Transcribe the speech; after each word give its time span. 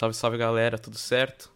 Salve, 0.00 0.16
salve 0.16 0.38
galera, 0.38 0.78
tudo 0.78 0.96
certo? 0.96 1.52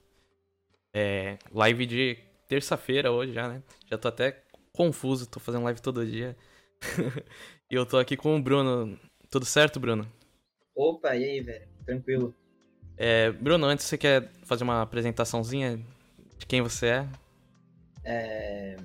É, 0.93 1.39
live 1.51 1.87
de 1.87 2.19
terça-feira 2.47 3.11
hoje 3.11 3.33
já, 3.33 3.49
né? 3.49 3.63
Já 3.91 3.97
tô 3.97 4.07
até 4.07 4.43
confuso, 4.71 5.27
tô 5.27 5.41
fazendo 5.41 5.65
live 5.65 5.81
todo 5.81 6.05
dia. 6.05 6.37
e 7.71 7.75
eu 7.75 7.87
tô 7.87 7.97
aqui 7.97 8.19
com 8.19 8.37
o 8.37 8.43
Bruno. 8.43 9.01
Tudo 9.31 9.47
certo, 9.47 9.81
Bruno? 9.81 10.07
Opa, 10.75 11.17
e 11.17 11.25
aí, 11.25 11.41
velho? 11.41 11.67
Tranquilo. 11.87 12.35
É, 12.99 13.33
Bruno, 13.33 13.65
antes 13.65 13.87
você 13.87 13.97
quer 13.97 14.31
fazer 14.43 14.63
uma 14.63 14.83
apresentaçãozinha 14.83 15.83
de 16.37 16.45
quem 16.45 16.61
você 16.61 16.87
é? 16.89 17.09
É. 18.05 18.77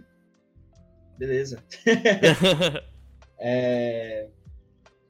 Beleza. 1.18 1.62
é... 3.38 4.30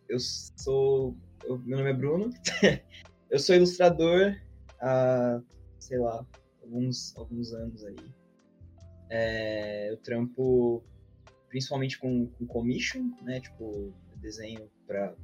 Eu 0.10 0.18
sou. 0.20 1.16
Meu 1.48 1.78
nome 1.78 1.92
é 1.92 1.94
Bruno. 1.94 2.32
Eu 3.30 3.40
sou 3.40 3.56
ilustrador 3.56 4.36
há, 4.80 5.42
sei 5.80 6.00
lá, 6.00 6.26
alguns, 6.62 7.16
alguns 7.16 7.54
anos 7.54 7.86
aí. 7.86 7.96
É... 9.10 9.92
Eu 9.92 9.98
trampo 9.98 10.84
principalmente 11.50 11.98
com, 11.98 12.28
com 12.28 12.46
commission, 12.46 13.12
né? 13.22 13.40
Tipo, 13.40 13.94
desenho 14.18 14.70
para 14.88 15.16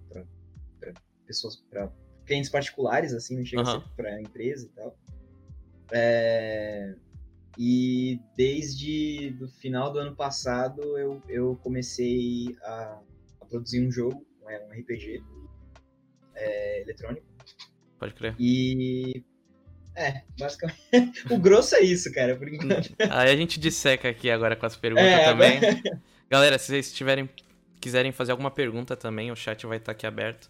pessoas, 1.26 1.58
para 1.70 1.92
clientes 2.26 2.50
particulares, 2.50 3.14
assim, 3.14 3.38
não 3.38 3.46
chega 3.46 3.64
uhum. 3.64 3.70
a 3.70 3.82
ser 3.82 3.90
para 3.96 4.22
empresa 4.22 4.66
e 4.66 4.70
tal. 4.70 4.98
É, 5.92 6.96
e 7.58 8.20
desde 8.36 9.38
o 9.40 9.48
final 9.48 9.94
do 9.94 10.00
ano 10.00 10.16
passado 10.16 10.98
eu, 10.98 11.22
eu 11.30 11.56
comecei 11.58 12.58
a, 12.64 13.00
a 13.40 13.46
produzir 13.46 13.86
um 13.86 13.92
jogo, 13.92 14.26
um 14.42 14.48
RPG 14.80 15.24
é, 16.34 16.82
eletrônico. 16.82 17.35
Pode 18.00 18.14
crer. 18.14 18.36
E. 18.40 19.24
É, 19.96 20.24
basicamente. 20.38 21.26
o 21.32 21.38
grosso 21.38 21.76
é 21.76 21.82
isso, 21.82 22.12
cara, 22.12 22.36
por 22.36 22.48
enquanto. 22.48 22.94
Aí 23.10 23.32
a 23.32 23.36
gente 23.36 23.60
disseca 23.60 24.10
aqui 24.10 24.30
agora 24.30 24.56
com 24.56 24.66
as 24.66 24.76
perguntas 24.76 25.06
é, 25.06 25.26
também. 25.26 25.60
Galera, 26.30 26.58
se 26.58 26.68
vocês 26.68 26.92
tiverem, 26.92 27.30
quiserem 27.80 28.12
fazer 28.12 28.32
alguma 28.32 28.52
pergunta 28.52 28.96
também, 28.96 29.32
o 29.32 29.36
chat 29.36 29.66
vai 29.66 29.78
estar 29.78 29.94
aqui 29.94 30.06
aberto. 30.06 30.50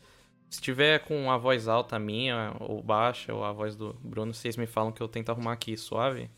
Se 0.50 0.62
tiver 0.62 1.00
com 1.00 1.30
a 1.30 1.38
voz 1.38 1.68
alta 1.68 2.00
minha, 2.00 2.56
ou 2.60 2.82
baixa, 2.82 3.34
ou 3.34 3.44
a 3.44 3.52
voz 3.52 3.76
do 3.76 3.94
Bruno, 4.02 4.34
vocês 4.34 4.56
me 4.56 4.66
falam 4.66 4.92
que 4.92 5.02
eu 5.02 5.08
tento 5.08 5.30
arrumar 5.30 5.54
aqui 5.54 5.76
suave. 5.76 6.30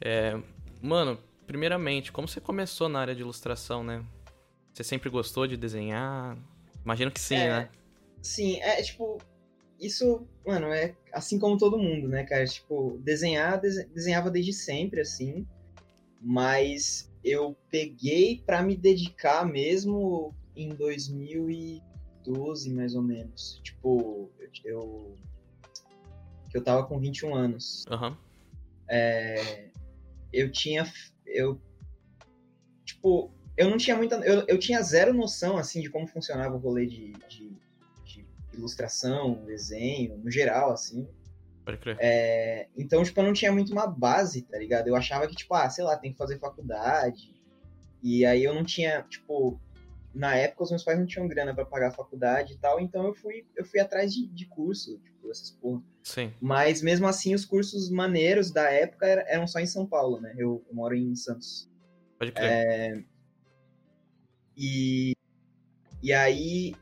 É, 0.00 0.38
mano, 0.80 1.18
primeiramente, 1.46 2.12
como 2.12 2.28
você 2.28 2.40
começou 2.40 2.88
na 2.88 3.00
área 3.00 3.14
de 3.14 3.22
ilustração, 3.22 3.82
né? 3.82 4.04
Você 4.72 4.84
sempre 4.84 5.08
gostou 5.08 5.46
de 5.46 5.56
desenhar? 5.56 6.36
Imagino 6.84 7.10
que 7.10 7.18
sim, 7.18 7.36
é, 7.36 7.48
né? 7.48 7.68
Sim, 8.22 8.60
é 8.60 8.82
tipo. 8.82 9.18
Isso, 9.80 10.26
mano, 10.46 10.68
é 10.68 10.94
assim 11.12 11.38
como 11.38 11.58
todo 11.58 11.78
mundo, 11.78 12.08
né, 12.08 12.24
cara? 12.24 12.46
Tipo, 12.46 12.98
desenhar, 13.02 13.60
desenhava 13.60 14.30
desde 14.30 14.52
sempre, 14.52 15.00
assim. 15.00 15.46
Mas 16.20 17.10
eu 17.22 17.56
peguei 17.70 18.42
para 18.44 18.62
me 18.62 18.76
dedicar 18.76 19.44
mesmo 19.44 20.34
em 20.54 20.70
2012, 20.70 22.70
mais 22.70 22.94
ou 22.94 23.02
menos. 23.02 23.60
Tipo, 23.62 24.30
eu. 24.64 25.14
Que 26.50 26.56
eu 26.56 26.64
tava 26.64 26.86
com 26.86 26.98
21 26.98 27.34
anos. 27.34 27.84
Uhum. 27.90 28.16
É, 28.88 29.68
eu 30.32 30.50
tinha. 30.50 30.90
Eu. 31.26 31.60
Tipo, 32.84 33.30
eu 33.56 33.68
não 33.68 33.76
tinha 33.76 33.96
muita. 33.96 34.16
Eu, 34.16 34.44
eu 34.46 34.58
tinha 34.58 34.80
zero 34.82 35.12
noção, 35.12 35.56
assim, 35.56 35.82
de 35.82 35.90
como 35.90 36.06
funcionava 36.06 36.54
o 36.54 36.58
rolê 36.58 36.86
de, 36.86 37.12
de, 37.28 37.50
de 37.50 37.65
ilustração, 38.56 39.44
desenho, 39.44 40.18
no 40.18 40.30
geral, 40.30 40.72
assim. 40.72 41.08
Pode 41.64 41.78
crer. 41.78 41.96
É, 42.00 42.68
então, 42.76 43.02
tipo, 43.02 43.20
eu 43.20 43.24
não 43.24 43.32
tinha 43.32 43.52
muito 43.52 43.72
uma 43.72 43.86
base, 43.86 44.42
tá 44.42 44.58
ligado? 44.58 44.88
Eu 44.88 44.96
achava 44.96 45.26
que, 45.26 45.34
tipo, 45.34 45.52
ah, 45.54 45.68
sei 45.68 45.84
lá, 45.84 45.96
tem 45.96 46.12
que 46.12 46.18
fazer 46.18 46.38
faculdade. 46.38 47.34
E 48.02 48.24
aí 48.24 48.44
eu 48.44 48.54
não 48.54 48.64
tinha, 48.64 49.02
tipo, 49.02 49.60
na 50.14 50.34
época 50.34 50.64
os 50.64 50.70
meus 50.70 50.84
pais 50.84 50.98
não 50.98 51.06
tinham 51.06 51.28
grana 51.28 51.54
para 51.54 51.66
pagar 51.66 51.88
a 51.88 51.92
faculdade 51.92 52.54
e 52.54 52.58
tal, 52.58 52.80
então 52.80 53.04
eu 53.06 53.14
fui, 53.14 53.46
eu 53.54 53.64
fui 53.64 53.78
atrás 53.80 54.14
de, 54.14 54.26
de 54.28 54.46
curso, 54.46 54.98
tipo, 54.98 55.30
essas 55.30 55.50
porra. 55.50 55.82
Sim. 56.02 56.32
Mas 56.40 56.80
mesmo 56.80 57.06
assim, 57.06 57.34
os 57.34 57.44
cursos 57.44 57.90
maneiros 57.90 58.50
da 58.50 58.70
época 58.70 59.06
eram 59.06 59.46
só 59.46 59.58
em 59.58 59.66
São 59.66 59.86
Paulo, 59.86 60.20
né? 60.20 60.34
Eu, 60.38 60.64
eu 60.68 60.74
moro 60.74 60.94
em 60.94 61.14
Santos. 61.14 61.68
Pode 62.18 62.32
crer. 62.32 62.48
É, 62.48 63.04
e, 64.56 65.12
e 66.02 66.12
aí, 66.12 66.74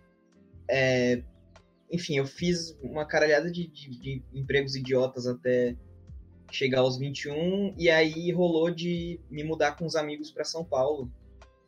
é, 0.68 1.22
enfim, 1.94 2.16
eu 2.16 2.26
fiz 2.26 2.76
uma 2.82 3.04
caralhada 3.04 3.50
de, 3.50 3.66
de, 3.68 3.90
de, 3.90 4.22
empregos 4.32 4.74
idiotas 4.74 5.26
até 5.26 5.76
chegar 6.50 6.80
aos 6.80 6.98
21, 6.98 7.74
e 7.78 7.88
aí 7.88 8.30
rolou 8.32 8.70
de 8.70 9.20
me 9.30 9.42
mudar 9.42 9.76
com 9.76 9.86
os 9.86 9.96
amigos 9.96 10.30
para 10.30 10.44
São 10.44 10.64
Paulo. 10.64 11.10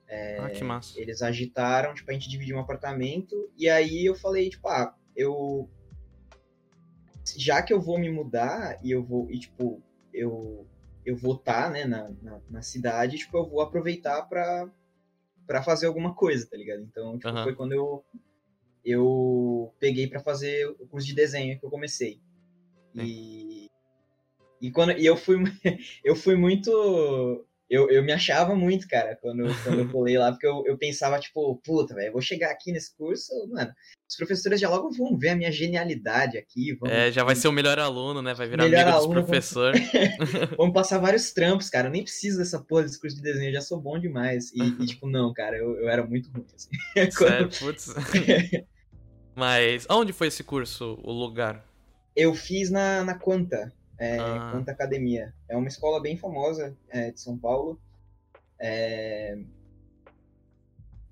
É, 0.08 0.38
ah, 0.38 0.50
que 0.50 0.62
massa. 0.62 1.00
Eles 1.00 1.22
agitaram, 1.22 1.94
tipo, 1.94 2.10
a 2.10 2.14
gente 2.14 2.28
dividiu 2.28 2.56
um 2.56 2.60
apartamento, 2.60 3.50
e 3.56 3.68
aí 3.68 4.04
eu 4.04 4.14
falei, 4.14 4.50
tipo, 4.50 4.68
ah, 4.68 4.94
eu. 5.14 5.68
Já 7.36 7.62
que 7.62 7.72
eu 7.72 7.80
vou 7.80 7.98
me 7.98 8.10
mudar 8.10 8.78
e 8.84 8.90
eu 8.90 9.02
vou, 9.02 9.28
e 9.30 9.38
tipo, 9.40 9.82
eu, 10.14 10.64
eu 11.04 11.16
vou 11.16 11.34
estar, 11.34 11.64
tá, 11.64 11.70
né, 11.70 11.84
na, 11.84 12.08
na, 12.22 12.40
na, 12.48 12.62
cidade, 12.62 13.18
tipo, 13.18 13.36
eu 13.36 13.48
vou 13.48 13.60
aproveitar 13.60 14.22
pra, 14.22 14.70
pra 15.44 15.60
fazer 15.60 15.86
alguma 15.86 16.14
coisa, 16.14 16.46
tá 16.48 16.56
ligado? 16.56 16.82
Então, 16.82 17.18
tipo, 17.18 17.28
uhum. 17.28 17.42
foi 17.42 17.54
quando 17.56 17.72
eu, 17.72 18.04
eu 18.86 19.74
peguei 19.80 20.06
para 20.06 20.20
fazer 20.20 20.68
o 20.68 20.86
curso 20.86 21.06
de 21.06 21.14
desenho 21.14 21.58
que 21.58 21.66
eu 21.66 21.70
comecei. 21.70 22.20
E, 22.94 23.66
e, 24.62 24.70
quando, 24.70 24.92
e 24.92 25.04
eu 25.04 25.16
fui, 25.16 25.36
eu 26.04 26.14
fui 26.14 26.36
muito 26.36 27.44
eu, 27.68 27.90
eu 27.90 28.02
me 28.02 28.12
achava 28.12 28.54
muito, 28.54 28.86
cara, 28.86 29.18
quando, 29.20 29.44
quando 29.64 29.80
eu 29.80 29.88
pulei 29.88 30.16
lá, 30.16 30.30
porque 30.30 30.46
eu, 30.46 30.62
eu 30.66 30.78
pensava, 30.78 31.18
tipo, 31.18 31.60
puta, 31.64 31.94
velho, 31.94 32.12
vou 32.12 32.22
chegar 32.22 32.50
aqui 32.50 32.70
nesse 32.70 32.96
curso, 32.96 33.32
mano, 33.48 33.72
os 34.08 34.16
professores 34.16 34.60
já 34.60 34.68
logo 34.68 34.92
vão 34.92 35.18
ver 35.18 35.30
a 35.30 35.36
minha 35.36 35.50
genialidade 35.50 36.38
aqui. 36.38 36.74
Vão, 36.76 36.88
é, 36.88 37.10
já 37.10 37.24
vai 37.24 37.34
ser 37.34 37.48
o 37.48 37.52
melhor 37.52 37.76
aluno, 37.78 38.22
né? 38.22 38.34
Vai 38.34 38.48
virar 38.48 38.64
melhor 38.64 38.82
amigo 38.82 38.96
aluno, 38.96 39.14
dos 39.14 39.24
professores. 39.24 39.80
Vamos... 39.92 40.56
vamos 40.56 40.74
passar 40.74 40.98
vários 40.98 41.32
trampos, 41.32 41.68
cara. 41.68 41.88
Eu 41.88 41.92
nem 41.92 42.04
preciso 42.04 42.38
dessa 42.38 42.60
porra 42.60 42.84
desse 42.84 43.00
curso 43.00 43.16
de 43.16 43.22
desenho, 43.22 43.48
eu 43.50 43.54
já 43.54 43.60
sou 43.60 43.80
bom 43.80 43.98
demais. 43.98 44.52
E, 44.52 44.62
e 44.62 44.86
tipo, 44.86 45.08
não, 45.08 45.32
cara, 45.32 45.56
eu, 45.56 45.76
eu 45.76 45.88
era 45.88 46.06
muito 46.06 46.30
ruim, 46.30 46.46
assim. 46.54 46.70
Sério, 47.10 47.48
putz. 47.58 47.94
Mas, 49.36 49.86
onde 49.88 50.12
foi 50.12 50.26
esse 50.26 50.42
curso, 50.42 50.98
o 51.04 51.12
lugar? 51.12 51.64
Eu 52.16 52.34
fiz 52.34 52.70
na, 52.70 53.04
na 53.04 53.14
Quanta 53.14 53.72
é, 53.98 54.18
ah. 54.18 54.50
Quanta 54.52 54.72
Academia. 54.72 55.34
É 55.48 55.56
uma 55.56 55.68
escola 55.68 56.00
bem 56.00 56.16
famosa 56.16 56.76
é, 56.88 57.10
de 57.10 57.20
São 57.20 57.36
Paulo. 57.36 57.80
É... 58.58 59.38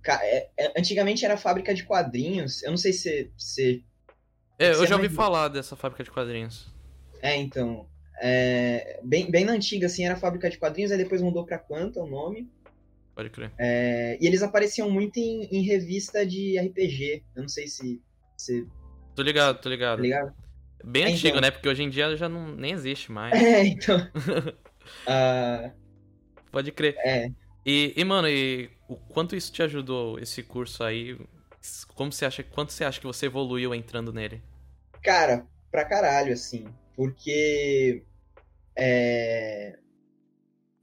É, 0.06 0.48
é... 0.56 0.72
Antigamente 0.78 1.24
era 1.24 1.36
fábrica 1.36 1.74
de 1.74 1.84
quadrinhos. 1.84 2.62
Eu 2.62 2.70
não 2.70 2.76
sei 2.76 2.92
se. 2.92 3.30
se 3.36 3.84
é, 4.58 4.70
eu 4.70 4.86
já 4.86 4.96
ouvi 4.96 5.08
falar 5.08 5.48
dessa 5.48 5.74
fábrica 5.74 6.04
de 6.04 6.10
quadrinhos. 6.10 6.72
É, 7.22 7.36
então. 7.36 7.88
É, 8.20 9.00
bem, 9.02 9.30
bem 9.30 9.44
na 9.44 9.52
antiga, 9.52 9.86
assim, 9.86 10.04
era 10.04 10.14
fábrica 10.14 10.48
de 10.48 10.56
quadrinhos, 10.56 10.92
aí 10.92 10.98
depois 10.98 11.20
mudou 11.20 11.44
pra 11.44 11.58
Quanta 11.58 12.00
o 12.00 12.06
nome. 12.06 12.48
Pode 13.14 13.30
crer. 13.30 13.50
É, 13.58 14.18
e 14.20 14.26
eles 14.26 14.42
apareciam 14.42 14.90
muito 14.90 15.16
em, 15.18 15.44
em, 15.44 15.62
revista 15.62 16.24
de 16.24 16.58
RPG. 16.58 17.24
Eu 17.34 17.42
não 17.42 17.48
sei 17.48 17.66
se. 17.66 18.02
Se... 18.36 18.66
Tô 19.14 19.22
ligado, 19.22 19.60
tô 19.60 19.68
ligado. 19.68 19.98
Tô 19.98 20.02
ligado? 20.02 20.34
Bem 20.84 21.04
é, 21.04 21.06
antigo, 21.08 21.28
então... 21.28 21.40
né? 21.40 21.50
Porque 21.50 21.68
hoje 21.68 21.82
em 21.82 21.90
dia 21.90 22.16
já 22.16 22.28
não, 22.28 22.54
nem 22.54 22.72
existe 22.72 23.10
mais. 23.10 23.32
É, 23.40 23.64
então. 23.64 23.98
uh... 25.06 25.72
Pode 26.52 26.70
crer. 26.72 26.94
É. 26.98 27.30
E, 27.66 27.94
e, 27.96 28.04
mano, 28.04 28.28
e 28.28 28.70
o 28.88 28.96
quanto 28.96 29.34
isso 29.34 29.52
te 29.52 29.62
ajudou, 29.62 30.18
esse 30.18 30.42
curso 30.42 30.84
aí? 30.84 31.18
Como 31.94 32.12
você 32.12 32.26
acha, 32.26 32.42
quanto 32.42 32.72
você 32.72 32.84
acha 32.84 33.00
que 33.00 33.06
você 33.06 33.26
evoluiu 33.26 33.74
entrando 33.74 34.12
nele? 34.12 34.42
Cara, 35.02 35.46
pra 35.70 35.84
caralho, 35.84 36.32
assim. 36.32 36.66
Porque. 36.94 38.04
É. 38.76 39.78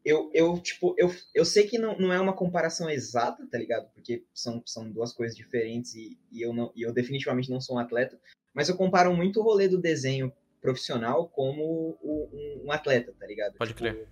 Eu, 0.04 0.32
eu, 0.34 0.58
tipo, 0.60 0.96
eu, 0.98 1.14
eu 1.34 1.46
sei 1.46 1.68
que 1.68 1.78
não, 1.78 1.98
não 1.98 2.12
é 2.12 2.20
uma 2.20 2.34
comparação 2.34 2.90
exata, 2.90 3.48
tá 3.52 3.58
ligado? 3.58 3.88
Porque 3.94 4.24
são, 4.34 4.62
são 4.66 4.90
duas 4.92 5.14
coisas 5.14 5.38
diferentes 5.38 5.94
e, 5.94 6.18
e, 6.32 6.42
eu, 6.42 6.54
não, 6.54 6.72
e 6.76 6.82
eu 6.82 6.92
definitivamente 6.92 7.52
não 7.52 7.62
sou 7.62 7.76
um 7.76 7.80
atleta. 7.80 8.20
Mas 8.54 8.68
eu 8.68 8.76
comparo 8.76 9.16
muito 9.16 9.40
o 9.40 9.44
rolê 9.44 9.68
do 9.68 9.80
desenho 9.80 10.34
profissional 10.60 11.28
como 11.28 11.98
o, 12.02 12.64
um, 12.66 12.72
atleta, 12.72 13.14
tá 13.20 13.26
ligado? 13.26 13.58
Pode 13.58 13.72
tipo, 13.72 13.80
crer. 13.80 14.08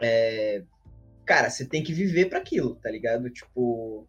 É, 0.00 0.62
cara, 1.24 1.50
você 1.50 1.64
tem 1.64 1.82
que 1.82 1.92
viver 1.92 2.26
para 2.26 2.38
aquilo, 2.38 2.74
tá 2.76 2.90
ligado? 2.90 3.30
Tipo, 3.30 4.06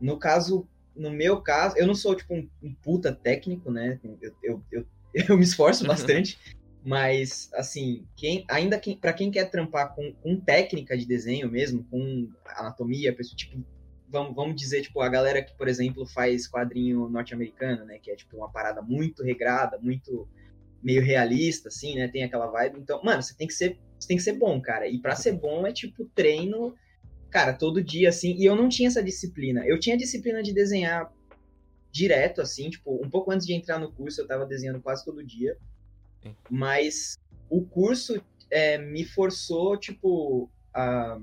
no 0.00 0.18
caso, 0.18 0.68
no 0.94 1.10
meu 1.10 1.40
caso, 1.42 1.76
eu 1.76 1.86
não 1.86 1.94
sou, 1.94 2.14
tipo, 2.14 2.34
um, 2.34 2.48
um 2.62 2.74
puta 2.74 3.12
técnico, 3.12 3.70
né? 3.70 4.00
Eu, 4.20 4.34
eu, 4.42 4.64
eu, 4.70 4.86
eu 5.28 5.36
me 5.36 5.44
esforço 5.44 5.84
bastante. 5.86 6.38
Mas, 6.84 7.50
assim, 7.54 8.06
quem, 8.14 8.44
ainda 8.46 8.78
quem, 8.78 8.94
para 8.94 9.14
quem 9.14 9.30
quer 9.30 9.50
trampar 9.50 9.94
com, 9.94 10.12
com 10.12 10.38
técnica 10.38 10.96
de 10.96 11.06
desenho 11.06 11.50
mesmo, 11.50 11.82
com 11.84 12.28
anatomia, 12.44 13.14
tipo, 13.34 13.64
vamos, 14.06 14.34
vamos 14.34 14.54
dizer, 14.54 14.82
tipo, 14.82 15.00
a 15.00 15.08
galera 15.08 15.42
que, 15.42 15.56
por 15.56 15.66
exemplo, 15.66 16.06
faz 16.06 16.46
quadrinho 16.46 17.08
norte-americano, 17.08 17.86
né? 17.86 17.98
Que 17.98 18.10
é, 18.10 18.16
tipo, 18.16 18.36
uma 18.36 18.52
parada 18.52 18.82
muito 18.82 19.22
regrada, 19.22 19.78
muito 19.78 20.28
meio 20.82 21.00
realista, 21.00 21.68
assim, 21.68 21.94
né? 21.96 22.06
Tem 22.06 22.22
aquela 22.22 22.48
vibe. 22.48 22.80
Então, 22.80 23.02
mano, 23.02 23.22
você 23.22 23.34
tem 23.34 23.46
que 23.46 23.54
ser, 23.54 23.78
você 23.98 24.06
tem 24.06 24.18
que 24.18 24.22
ser 24.22 24.34
bom, 24.34 24.60
cara. 24.60 24.86
E 24.86 25.00
para 25.00 25.16
ser 25.16 25.32
bom 25.32 25.66
é 25.66 25.72
tipo 25.72 26.04
treino, 26.14 26.74
cara, 27.30 27.54
todo 27.54 27.82
dia, 27.82 28.10
assim. 28.10 28.34
E 28.36 28.44
eu 28.44 28.54
não 28.54 28.68
tinha 28.68 28.88
essa 28.88 29.02
disciplina. 29.02 29.66
Eu 29.66 29.80
tinha 29.80 29.96
disciplina 29.96 30.42
de 30.42 30.52
desenhar 30.52 31.10
direto, 31.90 32.42
assim, 32.42 32.68
tipo, 32.68 33.02
um 33.02 33.08
pouco 33.08 33.30
antes 33.32 33.46
de 33.46 33.54
entrar 33.54 33.78
no 33.78 33.90
curso, 33.90 34.20
eu 34.20 34.26
tava 34.26 34.44
desenhando 34.44 34.82
quase 34.82 35.02
todo 35.02 35.24
dia. 35.24 35.56
Mas 36.50 37.18
o 37.50 37.64
curso 37.64 38.22
é, 38.50 38.78
me 38.78 39.04
forçou, 39.04 39.76
tipo, 39.76 40.50
a. 40.72 41.18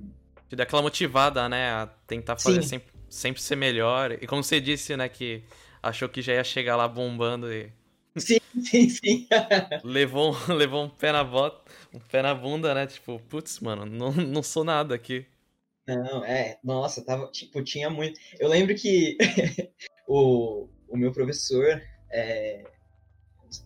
Te 0.50 0.56
dá 0.56 0.64
aquela 0.64 0.82
motivada, 0.82 1.48
né? 1.48 1.72
A 1.72 1.88
tentar 2.08 2.38
fazer 2.38 2.64
sempre, 2.64 2.94
sempre 3.10 3.42
ser 3.42 3.56
melhor. 3.56 4.12
E 4.12 4.28
como 4.28 4.44
você 4.44 4.60
disse, 4.60 4.98
né, 4.98 5.08
que 5.08 5.44
achou 5.82 6.10
que 6.10 6.22
já 6.22 6.34
ia 6.34 6.44
chegar 6.44 6.76
lá 6.76 6.88
bombando 6.88 7.52
e 7.52 7.72
Sim, 8.18 8.40
sim, 8.64 8.90
sim. 8.90 9.28
levou, 9.84 10.36
levou 10.50 10.84
um 10.84 10.90
pé 10.90 11.12
na 11.12 11.24
bota, 11.24 11.72
um 11.94 12.00
pé 12.00 12.22
na 12.22 12.34
bunda, 12.34 12.74
né? 12.74 12.86
Tipo, 12.86 13.20
putz, 13.30 13.60
mano, 13.60 13.86
não, 13.86 14.12
não 14.12 14.44
sou 14.44 14.64
nada 14.64 14.94
aqui. 14.94 15.26
Não, 15.88 16.24
é, 16.24 16.60
nossa, 16.64 17.04
tava, 17.04 17.28
tipo, 17.32 17.64
tinha 17.64 17.90
muito. 17.90 18.20
Eu 18.40 18.50
lembro 18.50 18.76
que 18.76 19.18
o, 20.08 20.68
o 20.88 20.98
meu 20.98 21.12
professor, 21.12 21.82
é, 22.12 22.64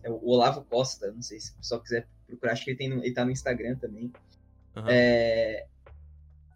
é, 0.02 0.10
o 0.10 0.28
Olavo 0.28 0.64
Costa, 0.64 1.10
não 1.12 1.22
sei 1.22 1.40
se 1.40 1.52
o 1.52 1.56
pessoal 1.56 1.80
quiser 1.80 2.06
procurar, 2.26 2.52
acho 2.52 2.64
que 2.64 2.70
ele, 2.70 2.78
tem 2.78 2.88
no, 2.88 3.04
ele 3.04 3.14
tá 3.14 3.24
no 3.24 3.30
Instagram 3.30 3.76
também. 3.76 4.12
Uhum. 4.76 4.84
É, 4.88 5.66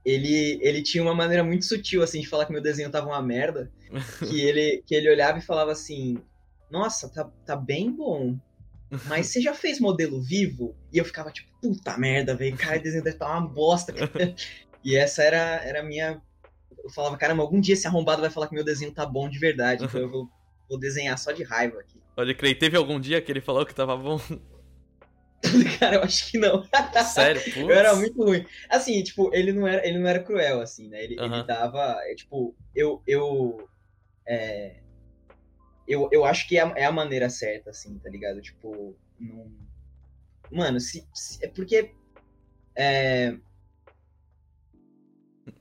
ele, 0.05 0.59
ele 0.63 0.83
tinha 0.83 1.03
uma 1.03 1.15
maneira 1.15 1.45
muito 1.45 1.65
sutil, 1.65 2.03
assim, 2.03 2.21
de 2.21 2.29
falar 2.29 2.47
que 2.47 2.53
meu 2.53 2.63
desenho 2.63 2.91
tava 2.91 3.07
uma 3.07 3.23
merda. 3.23 3.71
que, 4.29 4.41
ele, 4.41 4.83
que 4.87 4.95
ele 4.95 5.11
olhava 5.11 5.39
e 5.39 5.43
falava 5.43 5.73
assim: 5.73 6.19
nossa, 6.71 7.09
tá, 7.09 7.25
tá 7.45 7.57
bem 7.57 7.91
bom. 7.91 8.39
Mas 9.07 9.27
você 9.27 9.41
já 9.41 9.55
fez 9.55 9.79
modelo 9.79 10.21
vivo? 10.21 10.75
E 10.93 10.99
eu 10.99 11.05
ficava 11.05 11.31
tipo, 11.31 11.49
puta 11.61 11.97
merda, 11.97 12.35
velho, 12.35 12.57
cara, 12.57 12.79
o 12.79 12.83
desenho 12.83 13.05
deve 13.05 13.17
tá 13.17 13.31
uma 13.31 13.47
bosta. 13.47 13.95
e 14.85 14.97
essa 14.97 15.23
era, 15.23 15.63
era 15.65 15.81
a 15.81 15.85
minha. 15.85 16.21
Eu 16.83 16.91
falava, 16.91 17.17
caramba, 17.17 17.43
algum 17.43 17.61
dia 17.61 17.75
esse 17.75 17.87
arrombado 17.87 18.21
vai 18.21 18.31
falar 18.31 18.49
que 18.49 18.55
meu 18.55 18.65
desenho 18.65 18.93
tá 18.93 19.07
bom 19.07 19.29
de 19.29 19.39
verdade, 19.39 19.85
então 19.85 20.01
eu 20.01 20.11
vou, 20.11 20.29
vou 20.69 20.79
desenhar 20.79 21.17
só 21.19 21.31
de 21.31 21.45
raiva 21.45 21.79
aqui. 21.79 22.00
Pode 22.21 22.35
crer, 22.35 22.59
teve 22.59 22.77
algum 22.77 23.01
dia 23.01 23.23
que 23.23 23.33
ele 23.33 23.41
falou 23.41 23.65
que 23.65 23.75
tava 23.75 23.97
bom? 23.97 24.21
cara, 25.81 25.97
eu 25.97 26.03
acho 26.03 26.31
que 26.31 26.37
não. 26.37 26.63
Sério? 27.15 27.41
Putz. 27.41 27.57
Eu 27.57 27.71
era 27.71 27.97
muito 27.97 28.23
ruim. 28.23 28.45
Assim, 28.69 29.03
tipo, 29.03 29.35
ele 29.35 29.55
não 29.55 29.67
era, 29.67 29.89
ele 29.89 29.99
não 29.99 30.07
era 30.07 30.23
cruel, 30.23 30.61
assim, 30.61 30.91
né? 30.91 31.03
Ele, 31.03 31.19
uhum. 31.19 31.35
ele 31.37 31.45
dava. 31.45 31.99
É, 32.03 32.15
tipo, 32.15 32.55
eu. 32.75 33.03
eu 33.07 33.67
é, 34.27 34.81
eu, 35.89 36.11
eu 36.13 36.27
acho 36.27 36.47
que 36.47 36.59
é 36.59 36.61
a, 36.63 36.73
é 36.77 36.85
a 36.85 36.93
maneira 36.93 37.31
certa, 37.31 37.71
assim, 37.71 37.99
tá 37.99 38.11
ligado? 38.11 38.43
Tipo, 38.43 38.95
não... 39.19 39.51
Mano, 40.51 40.79
se, 40.79 41.09
se, 41.15 41.43
é 41.43 41.49
porque. 41.49 41.91
É... 42.77 43.35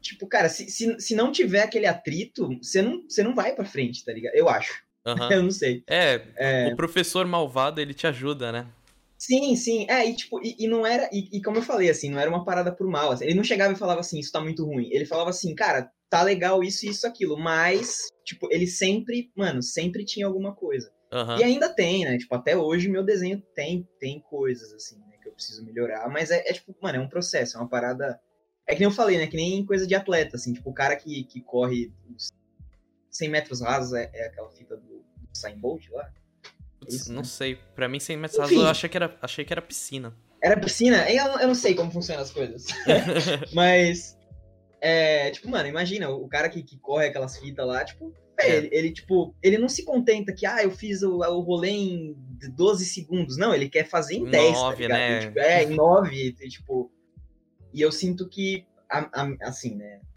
Tipo, 0.02 0.28
cara, 0.28 0.50
se, 0.50 0.70
se, 0.70 1.00
se 1.00 1.16
não 1.16 1.32
tiver 1.32 1.64
aquele 1.64 1.86
atrito, 1.86 2.50
você 2.62 2.82
não, 2.82 3.04
você 3.04 3.24
não 3.24 3.34
vai 3.34 3.56
pra 3.56 3.64
frente, 3.64 4.04
tá 4.04 4.12
ligado? 4.12 4.36
Eu 4.36 4.50
acho. 4.50 4.89
Uhum. 5.06 5.32
eu 5.32 5.44
não 5.44 5.52
sei. 5.52 5.84
É, 5.88 6.22
é, 6.36 6.74
o 6.74 6.76
professor 6.76 7.26
malvado, 7.26 7.80
ele 7.80 7.94
te 7.94 8.06
ajuda, 8.06 8.52
né? 8.52 8.68
Sim, 9.18 9.56
sim. 9.56 9.86
É, 9.90 10.06
e 10.10 10.16
tipo, 10.16 10.40
e, 10.42 10.56
e 10.60 10.68
não 10.68 10.86
era. 10.86 11.10
E, 11.12 11.38
e, 11.38 11.42
como 11.42 11.58
eu 11.58 11.62
falei, 11.62 11.90
assim, 11.90 12.10
não 12.10 12.20
era 12.20 12.30
uma 12.30 12.46
parada 12.46 12.72
por 12.72 12.88
mal. 12.88 13.12
Assim, 13.12 13.26
ele 13.26 13.36
não 13.36 13.44
chegava 13.44 13.74
e 13.74 13.78
falava 13.78 14.00
assim, 14.00 14.18
isso 14.18 14.32
tá 14.32 14.40
muito 14.40 14.66
ruim. 14.66 14.90
Ele 14.92 15.06
falava 15.06 15.30
assim, 15.30 15.54
cara, 15.54 15.92
tá 16.10 16.24
legal 16.24 16.64
isso, 16.64 16.86
isso, 16.86 17.06
aquilo. 17.06 17.38
Mas, 17.38 18.08
tipo, 18.24 18.48
ele 18.50 18.66
sempre, 18.66 19.30
mano, 19.36 19.62
sempre 19.62 20.06
tinha 20.06 20.26
alguma 20.26 20.56
coisa. 20.56 20.90
Uhum. 21.12 21.38
E 21.38 21.44
ainda 21.44 21.68
tem, 21.68 22.06
né? 22.06 22.18
Tipo, 22.18 22.36
até 22.36 22.56
hoje 22.56 22.88
meu 22.88 23.04
desenho 23.04 23.44
tem, 23.54 23.88
tem 24.00 24.22
coisas, 24.22 24.72
assim, 24.74 24.98
né, 25.00 25.18
que 25.22 25.28
eu 25.28 25.34
preciso 25.34 25.66
melhorar. 25.66 26.08
Mas 26.10 26.32
é, 26.32 26.38
é, 26.48 26.54
tipo, 26.54 26.74
mano, 26.82 27.00
é 27.00 27.02
um 27.02 27.10
processo, 27.10 27.58
é 27.58 27.60
uma 27.60 27.70
parada. 27.70 28.20
É 28.66 28.74
que 28.74 28.80
nem 28.80 28.88
eu 28.88 28.96
falei, 28.96 29.18
né? 29.18 29.28
Que 29.28 29.36
nem 29.36 29.66
coisa 29.66 29.86
de 29.86 29.96
atleta, 29.96 30.38
assim, 30.38 30.54
tipo, 30.54 30.70
o 30.70 30.74
cara 30.74 30.96
que, 30.96 31.24
que 31.26 31.42
corre 31.42 31.92
100 33.12 33.30
metros 33.30 33.62
rasos 33.62 33.94
é, 33.94 34.10
é 34.14 34.28
aquela 34.28 34.50
fita 34.50 34.76
do, 34.76 35.00
do 35.00 35.04
Sign 35.34 35.60
Bolt 35.60 35.90
lá. 35.90 36.12
Putz, 36.80 36.94
Isso, 36.94 37.12
não 37.12 37.22
né? 37.22 37.28
sei. 37.28 37.58
Pra 37.76 37.88
mim, 37.88 38.00
100 38.00 38.18
metros 38.18 38.40
rasos 38.40 38.56
eu 38.56 38.68
achei 38.68 38.90
que, 38.90 38.98
era, 38.98 39.18
achei 39.22 39.46
que 39.46 39.54
era 39.54 39.62
piscina. 39.62 40.16
Era 40.42 40.60
piscina? 40.60 41.10
Eu, 41.10 41.40
eu 41.40 41.48
não 41.48 41.56
sei 41.56 41.76
como 41.76 41.92
funcionam 41.92 42.24
as 42.24 42.32
coisas. 42.32 42.68
mas. 43.54 44.18
É, 44.82 45.30
tipo, 45.32 45.50
mano, 45.50 45.68
imagina, 45.68 46.10
o 46.10 46.28
cara 46.28 46.48
que, 46.48 46.64
que 46.64 46.78
corre 46.78 47.08
aquelas 47.08 47.38
fitas 47.38 47.68
lá, 47.68 47.84
tipo, 47.84 48.14
é. 48.40 48.56
ele, 48.56 48.70
ele, 48.72 48.92
tipo, 48.94 49.36
ele 49.44 49.58
não 49.58 49.68
se 49.68 49.84
contenta 49.84 50.34
que, 50.34 50.46
ah, 50.46 50.64
eu 50.64 50.72
fiz 50.72 51.04
o, 51.04 51.18
o 51.18 51.42
rolê 51.42 51.70
em 51.70 52.16
12 52.56 52.86
segundos. 52.86 53.38
Não, 53.38 53.54
ele 53.54 53.70
quer 53.70 53.86
fazer 53.86 54.16
em 54.16 54.26
10, 54.26 54.54
9, 54.54 54.88
tá 54.88 54.94
né? 54.94 55.20
Tipo, 55.20 55.40
é, 55.40 55.64
em 55.64 55.76
9, 55.76 56.32
tipo... 56.50 56.92
E 57.74 57.82
eu 57.82 57.92
sinto 57.92 58.28
que, 58.28 58.66
a, 58.90 59.00
a, 59.22 59.36
assim, 59.42 59.76
né, 59.76 60.00
é, 60.00 60.09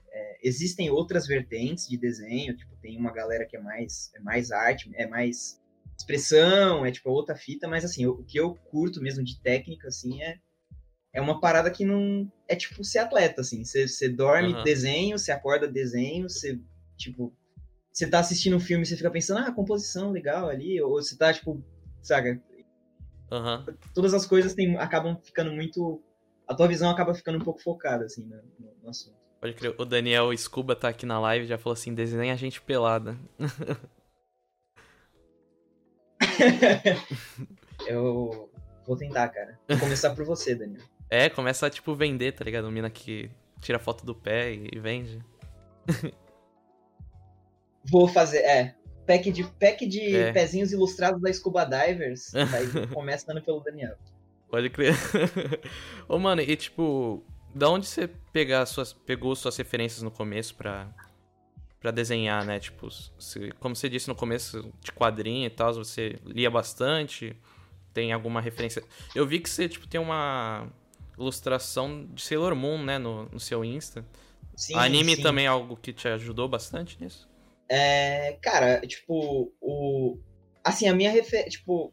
existem 0.43 0.91
outras 0.91 1.27
vertentes 1.27 1.89
de 1.89 1.97
desenho, 1.97 2.57
tipo, 2.57 2.75
tem 2.77 2.99
uma 2.99 3.13
galera 3.13 3.47
que 3.47 3.57
é 3.57 3.61
mais, 3.61 4.11
é 4.15 4.21
mais 4.21 4.51
arte, 4.51 4.91
é 4.95 5.07
mais 5.07 5.61
expressão, 5.97 6.85
é, 6.85 6.91
tipo, 6.91 7.11
outra 7.11 7.37
fita, 7.37 7.69
mas, 7.69 7.85
assim, 7.85 8.07
o, 8.07 8.13
o 8.13 8.25
que 8.25 8.39
eu 8.39 8.55
curto 8.55 9.01
mesmo 9.01 9.23
de 9.23 9.41
técnica, 9.41 9.89
assim, 9.89 10.23
é 10.23 10.39
é 11.13 11.21
uma 11.21 11.41
parada 11.41 11.71
que 11.71 11.85
não. 11.85 12.31
É 12.49 12.57
tipo 12.57 12.83
ser 12.83 13.01
atleta, 13.01 13.43
assim. 13.43 13.63
Você, 13.65 14.09
dorme 14.09 14.55
uhum. 14.55 14.63
desenho, 14.65 15.19
você 15.19 15.31
acorda 15.31 15.69
desenho, 15.69 16.29
você, 16.29 16.59
tipo. 16.97 17.33
Você 17.93 18.09
tá 18.09 18.21
assistindo 18.21 18.57
um 18.57 18.61
filme 18.61 18.85
e 18.85 18.87
você 18.87 18.97
fica 18.97 19.11
pensando, 19.11 19.41
ah, 19.41 19.53
composição 19.53 20.11
legal 20.11 20.49
ali, 20.49 20.81
ou 20.81 20.93
você 20.93 21.15
tá, 21.15 21.31
tipo, 21.31 21.63
saca? 22.01 22.41
Uhum. 23.31 23.77
Todas 23.95 24.15
as 24.15 24.25
coisas 24.25 24.55
tem, 24.55 24.75
acabam 24.79 25.19
ficando 25.23 25.53
muito. 25.53 26.03
A 26.49 26.55
tua 26.55 26.67
visão 26.67 26.91
acaba 26.91 27.15
ficando 27.15 27.37
um 27.37 27.45
pouco 27.45 27.63
focada, 27.63 28.07
assim, 28.07 28.25
no, 28.25 28.75
no 28.83 28.89
assunto. 28.89 29.22
Pode 29.43 29.55
crer. 29.55 29.75
O 29.77 29.85
Daniel 29.85 30.31
Scuba 30.39 30.77
tá 30.77 30.89
aqui 30.89 31.05
na 31.05 31.19
live 31.19 31.47
já 31.47 31.59
falou 31.59 31.73
assim: 31.73 31.93
desenha 31.93 32.33
a 32.33 32.37
gente 32.37 32.61
pelada. 32.61 33.19
eu 37.89 38.49
vou 38.87 38.97
tentar, 38.97 39.29
cara. 39.31 39.59
Vou 39.69 39.81
começar 39.81 40.15
por 40.15 40.25
você, 40.25 40.55
Daniel. 40.55 40.81
É, 41.11 41.29
começa 41.29 41.67
a, 41.67 41.71
tipo, 41.71 41.93
vender, 41.93 42.31
tá 42.31 42.45
ligado? 42.45 42.71
Mina 42.71 42.89
que 42.89 43.29
tira 43.61 43.81
foto 43.81 44.07
do 44.07 44.15
pé 44.15 44.53
e, 44.53 44.79
vende. 44.79 45.21
Vou 47.91 48.07
fazer, 48.07 48.39
é. 48.39 48.77
Pack 49.05 49.33
de, 49.33 49.43
pack 49.43 49.85
de 49.85 50.15
é. 50.15 50.33
pezinhos 50.33 50.73
ilustrados 50.73 51.21
da 51.21 51.33
Scuba 51.33 51.65
Divers. 51.65 52.31
Aí 52.33 52.87
começando 52.95 53.43
pelo 53.43 53.59
Daniel. 53.59 53.97
Pode 54.49 54.71
crer. 54.71 54.95
Ô, 56.09 56.17
mano, 56.17 56.43
e 56.43 56.55
tipo, 56.55 57.25
da 57.55 57.69
onde 57.69 57.87
você 57.87 58.09
pegar 58.33 58.65
suas, 58.67 58.93
pegou 58.93 59.35
suas 59.37 59.57
referências 59.57 60.03
no 60.03 60.11
começo 60.11 60.55
pra, 60.55 60.89
pra 61.81 61.91
desenhar, 61.91 62.45
né? 62.45 62.59
Tipo, 62.59 62.89
se, 62.91 63.53
como 63.61 63.75
você 63.77 63.89
disse 63.89 64.09
no 64.09 64.15
começo 64.15 64.73
de 64.81 64.93
quadrinho 64.93 65.47
e 65.47 65.51
tal, 65.51 65.75
você 65.75 66.19
lia 66.25 66.51
bastante, 66.51 67.37
tem 67.93 68.13
alguma 68.13 68.41
referência. 68.41 68.83
Eu 69.15 69.27
vi 69.27 69.41
que 69.41 69.51
você, 69.51 69.69
tipo, 69.69 69.87
tem 69.87 70.01
uma 70.01 70.69
ilustração 71.19 72.07
de 72.07 72.23
Sailor 72.23 72.55
Moon, 72.55 72.83
né, 72.83 72.99
no, 72.99 73.27
no 73.27 73.41
seu 73.41 73.65
Insta. 73.65 74.05
Sim, 74.57 74.75
Anime 74.75 75.17
sim. 75.17 75.23
também 75.23 75.47
é 75.47 75.49
algo 75.49 75.77
que 75.77 75.93
te 75.93 76.09
ajudou 76.09 76.49
bastante 76.49 77.03
nisso? 77.03 77.29
É, 77.69 78.39
cara, 78.43 78.81
tipo, 78.87 79.53
o. 79.61 80.19
Assim, 80.63 80.89
a 80.89 80.95
minha 80.95 81.11
referência. 81.11 81.51
Tipo. 81.51 81.93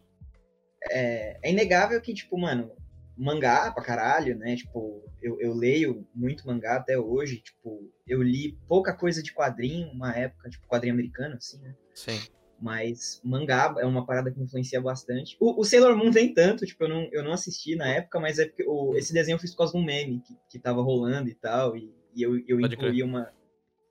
É, 0.92 1.39
é, 1.44 1.51
inegável 1.51 2.00
que, 2.01 2.13
tipo, 2.13 2.38
mano, 2.38 2.72
mangá 3.20 3.72
pra 3.72 3.84
caralho, 3.84 4.38
né? 4.38 4.56
Tipo, 4.56 5.04
eu, 5.22 5.40
eu 5.42 5.54
leio 5.54 6.08
muito 6.16 6.48
mangá 6.48 6.78
até 6.78 6.98
hoje. 6.98 7.42
Tipo, 7.42 7.92
eu 8.08 8.24
li 8.24 8.58
pouca 8.68 8.94
coisa 8.94 9.22
de 9.22 9.34
quadrinho, 9.34 9.92
uma 9.92 10.16
época, 10.16 10.50
tipo, 10.50 10.66
quadrinho 10.68 10.94
americano, 10.94 11.36
assim, 11.36 11.60
né? 11.60 11.76
Sim. 11.94 12.20
Mas 12.62 13.22
mangá 13.24 13.76
é 13.78 13.86
uma 13.86 14.06
parada 14.06 14.32
que 14.32 14.42
influencia 14.42 14.82
bastante. 14.82 15.36
O, 15.40 15.62
o, 15.62 15.64
Sailor 15.66 15.96
Moon 15.96 16.10
nem 16.10 16.34
tanto, 16.34 16.66
tipo, 16.66 16.84
eu 16.86 16.90
não, 16.90 17.10
eu 17.12 17.24
não 17.24 17.34
assisti 17.34 17.76
na 17.76 17.88
época, 17.88 18.20
mas 18.20 18.40
é 18.40 18.46
porque 18.46 18.64
o, 18.66 18.96
esse 18.96 19.14
desenho 19.14 19.36
eu 19.36 19.40
fiz 19.40 19.52
por 19.52 19.60
causa 19.60 19.74
de 19.74 19.80
um 19.80 19.86
meme 19.86 20.22
que, 20.22 20.38
que 20.50 20.60
tava 20.60 20.82
rolando 20.82 21.30
e 21.30 21.36
tal, 21.36 21.78
e, 21.78 21.94
e 22.16 22.22
eu, 22.22 22.38
eu 22.48 22.60
incluí 22.60 23.02
uma, 23.02 23.32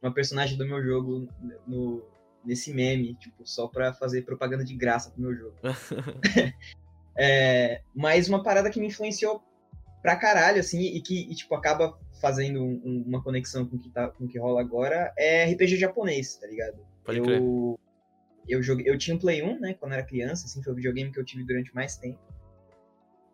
uma 0.03 0.13
personagem 0.13 0.59
do 0.59 0.67
meu 0.67 0.83
jogo 0.83 1.29
no, 1.67 2.05
nesse 2.45 2.73
meme, 2.75 3.15
tipo, 3.15 3.47
só 3.47 3.69
pra 3.69 3.95
fazer 3.95 4.23
propaganda 4.23 4.65
de 4.65 4.75
graça 4.75 5.11
pro 5.11 5.23
meu 5.23 5.35
jogo. 5.35 5.57
é, 7.19 7.83
mas 7.95 8.29
uma 8.29 8.43
parada 8.43 8.71
que 8.71 8.79
me 8.79 8.87
influenciou 8.87 9.43
pra 10.01 10.15
caralho, 10.15 10.61
assim, 10.61 10.81
e 10.81 11.01
que, 11.03 11.31
e, 11.31 11.35
tipo, 11.35 11.55
acaba 11.55 11.99
fazendo 12.21 12.63
um, 12.63 13.05
uma 13.07 13.23
conexão 13.23 13.67
com 13.67 13.77
o 13.77 13.79
que, 13.79 13.91
tá, 13.91 14.09
com 14.09 14.25
o 14.25 14.29
que 14.29 14.39
rola 14.39 14.61
agora, 14.61 15.13
é 15.19 15.45
RPG 15.45 15.77
japonês, 15.77 16.37
tá 16.37 16.47
ligado? 16.47 16.79
Pode 17.05 17.19
eu, 17.19 17.25
crer 17.25 17.43
eu 18.49 18.63
joguei, 18.63 18.89
eu 18.89 18.97
tinha 18.97 19.15
um 19.15 19.19
Play 19.19 19.43
1, 19.43 19.61
né, 19.61 19.75
quando 19.75 19.93
era 19.93 20.03
criança, 20.03 20.47
assim, 20.47 20.63
foi 20.63 20.73
o 20.73 20.77
videogame 20.77 21.13
que 21.13 21.21
eu 21.21 21.25
tive 21.25 21.45
durante 21.45 21.75
mais 21.75 21.97
tempo. 21.97 22.19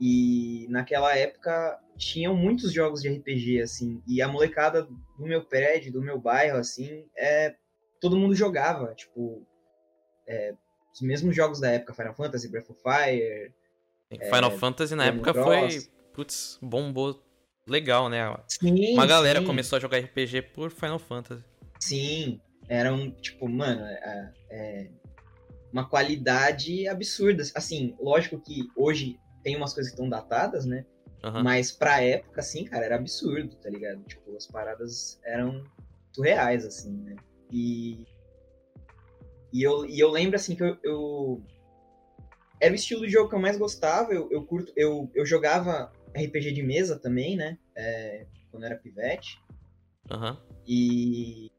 E 0.00 0.66
naquela 0.68 1.16
época 1.16 1.78
tinham 1.96 2.34
muitos 2.34 2.72
jogos 2.72 3.00
de 3.00 3.08
RPG, 3.08 3.62
assim, 3.62 4.02
e 4.08 4.20
a 4.20 4.26
molecada 4.26 4.82
do 4.82 5.24
meu 5.24 5.44
prédio, 5.44 5.92
do 5.92 6.02
meu 6.02 6.18
bairro, 6.18 6.58
assim, 6.58 7.06
é, 7.16 7.54
todo 8.00 8.18
mundo 8.18 8.34
jogava, 8.34 8.92
tipo, 8.94 9.46
é, 10.26 10.54
os 10.92 11.00
mesmos 11.00 11.34
jogos 11.36 11.60
da 11.60 11.70
época, 11.70 11.94
Final 11.94 12.14
Fantasy, 12.14 12.48
Breath 12.48 12.70
of 12.70 12.80
Fire, 12.82 13.54
Final 14.10 14.52
é, 14.52 14.56
Fantasy 14.58 14.94
na 14.94 15.06
época 15.06 15.34
foi, 15.34 15.86
putz, 16.12 16.58
bombou 16.62 17.22
legal, 17.66 18.08
né? 18.08 18.36
Sim, 18.48 18.94
Uma 18.94 19.06
galera 19.06 19.40
sim. 19.40 19.46
começou 19.46 19.76
a 19.76 19.80
jogar 19.80 19.98
RPG 19.98 20.42
por 20.42 20.70
Final 20.70 20.98
Fantasy. 20.98 21.42
Sim, 21.80 22.40
era 22.68 22.92
um, 22.92 23.10
tipo, 23.10 23.48
mano, 23.48 23.84
é, 23.84 24.32
é 24.50 24.90
uma 25.72 25.88
qualidade 25.88 26.86
absurda. 26.86 27.42
Assim, 27.54 27.96
lógico 28.00 28.40
que 28.40 28.68
hoje 28.76 29.18
tem 29.42 29.56
umas 29.56 29.74
coisas 29.74 29.92
que 29.92 29.96
estão 29.96 30.08
datadas, 30.08 30.64
né? 30.64 30.86
Uhum. 31.24 31.42
Mas 31.42 31.72
pra 31.72 32.02
época, 32.02 32.40
assim, 32.40 32.64
cara, 32.64 32.84
era 32.84 32.96
absurdo, 32.96 33.56
tá 33.56 33.70
ligado? 33.70 34.02
Tipo, 34.04 34.36
as 34.36 34.46
paradas 34.46 35.18
eram 35.24 35.64
surreais, 36.12 36.64
assim, 36.64 36.92
né? 36.92 37.16
E. 37.50 38.06
E 39.52 39.62
eu, 39.62 39.86
e 39.86 40.00
eu 40.00 40.10
lembro, 40.10 40.36
assim, 40.36 40.54
que 40.54 40.62
eu, 40.62 40.76
eu. 40.82 41.42
Era 42.64 42.72
o 42.72 42.76
estilo 42.76 43.02
de 43.02 43.12
jogo 43.12 43.28
que 43.28 43.34
eu 43.34 43.40
mais 43.40 43.58
gostava. 43.58 44.14
Eu, 44.14 44.26
eu 44.30 44.42
curto. 44.42 44.72
Eu, 44.74 45.10
eu 45.14 45.26
jogava 45.26 45.92
RPG 46.16 46.52
de 46.52 46.62
mesa 46.62 46.98
também, 46.98 47.36
né? 47.36 47.58
É, 47.76 48.24
quando 48.50 48.64
era 48.64 48.74
pivete. 48.74 49.38
Uhum. 50.10 50.34
E. 50.66 51.50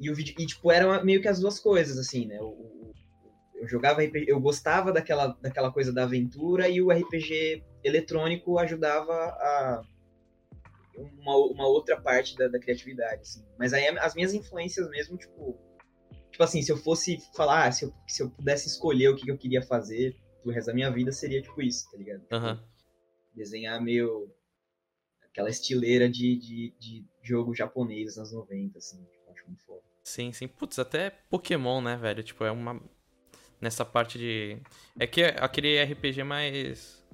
E, 0.00 0.10
o, 0.10 0.18
e, 0.18 0.46
tipo, 0.46 0.72
eram 0.72 1.04
meio 1.04 1.20
que 1.20 1.28
as 1.28 1.40
duas 1.40 1.60
coisas, 1.60 1.98
assim, 1.98 2.24
né? 2.24 2.40
O, 2.40 2.90
eu 3.54 3.68
jogava 3.68 4.02
RPG, 4.02 4.30
eu 4.30 4.40
gostava 4.40 4.90
daquela, 4.90 5.36
daquela 5.42 5.70
coisa 5.70 5.92
da 5.92 6.04
aventura 6.04 6.70
e 6.70 6.80
o 6.80 6.90
RPG 6.90 7.62
eletrônico 7.84 8.58
ajudava 8.58 9.12
a 9.12 9.82
uma, 10.96 11.36
uma 11.36 11.66
outra 11.66 12.00
parte 12.00 12.34
da, 12.34 12.48
da 12.48 12.58
criatividade, 12.58 13.20
assim. 13.20 13.44
Mas 13.58 13.74
aí 13.74 13.86
as 13.88 14.14
minhas 14.14 14.32
influências 14.32 14.88
mesmo, 14.88 15.18
tipo, 15.18 15.60
tipo 16.30 16.42
assim, 16.42 16.62
se 16.62 16.72
eu 16.72 16.78
fosse 16.78 17.18
falar, 17.36 17.66
ah, 17.66 17.72
se, 17.72 17.84
eu, 17.84 17.92
se 18.08 18.22
eu 18.22 18.30
pudesse 18.30 18.68
escolher 18.68 19.08
o 19.08 19.16
que 19.16 19.30
eu 19.30 19.36
queria 19.36 19.60
fazer 19.60 20.16
pro 20.42 20.52
resto 20.52 20.68
da 20.68 20.74
minha 20.74 20.90
vida, 20.90 21.12
seria 21.12 21.42
tipo 21.42 21.60
isso, 21.62 21.90
tá 21.90 21.96
ligado? 21.96 22.22
Uhum. 22.32 22.58
desenhar 23.34 23.80
meio 23.80 24.30
aquela 25.22 25.48
estileira 25.48 26.08
de, 26.08 26.36
de, 26.36 26.74
de 26.78 27.04
jogo 27.22 27.54
japonês 27.54 28.16
nos 28.16 28.32
90, 28.32 28.78
assim, 28.78 29.04
tipo, 29.04 29.30
acho 29.30 29.46
muito 29.46 29.64
foda. 29.64 29.82
Sim, 30.02 30.32
sim. 30.32 30.48
Putz, 30.48 30.78
até 30.78 31.10
Pokémon, 31.10 31.80
né, 31.80 31.96
velho? 31.96 32.22
Tipo, 32.22 32.44
é 32.44 32.50
uma 32.50 32.80
nessa 33.60 33.84
parte 33.84 34.18
de. 34.18 34.58
É 34.98 35.06
que 35.06 35.22
é 35.22 35.36
aquele 35.38 35.82
RPG 35.82 36.24
mais. 36.24 37.04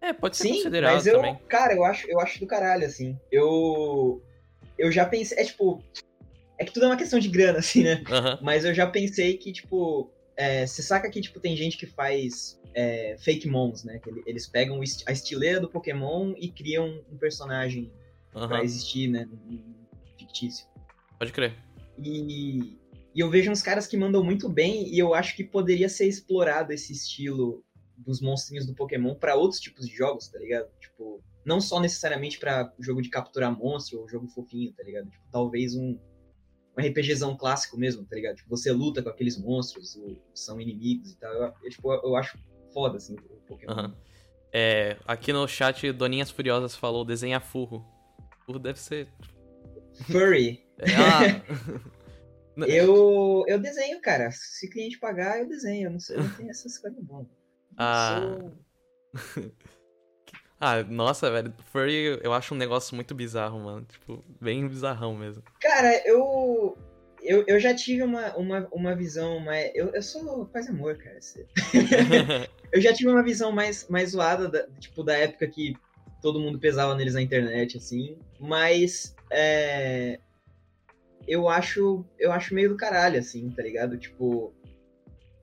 É, 0.00 0.12
pode 0.12 0.36
ser 0.36 0.44
Sim, 0.44 0.54
considerado 0.54 0.94
mas 0.94 1.06
eu, 1.06 1.16
também. 1.16 1.38
Cara, 1.48 1.74
eu 1.74 1.84
acho, 1.84 2.10
eu 2.10 2.20
acho 2.20 2.40
do 2.40 2.46
caralho, 2.46 2.86
assim. 2.86 3.18
Eu. 3.30 4.22
Eu 4.78 4.90
já 4.90 5.06
pensei. 5.06 5.38
É 5.38 5.44
tipo. 5.44 5.82
É 6.58 6.64
que 6.64 6.72
tudo 6.72 6.86
é 6.86 6.88
uma 6.88 6.96
questão 6.96 7.18
de 7.18 7.28
grana, 7.28 7.58
assim, 7.58 7.82
né? 7.82 8.02
Uhum. 8.08 8.38
Mas 8.42 8.64
eu 8.64 8.74
já 8.74 8.86
pensei 8.86 9.36
que, 9.36 9.52
tipo. 9.52 10.10
É, 10.36 10.66
você 10.66 10.82
saca 10.82 11.08
que, 11.10 11.20
tipo, 11.20 11.38
tem 11.40 11.56
gente 11.56 11.76
que 11.76 11.86
faz 11.86 12.60
é, 12.74 13.16
fake 13.18 13.48
mons, 13.48 13.84
né? 13.84 13.98
Que 13.98 14.10
eles 14.26 14.46
pegam 14.46 14.80
a 15.06 15.12
estileira 15.12 15.60
do 15.60 15.68
Pokémon 15.68 16.34
e 16.36 16.50
criam 16.50 17.02
um 17.10 17.16
personagem 17.16 17.92
uhum. 18.34 18.48
pra 18.48 18.62
existir, 18.62 19.08
né? 19.08 19.28
Fictício. 20.18 20.66
Pode 21.18 21.32
crer. 21.32 21.54
E, 21.98 22.76
e 23.14 23.20
eu 23.20 23.30
vejo 23.30 23.50
uns 23.50 23.62
caras 23.62 23.86
que 23.86 23.96
mandam 23.96 24.22
muito 24.24 24.48
bem 24.48 24.88
e 24.88 24.98
eu 24.98 25.14
acho 25.14 25.36
que 25.36 25.44
poderia 25.44 25.88
ser 25.88 26.08
explorado 26.08 26.72
esse 26.72 26.92
estilo 26.92 27.64
dos 27.96 28.20
monstrinhos 28.20 28.66
do 28.66 28.74
Pokémon 28.74 29.14
para 29.14 29.36
outros 29.36 29.60
tipos 29.60 29.88
de 29.88 29.94
jogos, 29.96 30.26
tá 30.28 30.38
ligado? 30.38 30.68
Tipo, 30.80 31.22
não 31.44 31.60
só 31.60 31.78
necessariamente 31.78 32.40
para 32.40 32.72
jogo 32.80 33.00
de 33.00 33.08
capturar 33.08 33.56
monstro 33.56 34.00
ou 34.00 34.08
jogo 34.08 34.26
fofinho, 34.26 34.72
tá 34.72 34.82
ligado? 34.82 35.08
Tipo, 35.08 35.24
talvez 35.30 35.76
um, 35.76 35.96
um 36.76 36.82
RPGzão 36.82 37.36
clássico 37.36 37.76
mesmo, 37.78 38.04
tá 38.04 38.16
ligado? 38.16 38.36
Tipo, 38.36 38.50
você 38.50 38.72
luta 38.72 39.02
com 39.02 39.08
aqueles 39.08 39.38
monstros, 39.38 39.96
ou, 39.96 40.16
são 40.34 40.60
inimigos 40.60 41.12
e 41.12 41.16
tal. 41.16 41.32
Eu, 41.32 41.52
eu, 41.62 41.70
tipo, 41.70 41.92
eu 41.92 42.16
acho 42.16 42.38
foda, 42.72 42.96
assim, 42.96 43.14
o 43.14 43.36
Pokémon. 43.46 43.72
Uhum. 43.72 43.94
É, 44.52 44.96
aqui 45.06 45.32
no 45.32 45.46
chat, 45.48 45.90
Doninhas 45.92 46.30
Furiosas 46.30 46.76
falou 46.76 47.04
desenha 47.04 47.40
furro. 47.40 47.84
Furro 48.44 48.58
deve 48.58 48.78
ser... 48.78 49.08
Furry. 50.06 50.64
É, 50.78 50.90
ah... 50.90 51.94
Eu, 52.68 53.44
eu 53.48 53.58
desenho, 53.58 54.00
cara. 54.00 54.30
Se 54.30 54.70
cliente 54.70 54.98
pagar, 54.98 55.40
eu 55.40 55.48
desenho. 55.48 55.88
Eu 55.88 55.90
não 55.90 56.00
sei, 56.00 56.16
não 56.16 56.30
tem 56.36 56.48
essas 56.48 56.78
coisas 56.78 57.02
bom. 57.02 57.26
Ah. 57.76 58.38
Sou... 59.12 59.42
ah, 60.64 60.82
nossa, 60.82 61.30
velho. 61.30 61.52
Furry 61.70 62.18
eu 62.22 62.32
acho 62.32 62.54
um 62.54 62.56
negócio 62.56 62.94
muito 62.94 63.14
bizarro, 63.14 63.60
mano. 63.60 63.86
Tipo, 63.90 64.24
bem 64.40 64.66
bizarrão 64.66 65.14
mesmo. 65.14 65.42
Cara, 65.60 66.02
eu. 66.06 66.76
Eu, 67.22 67.42
eu 67.46 67.58
já 67.58 67.74
tive 67.74 68.02
uma, 68.02 68.34
uma, 68.36 68.68
uma 68.72 68.94
visão 68.94 69.40
mais. 69.40 69.70
Eu, 69.74 69.90
eu 69.94 70.02
sou 70.02 70.46
paz 70.46 70.66
e 70.66 70.70
amor, 70.70 70.96
cara. 70.96 71.18
eu 72.72 72.80
já 72.80 72.92
tive 72.92 73.10
uma 73.10 73.22
visão 73.22 73.52
mais, 73.52 73.88
mais 73.88 74.10
zoada, 74.10 74.48
da, 74.48 74.66
tipo, 74.78 75.02
da 75.02 75.16
época 75.16 75.46
que 75.48 75.74
todo 76.22 76.40
mundo 76.40 76.58
pesava 76.58 76.94
neles 76.94 77.14
na 77.14 77.22
internet, 77.22 77.76
assim. 77.76 78.16
Mas. 78.40 79.14
É, 79.30 80.18
eu 81.26 81.48
acho, 81.48 82.04
eu 82.18 82.32
acho 82.32 82.54
meio 82.54 82.70
do 82.70 82.76
caralho, 82.76 83.18
assim, 83.18 83.50
tá 83.50 83.62
ligado? 83.62 83.98
Tipo, 83.98 84.54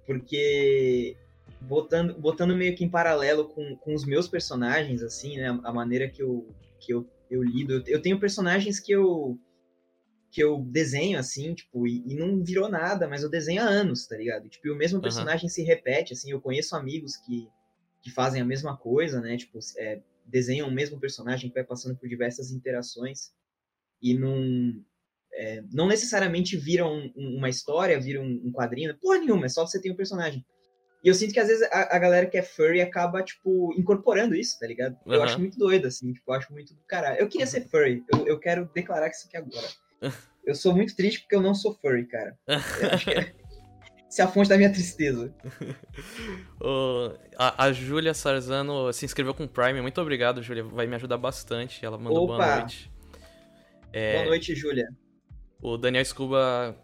porque 0.06 1.16
botando, 1.62 2.20
botando 2.20 2.56
meio 2.56 2.76
que 2.76 2.84
em 2.84 2.90
paralelo 2.90 3.48
com, 3.50 3.76
com 3.78 3.94
os 3.94 4.06
meus 4.06 4.28
personagens, 4.28 5.02
assim, 5.02 5.38
né? 5.38 5.60
A 5.64 5.72
maneira 5.72 6.10
que 6.10 6.22
eu, 6.22 6.54
que 6.80 6.94
eu, 6.94 7.08
eu 7.30 7.44
lido. 7.44 7.84
Eu 7.88 8.02
tenho 8.02 8.20
personagens 8.20 8.80
que 8.80 8.92
eu 8.92 9.40
que 10.32 10.42
eu 10.42 10.60
desenho, 10.60 11.20
assim, 11.20 11.54
tipo, 11.54 11.86
e, 11.86 12.02
e 12.08 12.16
não 12.16 12.42
virou 12.42 12.70
nada, 12.70 13.06
mas 13.06 13.22
eu 13.22 13.30
desenho 13.30 13.62
há 13.62 13.66
anos, 13.66 14.08
tá 14.08 14.16
ligado? 14.16 14.48
Tipo, 14.48 14.68
e 14.68 14.72
o 14.72 14.78
mesmo 14.78 15.02
personagem 15.02 15.44
uhum. 15.44 15.50
se 15.50 15.62
repete, 15.62 16.14
assim, 16.14 16.32
eu 16.32 16.40
conheço 16.40 16.74
amigos 16.74 17.18
que, 17.18 17.50
que 18.02 18.10
fazem 18.10 18.42
a 18.42 18.46
mesma 18.46 18.78
coisa, 18.78 19.20
né? 19.20 19.36
Tipo, 19.36 19.60
é, 19.78 20.02
desenham 20.26 20.70
o 20.70 20.72
mesmo 20.72 20.98
personagem 21.02 21.50
que 21.50 21.56
vai 21.56 21.66
passando 21.66 21.98
por 21.98 22.08
diversas 22.08 22.50
interações 22.50 23.34
e 24.02 24.18
não 24.18 24.82
é, 25.34 25.64
não 25.72 25.88
necessariamente 25.88 26.56
viram 26.56 27.12
um, 27.16 27.38
uma 27.38 27.50
história, 27.50 28.00
viram 28.00 28.24
um 28.24 28.52
quadrinho, 28.54 28.98
porra 29.00 29.20
nenhuma, 29.20 29.46
é 29.46 29.50
só 29.50 29.66
você 29.66 29.82
tem 29.82 29.92
um 29.92 29.98
personagem. 29.98 30.46
E 31.04 31.08
eu 31.08 31.14
sinto 31.14 31.34
que 31.34 31.40
às 31.40 31.48
vezes 31.48 31.64
a, 31.72 31.96
a 31.96 32.00
galera 32.00 32.28
que 32.28 32.38
é 32.38 32.44
furry 32.44 32.82
acaba, 32.82 33.24
tipo, 33.24 33.74
incorporando 33.78 34.36
isso, 34.36 34.60
tá 34.60 34.68
ligado? 34.68 34.96
Uhum. 35.06 35.14
Eu 35.14 35.24
acho 35.24 35.40
muito 35.40 35.58
doido, 35.58 35.88
assim, 35.88 36.14
tipo, 36.14 36.32
eu 36.32 36.36
acho 36.36 36.52
muito 36.54 36.74
do 36.74 36.82
caralho. 36.84 37.20
Eu 37.20 37.28
queria 37.28 37.48
ser 37.48 37.68
furry, 37.68 38.04
eu, 38.14 38.28
eu 38.28 38.40
quero 38.40 38.70
declarar 38.74 39.08
isso 39.10 39.28
aqui 39.28 39.38
agora. 39.38 39.68
Eu 40.44 40.56
sou 40.56 40.76
muito 40.76 40.96
triste 40.96 41.20
porque 41.22 41.36
eu 41.36 41.42
não 41.42 41.54
sou 41.54 41.72
furry, 41.72 42.08
cara. 42.08 42.36
É... 42.48 43.32
Isso 44.10 44.22
é 44.22 44.26
a 44.26 44.28
fonte 44.28 44.50
da 44.50 44.58
minha 44.58 44.74
tristeza. 44.74 45.34
oh, 46.60 47.12
a, 47.38 47.66
a 47.66 47.72
Júlia 47.72 48.14
Sarzano 48.14 48.92
se 48.92 49.06
inscreveu 49.06 49.34
com 49.34 49.46
o 49.46 49.48
Prime. 49.48 49.80
Muito 49.82 50.02
obrigado, 50.02 50.44
Júlia. 50.44 50.64
Vai 50.64 50.86
me 50.88 50.96
ajudar 50.96 51.18
bastante. 51.18 51.86
Ela 51.86 51.98
mandou 51.98 52.24
Opa. 52.24 52.36
boa 52.36 52.56
noite. 52.58 52.92
É... 53.94 54.16
Boa 54.16 54.26
noite, 54.26 54.56
Júlia. 54.56 54.90
O 55.62 55.78
Daniel 55.78 56.04
Scuba 56.04 56.76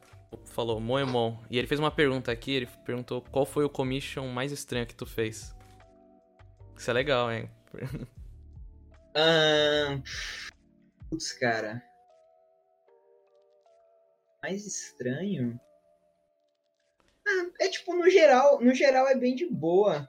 falou 0.45 0.79
Moemon. 0.79 1.37
E 1.49 1.57
ele 1.57 1.67
fez 1.67 1.79
uma 1.79 1.91
pergunta 1.91 2.31
aqui, 2.31 2.51
ele 2.51 2.69
perguntou 2.85 3.21
qual 3.21 3.45
foi 3.45 3.63
o 3.63 3.69
commission 3.69 4.27
mais 4.27 4.51
estranho 4.51 4.85
que 4.87 4.95
tu 4.95 5.05
fez. 5.05 5.55
Isso 6.75 6.89
é 6.89 6.93
legal, 6.93 7.31
hein? 7.31 7.49
Um... 9.17 10.03
Putz, 11.09 11.31
cara. 11.31 11.81
Mais 14.43 14.63
estranho? 14.63 15.59
Ah, 17.27 17.49
é 17.61 17.69
tipo, 17.69 17.95
no 17.95 18.07
geral, 18.09 18.61
no 18.61 18.75
geral 18.75 19.07
é 19.07 19.15
bem 19.15 19.35
de 19.35 19.47
boa. 19.47 20.07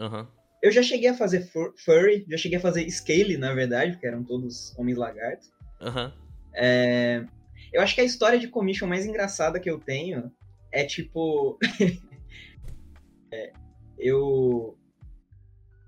Uhum. 0.00 0.26
Eu 0.62 0.72
já 0.72 0.82
cheguei 0.82 1.10
a 1.10 1.14
fazer 1.14 1.46
furry, 1.84 2.24
já 2.28 2.36
cheguei 2.36 2.58
a 2.58 2.62
fazer 2.62 2.88
scale, 2.90 3.36
na 3.36 3.52
verdade, 3.52 3.92
porque 3.92 4.06
eram 4.06 4.24
todos 4.24 4.76
homens 4.78 4.96
lagartos. 4.96 5.52
Uhum. 5.80 6.12
É... 6.54 7.24
Eu 7.72 7.82
acho 7.82 7.94
que 7.94 8.00
a 8.00 8.04
história 8.04 8.38
de 8.38 8.48
commission 8.48 8.88
mais 8.88 9.06
engraçada 9.06 9.60
que 9.60 9.70
eu 9.70 9.78
tenho 9.78 10.32
é 10.72 10.84
tipo. 10.84 11.58
é, 13.32 13.52
eu. 13.98 14.76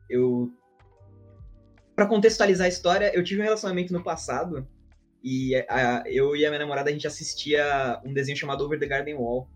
Eu. 0.09 0.53
Pra 1.95 2.07
contextualizar 2.07 2.67
a 2.67 2.69
história, 2.69 3.13
eu 3.15 3.23
tive 3.23 3.41
um 3.41 3.45
relacionamento 3.45 3.93
no 3.93 4.03
passado 4.03 4.67
e 5.23 5.55
a, 5.69 6.03
eu 6.07 6.35
e 6.35 6.47
a 6.47 6.49
minha 6.49 6.61
namorada 6.61 6.89
a 6.89 6.93
gente 6.93 7.07
assistia 7.07 8.01
um 8.05 8.13
desenho 8.13 8.39
chamado 8.39 8.65
Over 8.65 8.79
the 8.79 8.87
Garden 8.87 9.17
Wall. 9.17 9.49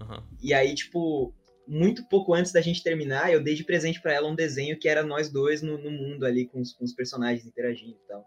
Uhum. 0.00 0.22
E 0.40 0.54
aí, 0.54 0.74
tipo, 0.74 1.34
muito 1.66 2.08
pouco 2.08 2.32
antes 2.34 2.52
da 2.52 2.60
gente 2.60 2.82
terminar, 2.82 3.32
eu 3.32 3.42
dei 3.42 3.54
de 3.54 3.64
presente 3.64 4.00
para 4.00 4.12
ela 4.12 4.28
um 4.28 4.34
desenho 4.34 4.78
que 4.78 4.88
era 4.88 5.02
nós 5.02 5.28
dois 5.28 5.60
no, 5.60 5.76
no 5.76 5.90
mundo 5.90 6.24
ali, 6.24 6.46
com 6.46 6.60
os, 6.60 6.72
com 6.72 6.84
os 6.84 6.94
personagens 6.94 7.46
interagindo 7.46 7.96
e 7.96 8.08
tal. 8.08 8.24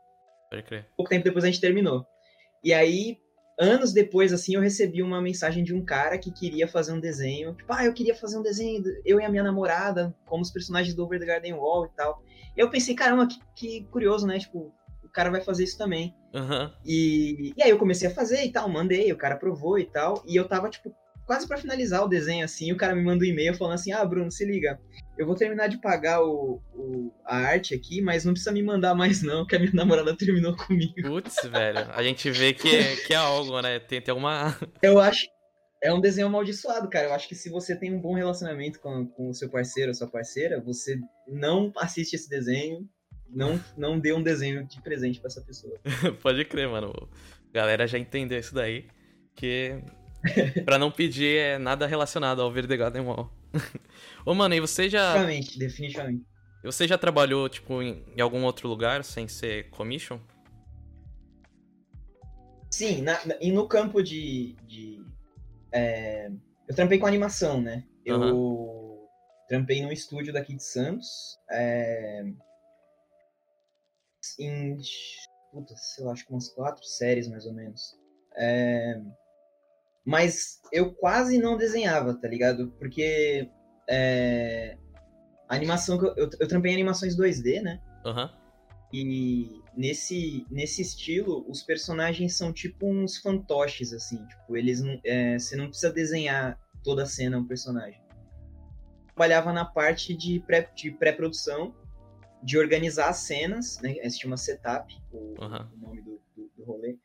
Pode 0.50 0.64
crer. 0.64 0.88
Pouco 0.96 1.10
tempo 1.10 1.24
depois 1.24 1.44
a 1.44 1.48
gente 1.48 1.62
terminou. 1.62 2.06
E 2.64 2.74
aí, 2.74 3.18
anos 3.60 3.94
depois, 3.94 4.32
assim, 4.32 4.56
eu 4.56 4.62
recebi 4.62 5.02
uma 5.02 5.22
mensagem 5.22 5.64
de 5.64 5.74
um 5.74 5.84
cara 5.84 6.18
que 6.18 6.32
queria 6.32 6.68
fazer 6.68 6.94
um 6.94 7.00
desenho. 7.00 7.54
Tipo, 7.56 7.74
ah, 7.74 7.86
eu 7.86 7.94
queria 7.94 8.16
fazer 8.16 8.38
um 8.38 8.42
desenho, 8.42 8.84
eu 9.06 9.20
e 9.20 9.26
a 9.26 9.30
minha 9.30 9.44
namorada, 9.44 10.16
como 10.26 10.42
os 10.42 10.52
personagens 10.52 10.96
do 10.96 11.04
Over 11.04 11.20
the 11.20 11.26
Garden 11.26 11.54
Wall 11.54 11.86
e 11.86 11.90
tal. 11.96 12.24
E 12.56 12.60
eu 12.60 12.70
pensei, 12.70 12.96
caramba, 12.96 13.28
que, 13.28 13.40
que 13.56 13.84
curioso, 13.92 14.26
né? 14.26 14.40
Tipo, 14.40 14.74
o 15.04 15.10
cara 15.10 15.30
vai 15.30 15.42
fazer 15.42 15.64
isso 15.64 15.78
também. 15.78 16.16
Uhum. 16.34 16.72
E, 16.86 17.54
e 17.56 17.64
aí 17.64 17.70
eu 17.70 17.78
comecei 17.78 18.08
a 18.08 18.14
fazer 18.14 18.44
e 18.44 18.52
tal, 18.52 18.68
mandei, 18.70 19.12
o 19.12 19.18
cara 19.18 19.36
aprovou 19.36 19.78
e 19.78 19.86
tal. 19.86 20.24
E 20.26 20.36
eu 20.36 20.48
tava, 20.48 20.70
tipo, 20.70 20.96
quase 21.26 21.48
para 21.48 21.58
finalizar 21.58 22.04
o 22.04 22.08
desenho, 22.08 22.44
assim, 22.44 22.72
o 22.72 22.78
cara 22.78 22.96
me 22.96 23.02
manda 23.02 23.24
um 23.24 23.28
e-mail 23.28 23.54
falando 23.54 23.76
assim, 23.76 23.92
ah, 23.92 24.04
Bruno, 24.04 24.32
se 24.32 24.46
liga, 24.46 24.80
eu 25.18 25.26
vou 25.26 25.36
terminar 25.36 25.68
de 25.68 25.80
pagar 25.80 26.22
o, 26.22 26.62
o, 26.74 27.12
a 27.26 27.38
arte 27.38 27.74
aqui, 27.74 28.02
mas 28.02 28.26
não 28.26 28.34
precisa 28.34 28.52
me 28.52 28.62
mandar 28.62 28.94
mais 28.96 29.22
não, 29.22 29.46
que 29.46 29.56
a 29.56 29.60
minha 29.60 29.72
namorada 29.74 30.16
terminou 30.18 30.56
comigo. 30.56 30.94
Putz, 31.02 31.36
velho, 31.44 31.92
a 31.92 32.04
gente 32.04 32.30
vê 32.32 32.54
que 32.54 32.76
é, 32.76 32.96
que 32.96 33.14
é 33.14 33.18
algo, 33.18 33.62
né? 33.62 33.80
Tem, 33.80 34.02
tem 34.02 34.14
uma... 34.14 34.58
Eu 34.82 35.00
acho... 35.00 35.28
É 35.82 35.94
um 35.94 36.00
desenho 36.00 36.28
amaldiçoado, 36.28 36.90
cara. 36.90 37.08
Eu 37.08 37.14
acho 37.14 37.28
que 37.28 37.36
se 37.36 37.50
você 37.50 37.76
tem 37.76 37.94
um 37.94 38.00
bom 38.00 38.14
relacionamento 38.14 38.80
com, 38.80 39.06
com 39.06 39.30
o 39.30 39.34
seu 39.34 39.50
parceiro 39.50 39.90
ou 39.90 39.94
sua 39.94 40.08
parceira, 40.08 40.62
você 40.62 40.98
não 41.28 41.74
assiste 41.76 42.14
esse 42.14 42.30
desenho, 42.30 42.88
não, 43.30 43.60
não 43.76 44.00
dê 44.00 44.14
um 44.14 44.24
desenho 44.24 44.66
de 44.66 44.82
presente 44.82 45.20
para 45.20 45.28
essa 45.28 45.42
pessoa. 45.42 45.78
Pode 46.22 46.46
crer, 46.46 46.70
mano. 46.70 46.94
galera 47.54 47.86
já 47.86 48.00
entendeu 48.00 48.40
isso 48.40 48.56
daí. 48.56 48.88
Que 49.36 49.84
pra 50.66 50.78
não 50.78 50.92
pedir 50.92 51.38
é 51.38 51.58
nada 51.58 51.86
relacionado 51.86 52.42
ao 52.42 52.52
Verde 52.52 52.76
Garden 52.78 53.04
Wall. 53.04 53.30
Ô, 54.26 54.34
mano, 54.34 54.56
e 54.56 54.60
você 54.60 54.90
já. 54.90 55.14
Definitivamente, 55.14 55.60
definitivamente. 55.60 56.26
Você 56.64 56.88
já 56.88 56.98
trabalhou, 56.98 57.50
tipo, 57.50 57.82
em, 57.82 58.06
em 58.16 58.22
algum 58.22 58.44
outro 58.44 58.70
lugar 58.70 59.04
sem 59.04 59.28
ser 59.28 59.70
commission? 59.70 60.18
Sim, 62.72 63.02
na, 63.02 63.20
e 63.42 63.52
no 63.52 63.68
campo 63.68 64.02
de. 64.02 64.56
de 64.66 65.06
é, 65.72 66.32
eu 66.68 66.76
trampei 66.76 66.98
com 66.98 67.06
animação, 67.06 67.62
né? 67.62 67.84
Eu 68.06 68.20
uhum. 68.20 69.08
trampei 69.48 69.82
num 69.82 69.92
estúdio 69.92 70.32
daqui 70.32 70.56
de 70.56 70.64
Santos. 70.64 71.38
É, 71.52 72.24
em. 74.40 74.78
Puta, 75.52 75.76
sei 75.76 76.04
lá, 76.06 76.14
acho 76.14 76.26
que 76.26 76.32
umas 76.32 76.50
quatro 76.50 76.84
séries 76.84 77.28
mais 77.28 77.46
ou 77.46 77.54
menos. 77.54 77.96
É, 78.36 79.02
mas 80.06 80.60
eu 80.72 80.94
quase 80.94 81.38
não 81.38 81.58
desenhava, 81.58 82.14
tá 82.14 82.28
ligado? 82.28 82.72
Porque 82.80 83.50
é, 83.90 84.78
a 85.48 85.56
animação 85.56 85.98
que 85.98 86.06
eu, 86.06 86.14
eu, 86.16 86.30
eu 86.40 86.48
trampei 86.48 86.74
animações 86.74 87.16
2D, 87.16 87.62
né? 87.62 87.82
Uhum. 88.06 88.30
E 88.92 89.62
nesse, 89.76 90.46
nesse 90.52 90.82
estilo, 90.82 91.44
os 91.50 91.64
personagens 91.64 92.38
são 92.38 92.54
tipo 92.54 92.88
uns 92.88 93.18
fantoches, 93.18 93.92
assim. 93.94 94.24
Tipo, 94.28 94.56
eles 94.56 94.82
não. 94.82 95.00
É, 95.04 95.40
você 95.40 95.56
não 95.56 95.68
precisa 95.68 95.92
desenhar 95.92 96.60
toda 96.84 97.04
a 97.04 97.08
cena 97.08 97.38
um 97.38 97.48
personagem. 97.48 98.00
Eu 98.10 99.08
trabalhava 99.08 99.52
na 99.52 99.66
parte 99.66 100.16
de 100.16 100.40
pré-produção, 100.42 101.68
de, 101.68 101.74
pré 101.74 101.84
de 102.44 102.58
organizar 102.58 103.10
as 103.10 103.18
cenas, 103.18 103.80
né? 103.82 103.96
Esse 103.98 104.20
chama 104.20 104.38
setup, 104.38 104.94
o, 105.12 105.18
uhum. 105.42 105.68
o 105.74 105.78
nome 105.78 106.02
do, 106.02 106.22
do, 106.36 106.52
do 106.56 106.64
rolê. 106.64 106.98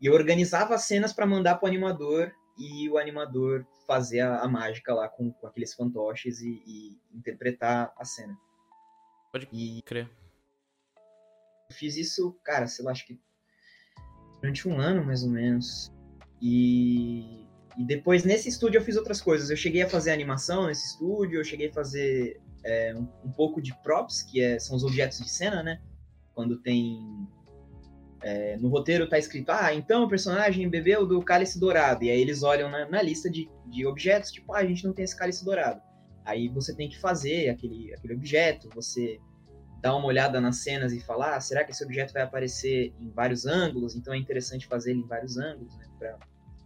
E 0.00 0.06
eu 0.06 0.14
organizava 0.14 0.74
as 0.74 0.84
cenas 0.84 1.12
para 1.12 1.26
mandar 1.26 1.56
pro 1.56 1.68
animador 1.68 2.32
e 2.58 2.88
o 2.88 2.98
animador 2.98 3.66
fazer 3.86 4.20
a, 4.20 4.40
a 4.40 4.48
mágica 4.48 4.94
lá 4.94 5.08
com, 5.08 5.32
com 5.32 5.46
aqueles 5.46 5.74
fantoches 5.74 6.40
e, 6.40 6.62
e, 6.66 7.00
interpretar 7.12 7.92
a 7.96 8.04
cena. 8.04 8.36
Pode 9.32 9.48
e 9.52 9.82
crer. 9.82 10.10
Eu 11.70 11.76
fiz 11.76 11.96
isso, 11.96 12.32
cara, 12.44 12.66
sei 12.66 12.84
lá, 12.84 12.90
acho 12.90 13.06
que 13.06 13.18
durante 14.40 14.68
um 14.68 14.80
ano 14.80 15.04
mais 15.04 15.22
ou 15.22 15.30
menos. 15.30 15.92
E, 16.40 17.46
e 17.76 17.84
depois 17.84 18.24
nesse 18.24 18.48
estúdio 18.48 18.78
eu 18.78 18.84
fiz 18.84 18.96
outras 18.96 19.20
coisas. 19.20 19.50
Eu 19.50 19.56
cheguei 19.56 19.82
a 19.82 19.88
fazer 19.88 20.10
animação 20.10 20.66
nesse 20.66 20.86
estúdio, 20.86 21.40
eu 21.40 21.44
cheguei 21.44 21.68
a 21.68 21.72
fazer 21.72 22.40
é, 22.64 22.94
um, 22.94 23.08
um, 23.24 23.32
pouco 23.32 23.60
de 23.60 23.74
props, 23.82 24.22
que 24.22 24.40
é, 24.40 24.58
são 24.58 24.76
os 24.76 24.84
objetos 24.84 25.18
de 25.18 25.30
cena, 25.30 25.62
né? 25.62 25.80
Quando 26.34 26.58
tem 26.58 27.26
é, 28.22 28.56
no 28.58 28.68
roteiro 28.68 29.08
tá 29.08 29.18
escrito, 29.18 29.50
ah, 29.50 29.74
então 29.74 30.04
o 30.04 30.08
personagem 30.08 30.68
bebeu 30.68 31.06
do 31.06 31.22
cálice 31.22 31.58
dourado. 31.58 32.04
E 32.04 32.10
aí 32.10 32.20
eles 32.20 32.42
olham 32.42 32.70
na, 32.70 32.88
na 32.88 33.02
lista 33.02 33.30
de, 33.30 33.48
de 33.66 33.86
objetos, 33.86 34.30
tipo, 34.30 34.52
ah, 34.52 34.58
a 34.58 34.64
gente 34.64 34.84
não 34.84 34.92
tem 34.92 35.04
esse 35.04 35.16
cálice 35.16 35.44
dourado. 35.44 35.80
Aí 36.24 36.48
você 36.48 36.74
tem 36.74 36.88
que 36.88 36.98
fazer 36.98 37.48
aquele, 37.48 37.92
aquele 37.94 38.14
objeto, 38.14 38.68
você 38.74 39.18
dá 39.80 39.96
uma 39.96 40.06
olhada 40.06 40.40
nas 40.40 40.56
cenas 40.56 40.92
e 40.92 41.00
falar, 41.00 41.36
ah, 41.36 41.40
será 41.40 41.64
que 41.64 41.70
esse 41.70 41.82
objeto 41.82 42.12
vai 42.12 42.22
aparecer 42.22 42.92
em 43.00 43.10
vários 43.10 43.46
ângulos? 43.46 43.96
Então 43.96 44.12
é 44.12 44.18
interessante 44.18 44.66
fazer 44.66 44.90
ele 44.90 45.00
em 45.00 45.06
vários 45.06 45.38
ângulos, 45.38 45.74
né? 45.78 45.86
Pra, 45.98 46.18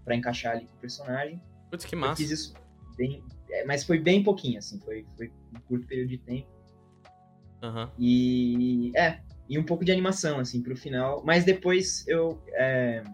pra 0.04 0.16
encaixar 0.16 0.56
ali 0.56 0.66
com 0.66 0.74
o 0.74 0.80
personagem. 0.80 1.40
Putz, 1.70 1.84
que 1.84 1.94
massa. 1.94 2.12
Eu 2.12 2.28
fiz 2.28 2.30
isso 2.30 2.54
bem... 2.96 3.22
É, 3.50 3.64
mas 3.64 3.84
foi 3.84 4.00
bem 4.00 4.22
pouquinho, 4.24 4.58
assim, 4.58 4.80
foi, 4.80 5.06
foi 5.16 5.30
um 5.54 5.60
curto 5.60 5.86
período 5.86 6.08
de 6.08 6.18
tempo. 6.18 6.48
Uhum. 7.62 7.88
E 7.98 8.92
é, 8.96 9.20
e 9.48 9.58
um 9.58 9.64
pouco 9.64 9.84
de 9.84 9.92
animação, 9.92 10.38
assim, 10.38 10.62
pro 10.62 10.76
final. 10.76 11.22
Mas 11.24 11.44
depois 11.44 12.06
eu. 12.08 12.42
É, 12.52 13.04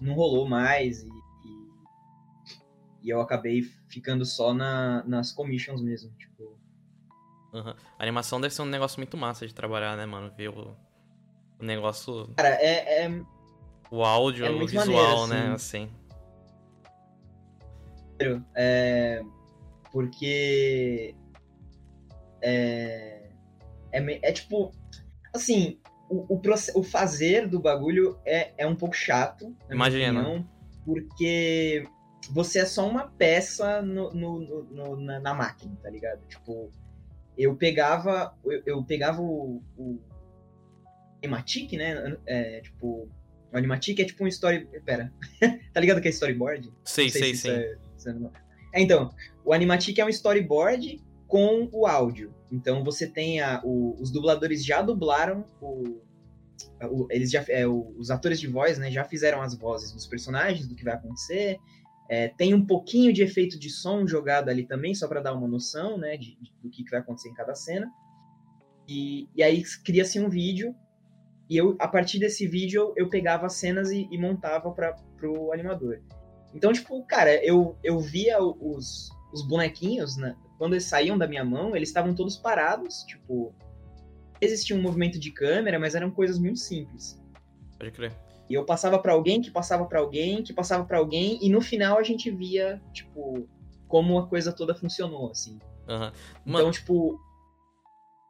não 0.00 0.14
rolou 0.14 0.46
mais 0.46 1.02
e, 1.02 1.08
e, 1.08 1.68
e, 3.04 3.10
eu 3.10 3.20
acabei 3.20 3.62
ficando 3.88 4.24
só 4.24 4.52
na, 4.52 5.02
nas 5.04 5.32
commissions 5.32 5.80
mesmo, 5.80 6.10
tipo. 6.18 6.58
Uhum. 7.52 7.74
A 7.98 8.02
animação 8.02 8.40
deve 8.40 8.54
ser 8.54 8.62
um 8.62 8.66
negócio 8.66 8.98
muito 8.98 9.16
massa 9.16 9.46
de 9.46 9.54
trabalhar, 9.54 9.96
né, 9.96 10.04
mano? 10.04 10.30
Ver 10.36 10.48
o, 10.50 10.76
o 11.58 11.64
negócio. 11.64 12.28
Cara, 12.36 12.48
é. 12.60 13.04
é 13.04 13.24
o 13.90 14.02
áudio, 14.02 14.44
é 14.44 14.50
o 14.50 14.66
visual, 14.66 15.26
maneiro, 15.28 15.54
assim. 15.54 15.86
né? 18.18 18.28
Assim. 18.28 18.44
É. 18.54 19.22
Porque. 19.90 21.14
É. 22.42 23.30
É, 23.92 24.28
é 24.28 24.32
tipo 24.32 24.72
assim, 25.34 25.78
o, 26.08 26.34
o, 26.34 26.40
o, 26.76 26.82
fazer 26.82 27.48
do 27.48 27.60
bagulho 27.60 28.18
é, 28.24 28.52
é 28.56 28.66
um 28.66 28.76
pouco 28.76 28.94
chato. 28.94 29.54
Imagina. 29.70 30.20
Opinião, 30.20 30.48
porque 30.84 31.86
você 32.30 32.60
é 32.60 32.66
só 32.66 32.88
uma 32.88 33.08
peça 33.08 33.82
no, 33.82 34.12
no, 34.12 34.64
no, 34.64 34.96
na, 34.96 35.20
na, 35.20 35.34
máquina, 35.34 35.76
tá 35.82 35.90
ligado? 35.90 36.20
Tipo, 36.28 36.70
eu 37.36 37.56
pegava. 37.56 38.36
Eu, 38.44 38.62
eu 38.64 38.84
pegava 38.84 39.20
o, 39.20 39.62
o 39.76 40.00
Animatic, 41.22 41.72
né? 41.72 42.16
É, 42.26 42.60
tipo. 42.60 43.08
O 43.52 43.56
Animatic 43.56 44.00
é 44.00 44.04
tipo 44.04 44.24
um 44.24 44.28
story. 44.28 44.66
Pera. 44.84 45.12
tá 45.72 45.80
ligado 45.80 46.00
que 46.00 46.08
é 46.08 46.10
storyboard? 46.10 46.72
Sei, 46.84 47.08
sei, 47.08 47.34
sei. 47.34 47.50
É, 47.50 47.78
é, 48.74 48.82
então, 48.82 49.10
o 49.44 49.52
Animatic 49.52 49.98
é 49.98 50.04
um 50.04 50.08
storyboard 50.08 51.00
com 51.26 51.68
o 51.72 51.86
áudio. 51.86 52.34
Então 52.54 52.84
você 52.84 53.08
tem 53.08 53.40
a, 53.40 53.60
o, 53.64 54.00
os 54.00 54.12
dubladores 54.12 54.64
já 54.64 54.80
dublaram 54.80 55.44
o, 55.60 56.00
o 56.84 57.08
eles 57.10 57.30
já 57.30 57.44
é, 57.48 57.66
o, 57.66 57.92
os 57.98 58.12
atores 58.12 58.38
de 58.38 58.46
voz, 58.46 58.78
né, 58.78 58.92
já 58.92 59.04
fizeram 59.04 59.42
as 59.42 59.58
vozes 59.58 59.92
dos 59.92 60.06
personagens 60.06 60.68
do 60.68 60.76
que 60.76 60.84
vai 60.84 60.94
acontecer. 60.94 61.58
É, 62.08 62.28
tem 62.28 62.54
um 62.54 62.64
pouquinho 62.64 63.12
de 63.12 63.22
efeito 63.22 63.58
de 63.58 63.68
som 63.70 64.06
jogado 64.06 64.50
ali 64.50 64.64
também, 64.66 64.94
só 64.94 65.08
para 65.08 65.20
dar 65.20 65.34
uma 65.34 65.48
noção, 65.48 65.98
né, 65.98 66.16
de, 66.16 66.36
de, 66.40 66.52
do 66.62 66.70
que, 66.70 66.88
vai 66.88 67.00
acontecer 67.00 67.28
em 67.28 67.34
cada 67.34 67.56
cena. 67.56 67.90
E, 68.86 69.26
e 69.34 69.42
aí 69.42 69.64
cria-se 69.84 70.20
um 70.20 70.28
vídeo 70.28 70.76
e 71.50 71.56
eu 71.56 71.74
a 71.80 71.88
partir 71.88 72.20
desse 72.20 72.46
vídeo 72.46 72.92
eu 72.96 73.08
pegava 73.08 73.46
as 73.46 73.54
cenas 73.54 73.90
e, 73.90 74.06
e 74.12 74.16
montava 74.16 74.70
para 74.70 74.94
o 75.28 75.52
animador. 75.52 76.00
Então 76.54 76.72
tipo, 76.72 77.04
cara, 77.04 77.44
eu 77.44 77.76
eu 77.82 77.98
via 77.98 78.40
os, 78.40 79.10
os 79.34 79.42
bonequinhos, 79.42 80.16
né, 80.16 80.36
quando 80.56 80.74
eles 80.74 80.84
saíam 80.84 81.18
da 81.18 81.26
minha 81.26 81.44
mão, 81.44 81.74
eles 81.74 81.88
estavam 81.88 82.14
todos 82.14 82.36
parados, 82.36 83.02
tipo, 83.02 83.52
existia 84.40 84.76
um 84.76 84.80
movimento 84.80 85.18
de 85.18 85.30
câmera, 85.30 85.78
mas 85.78 85.94
eram 85.94 86.10
coisas 86.10 86.38
muito 86.38 86.60
simples. 86.60 87.20
Pode 87.76 87.90
crer. 87.90 88.16
E 88.48 88.54
eu 88.54 88.64
passava 88.64 88.98
para 88.98 89.12
alguém, 89.12 89.40
que 89.40 89.50
passava 89.50 89.84
para 89.86 89.98
alguém, 89.98 90.42
que 90.42 90.52
passava 90.52 90.84
para 90.84 90.98
alguém, 90.98 91.38
e 91.42 91.48
no 91.48 91.60
final 91.60 91.98
a 91.98 92.02
gente 92.02 92.30
via, 92.30 92.80
tipo, 92.92 93.48
como 93.88 94.18
a 94.18 94.26
coisa 94.28 94.52
toda 94.52 94.74
funcionou, 94.74 95.30
assim. 95.30 95.58
Uhum. 95.88 96.12
Então, 96.46 96.70
tipo. 96.70 97.18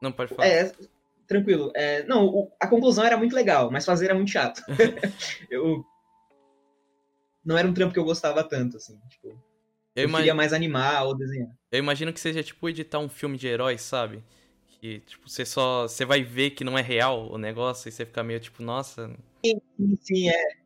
Não, 0.01 0.13
pode 0.13 0.35
falar. 0.35 0.47
É, 0.47 0.73
tranquilo. 1.27 1.73
É, 1.75 2.05
não, 2.05 2.27
o, 2.27 2.53
a 2.61 2.67
conclusão 2.67 3.05
era 3.05 3.17
muito 3.17 3.35
legal, 3.35 3.71
mas 3.71 3.85
fazer 3.85 4.07
era 4.07 4.15
muito 4.15 4.31
chato. 4.31 4.63
eu. 5.51 5.85
Não 7.45 7.59
era 7.59 7.69
um 7.69 7.75
trampo 7.75 7.93
que 7.93 7.99
eu 7.99 8.05
gostava 8.05 8.43
tanto, 8.43 8.77
assim, 8.77 8.99
tipo. 9.09 9.37
Eu, 9.95 10.05
eu 10.05 10.09
imag... 10.09 10.23
queria 10.23 10.35
mais 10.35 10.53
animar 10.53 11.05
ou 11.07 11.17
desenhar. 11.17 11.49
Eu 11.71 11.79
imagino 11.79 12.13
que 12.13 12.21
seja 12.21 12.43
tipo 12.43 12.69
editar 12.69 12.99
um 12.99 13.09
filme 13.09 13.37
de 13.37 13.47
heróis, 13.47 13.81
sabe? 13.81 14.23
Que, 14.81 15.01
tipo, 15.01 15.29
você 15.29 15.47
só. 15.47 15.89
Você 15.89 16.05
vai 16.05 16.23
ver 16.23 16.51
que 16.51 16.65
não 16.65 16.77
é 16.77 16.83
real 16.83 17.31
o 17.31 17.39
negócio 17.39 17.89
e 17.89 17.93
você 17.93 18.05
fica 18.05 18.23
meio 18.23 18.41
tipo, 18.41 18.63
nossa. 18.63 19.11
Sim, 19.45 19.61
sim, 20.01 20.29
é. 20.29 20.57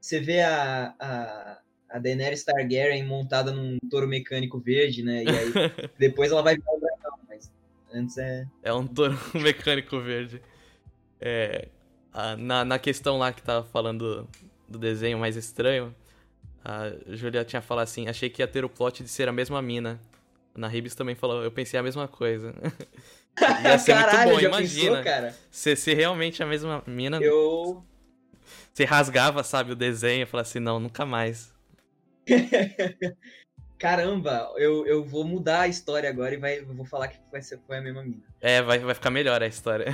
Você 0.00 0.20
vê 0.20 0.40
a, 0.40 0.94
a, 0.98 1.58
a 1.90 1.98
Daenerys 1.98 2.44
Targaryen 2.44 3.04
montada 3.04 3.52
num 3.52 3.78
touro 3.90 4.06
mecânico 4.06 4.58
verde, 4.58 5.02
né? 5.02 5.24
E 5.24 5.28
aí 5.28 5.52
depois 5.98 6.30
ela 6.30 6.42
vai 6.42 6.56
virar 6.56 6.72
o 6.74 6.80
dragão, 6.80 7.18
mas 7.28 7.50
antes 7.92 8.18
é. 8.18 8.46
É 8.62 8.72
um 8.72 8.86
touro 8.86 9.18
mecânico 9.34 9.98
verde. 10.00 10.42
É. 11.20 11.68
Na, 12.38 12.64
na 12.64 12.78
questão 12.78 13.16
lá 13.16 13.32
que 13.32 13.42
tava 13.42 13.66
falando 13.66 14.28
do 14.68 14.78
desenho 14.78 15.18
mais 15.18 15.34
estranho, 15.36 15.94
a 16.64 16.92
Julia 17.08 17.44
tinha 17.44 17.60
falado 17.60 17.84
assim, 17.84 18.08
achei 18.08 18.30
que 18.30 18.42
ia 18.42 18.46
ter 18.46 18.64
o 18.64 18.68
plot 18.68 19.02
de 19.02 19.08
ser 19.08 19.28
a 19.28 19.32
mesma 19.32 19.60
mina. 19.60 20.00
Na 20.54 20.68
Ribs 20.68 20.94
também 20.94 21.14
falou, 21.14 21.42
eu 21.42 21.50
pensei 21.50 21.78
a 21.80 21.82
mesma 21.82 22.06
coisa. 22.06 22.54
ia 23.64 23.78
ser 23.78 23.94
Caralho, 23.94 24.32
muito 24.32 24.42
bom, 24.42 24.56
imagina. 24.56 24.96
Pensou, 24.98 25.04
cara? 25.04 25.36
Se, 25.50 25.74
se 25.74 25.94
realmente 25.94 26.42
a 26.42 26.46
mesma 26.46 26.82
mina. 26.86 27.18
Eu. 27.20 27.82
Você 28.72 28.84
rasgava, 28.84 29.42
sabe, 29.42 29.72
o 29.72 29.76
desenho 29.76 30.22
e 30.22 30.26
falava 30.26 30.48
assim, 30.48 30.60
não, 30.60 30.78
nunca 30.78 31.04
mais. 31.04 31.52
Caramba, 33.78 34.52
eu, 34.56 34.86
eu 34.86 35.04
vou 35.04 35.24
mudar 35.24 35.62
a 35.62 35.68
história 35.68 36.08
agora 36.08 36.34
e 36.34 36.38
vai, 36.38 36.60
vou 36.62 36.84
falar 36.84 37.08
que 37.08 37.18
vai 37.30 37.42
ser, 37.42 37.58
foi 37.66 37.78
a 37.78 37.80
mesma 37.80 38.02
mina. 38.02 38.22
É, 38.40 38.62
vai, 38.62 38.78
vai 38.78 38.94
ficar 38.94 39.10
melhor 39.10 39.42
a 39.42 39.46
história. 39.46 39.86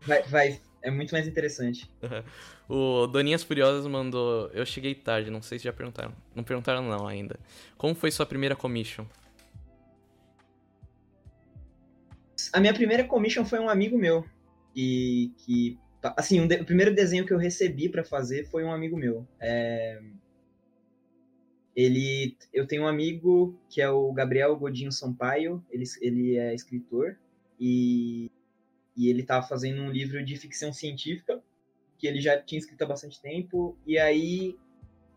vai, 0.00 0.22
vai, 0.22 0.60
é 0.82 0.90
muito 0.90 1.12
mais 1.12 1.26
interessante. 1.26 1.90
O 2.68 3.06
Doninhas 3.06 3.42
Furiosas 3.42 3.86
mandou. 3.86 4.48
Eu 4.48 4.64
cheguei 4.64 4.94
tarde, 4.94 5.30
não 5.30 5.42
sei 5.42 5.58
se 5.58 5.64
já 5.64 5.72
perguntaram. 5.72 6.14
Não 6.34 6.42
perguntaram, 6.42 6.82
não, 6.82 7.06
ainda. 7.06 7.38
Como 7.76 7.94
foi 7.94 8.10
sua 8.10 8.24
primeira 8.24 8.56
commission? 8.56 9.04
A 12.52 12.60
minha 12.60 12.72
primeira 12.72 13.04
commission 13.04 13.44
foi 13.44 13.58
um 13.58 13.68
amigo 13.68 13.98
meu. 13.98 14.24
E 14.74 15.32
que. 15.38 15.78
Assim, 16.16 16.40
um 16.40 16.46
de, 16.46 16.56
o 16.56 16.64
primeiro 16.64 16.94
desenho 16.94 17.26
que 17.26 17.32
eu 17.32 17.38
recebi 17.38 17.88
para 17.88 18.04
fazer 18.04 18.44
foi 18.44 18.64
um 18.64 18.72
amigo 18.72 18.96
meu. 18.96 19.26
É, 19.38 20.00
ele. 21.76 22.34
Eu 22.52 22.66
tenho 22.66 22.84
um 22.84 22.88
amigo 22.88 23.58
que 23.68 23.82
é 23.82 23.90
o 23.90 24.10
Gabriel 24.12 24.56
Godinho 24.56 24.90
Sampaio. 24.90 25.62
Ele, 25.70 25.84
ele 26.00 26.36
é 26.38 26.54
escritor. 26.54 27.16
E, 27.60 28.30
e 28.96 29.08
ele 29.08 29.22
tava 29.22 29.46
fazendo 29.46 29.82
um 29.82 29.90
livro 29.90 30.24
de 30.24 30.36
ficção 30.36 30.72
científica 30.72 31.42
que 31.98 32.06
ele 32.06 32.20
já 32.20 32.40
tinha 32.40 32.58
escrito 32.58 32.82
há 32.82 32.86
bastante 32.86 33.20
tempo, 33.20 33.76
e 33.86 33.98
aí 33.98 34.56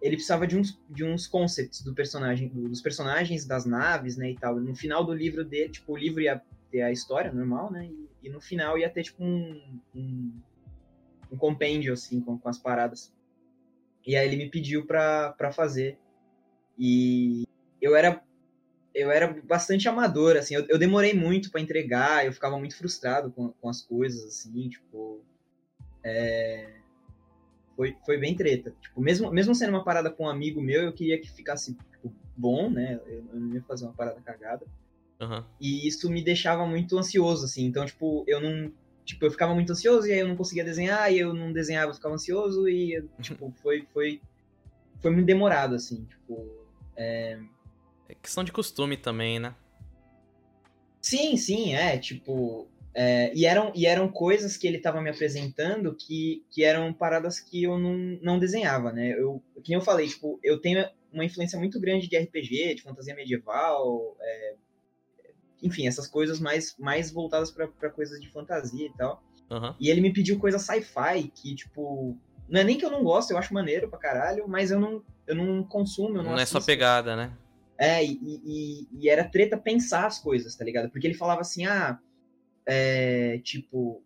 ele 0.02 0.16
precisava 0.16 0.46
de 0.46 0.58
uns, 0.58 0.80
de 0.90 1.04
uns 1.04 1.28
concepts 1.28 1.82
do 1.82 1.94
personagem, 1.94 2.50
dos 2.50 2.82
personagens, 2.82 3.46
das 3.46 3.66
naves, 3.66 4.16
né, 4.16 4.32
e 4.32 4.36
tal. 4.36 4.60
No 4.60 4.76
final 4.76 5.04
do 5.04 5.14
livro 5.14 5.44
dele, 5.44 5.70
tipo, 5.70 5.94
o 5.94 5.98
livro 5.98 6.22
ia 6.22 6.42
ter 6.72 6.82
a 6.82 6.92
história 6.92 7.32
normal, 7.32 7.72
né, 7.72 7.88
e, 7.88 8.28
e 8.28 8.30
no 8.30 8.40
final 8.40 8.78
ia 8.78 8.90
ter, 8.90 9.04
tipo, 9.04 9.24
um, 9.24 9.80
um, 9.96 10.34
um 11.32 11.38
compêndio, 11.38 11.94
assim, 11.94 12.22
com, 12.22 12.38
com 12.38 12.50
as 12.50 12.60
paradas. 12.60 13.12
E 14.06 14.16
aí 14.16 14.28
ele 14.28 14.38
me 14.38 14.50
pediu 14.50 14.86
pra, 14.86 15.52
fazer. 15.52 15.98
E 16.78 17.46
eu 17.82 17.96
era 17.96 18.24
eu 18.96 19.12
era 19.12 19.28
bastante 19.44 19.88
amador, 19.88 20.36
assim, 20.36 20.56
eu, 20.56 20.66
eu 20.68 20.80
demorei 20.80 21.14
muito 21.14 21.52
para 21.52 21.62
entregar, 21.62 22.26
eu 22.26 22.34
ficava 22.34 22.58
muito 22.58 22.76
frustrado 22.76 23.32
com, 23.32 23.50
com 23.50 23.70
as 23.70 23.80
coisas, 23.80 24.26
assim, 24.26 24.70
tipo, 24.70 25.24
é, 26.08 26.70
foi, 27.76 27.96
foi 28.06 28.18
bem 28.18 28.36
treta. 28.36 28.74
Tipo, 28.82 29.02
mesmo, 29.02 29.30
mesmo 29.30 29.54
sendo 29.54 29.70
uma 29.70 29.84
parada 29.84 30.10
com 30.10 30.24
um 30.24 30.30
amigo 30.30 30.62
meu, 30.62 30.84
eu 30.84 30.94
queria 30.94 31.20
que 31.20 31.30
ficasse 31.30 31.76
tipo, 31.92 32.14
bom, 32.36 32.70
né? 32.70 33.00
Eu, 33.06 33.24
não 33.34 33.54
ia 33.54 33.62
fazer 33.64 33.86
uma 33.86 33.94
parada 33.94 34.22
cagada. 34.22 34.66
Uhum. 35.22 35.44
E 35.60 35.88
isso 35.88 36.10
me 36.10 36.24
deixava 36.24 36.66
muito 36.66 36.98
ansioso, 36.98 37.46
assim. 37.46 37.66
Então, 37.66 37.86
tipo, 37.86 38.24
eu 38.26 38.40
não. 38.40 38.72
Tipo, 39.04 39.26
eu 39.26 39.32
ficava 39.32 39.54
muito 39.54 39.72
ansioso 39.72 40.08
e 40.08 40.12
aí 40.12 40.20
eu 40.20 40.28
não 40.28 40.36
conseguia 40.36 40.64
desenhar, 40.64 41.12
e 41.12 41.20
eu 41.20 41.34
não 41.34 41.54
desenhava, 41.54 41.92
eu 41.92 41.96
ficava 41.96 42.16
ansioso, 42.16 42.68
e, 42.68 43.02
tipo, 43.22 43.54
foi, 43.62 43.86
foi, 43.94 44.22
foi 45.02 45.12
muito 45.12 45.26
demorado, 45.26 45.76
assim. 45.76 46.06
Tipo. 46.06 46.48
É... 46.96 47.40
é 48.10 48.16
questão 48.16 48.44
de 48.44 48.52
costume 48.52 48.96
também, 48.96 49.40
né? 49.40 49.56
Sim, 51.02 51.38
sim, 51.38 51.76
é. 51.76 51.98
Tipo, 51.98 52.68
é, 53.00 53.32
e, 53.36 53.46
eram, 53.46 53.72
e 53.76 53.86
eram 53.86 54.10
coisas 54.10 54.58
que 54.58 54.66
ele 54.66 54.78
estava 54.78 55.00
me 55.00 55.12
apresentando 55.12 55.94
que, 55.94 56.44
que 56.50 56.64
eram 56.64 56.92
paradas 56.92 57.40
que 57.40 57.62
eu 57.62 57.78
não, 57.78 57.94
não 58.24 58.40
desenhava, 58.40 58.92
né? 58.92 59.10
Eu, 59.10 59.40
que 59.64 59.72
eu 59.72 59.82
falei, 59.82 60.08
tipo, 60.08 60.40
eu 60.42 60.60
tenho 60.60 60.84
uma 61.14 61.24
influência 61.24 61.60
muito 61.60 61.80
grande 61.80 62.08
de 62.08 62.18
RPG, 62.18 62.74
de 62.74 62.82
fantasia 62.82 63.14
medieval, 63.14 64.18
é, 64.20 64.56
enfim, 65.62 65.88
essas 65.88 66.08
coisas 66.08 66.40
mais, 66.40 66.76
mais 66.80 67.12
voltadas 67.12 67.52
para 67.52 67.90
coisas 67.92 68.20
de 68.20 68.32
fantasia 68.32 68.88
e 68.88 68.94
tal. 68.98 69.24
Uhum. 69.52 69.76
E 69.80 69.92
ele 69.92 70.02
me 70.02 70.12
pediu 70.12 70.40
coisa 70.40 70.58
sci-fi, 70.58 71.32
que, 71.36 71.54
tipo, 71.54 72.18
não 72.50 72.62
é 72.62 72.64
nem 72.64 72.80
que 72.80 72.86
eu 72.86 72.90
não 72.90 73.04
gosto, 73.04 73.30
eu 73.30 73.38
acho 73.38 73.54
maneiro 73.54 73.88
pra 73.88 74.00
caralho, 74.00 74.48
mas 74.48 74.72
eu 74.72 74.80
não, 74.80 75.04
eu 75.28 75.36
não 75.36 75.64
consumo, 75.64 76.18
eu 76.18 76.24
não 76.24 76.32
Não 76.32 76.34
assisto. 76.34 76.58
é 76.58 76.62
só 76.62 76.66
pegada, 76.66 77.16
né? 77.16 77.32
É, 77.78 78.04
e, 78.04 78.20
e, 78.24 78.88
e, 78.92 79.08
era 79.08 79.24
treta 79.24 79.56
pensar 79.56 80.08
as 80.08 80.18
coisas, 80.18 80.56
tá 80.56 80.66
ligado? 80.66 80.90
Porque 80.90 81.06
ele 81.06 81.14
falava 81.14 81.42
assim, 81.42 81.68
ah, 81.68 82.00
é, 82.68 83.40
tipo, 83.40 84.04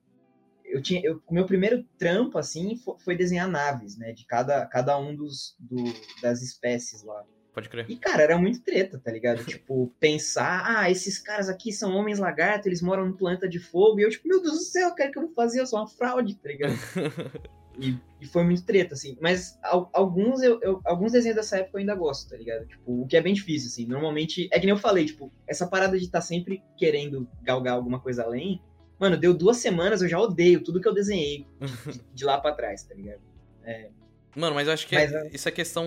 eu 0.64 0.82
tinha, 0.82 1.02
eu, 1.04 1.22
meu 1.30 1.46
primeiro 1.46 1.84
trampo, 1.98 2.38
assim, 2.38 2.80
foi, 3.04 3.18
desenhar 3.18 3.50
naves, 3.50 3.98
né, 3.98 4.14
de 4.14 4.26
cada, 4.26 4.66
cada 4.68 4.98
um 4.98 5.16
dos, 5.16 5.56
do, 5.60 5.84
das 6.22 6.42
espécies 6.42 7.04
lá. 7.04 7.26
Pode 7.54 7.68
crer. 7.68 7.86
E, 7.90 7.98
cara, 7.98 8.24
era 8.24 8.38
muito 8.38 8.62
treta, 8.62 8.98
tá 8.98 9.12
ligado? 9.12 9.44
tipo, 9.44 9.94
pensar, 10.00 10.64
ah, 10.66 10.90
esses 10.90 11.18
caras 11.18 11.50
aqui 11.50 11.74
são 11.74 11.94
homens 11.94 12.20
lagarto, 12.20 12.70
eles 12.70 12.82
moram 12.82 13.08
no 13.08 13.18
planeta 13.18 13.50
de 13.50 13.60
fogo, 13.60 14.00
e 14.00 14.04
eu, 14.04 14.10
tipo, 14.10 14.28
meu 14.28 14.42
Deus 14.42 14.54
do 14.54 14.64
céu, 14.64 14.94
cara, 14.96 15.10
o 15.10 15.12
que 15.12 15.18
eu 15.18 15.26
vou 15.26 15.34
fazer? 15.34 15.60
Eu 15.60 15.68
sou 15.68 15.80
uma 15.80 15.88
fraude, 15.88 16.36
tá 16.36 16.48
ligado? 16.48 16.74
e, 17.80 17.98
e, 18.20 18.26
foi 18.26 18.44
muito 18.44 18.64
treta, 18.64 18.94
assim. 18.94 19.18
Mas 19.22 19.58
alguns, 19.94 20.42
eu, 20.42 20.60
eu, 20.62 20.82
alguns 20.86 21.12
desenhos 21.12 21.36
dessa 21.36 21.58
época 21.58 21.78
eu 21.78 21.80
ainda 21.80 21.96
gosto, 21.96 22.30
tá 22.30 22.38
ligado? 22.38 22.68
Tipo, 22.68 23.02
o 23.02 23.08
que 23.08 23.18
é 23.18 23.22
bem 23.22 23.34
difícil, 23.34 23.70
assim. 23.70 23.86
Normalmente, 23.86 24.50
é 24.52 24.60
que 24.60 24.66
nem 24.66 24.76
eu 24.76 24.80
falei, 24.80 25.06
tipo, 25.06 25.32
essa 25.48 25.68
parada 25.68 25.98
de 25.98 26.06
estar 26.06 26.20
tá 26.20 26.26
sempre 26.26 26.64
querendo 26.78 27.28
galgar 27.42 27.74
alguma 27.74 28.00
coisa 28.00 28.24
além, 28.24 28.62
mano, 29.00 29.18
deu 29.18 29.34
duas 29.34 29.58
semanas, 29.58 30.02
eu 30.02 30.10
já 30.10 30.20
odeio 30.20 30.64
tudo 30.64 30.82
que 30.82 30.88
eu 30.88 30.94
desenhei 30.94 31.46
de, 31.60 32.02
de 32.14 32.26
lá 32.26 32.40
para 32.40 32.56
trás, 32.56 32.84
tá 32.84 32.94
ligado? 32.94 33.22
É, 33.64 33.90
Mano, 34.36 34.56
mas 34.56 34.68
eu 34.68 34.74
acho 34.74 34.88
que 34.88 34.96
mas, 34.96 35.12
é, 35.12 35.30
isso 35.34 35.48
é 35.50 35.52
questão 35.52 35.86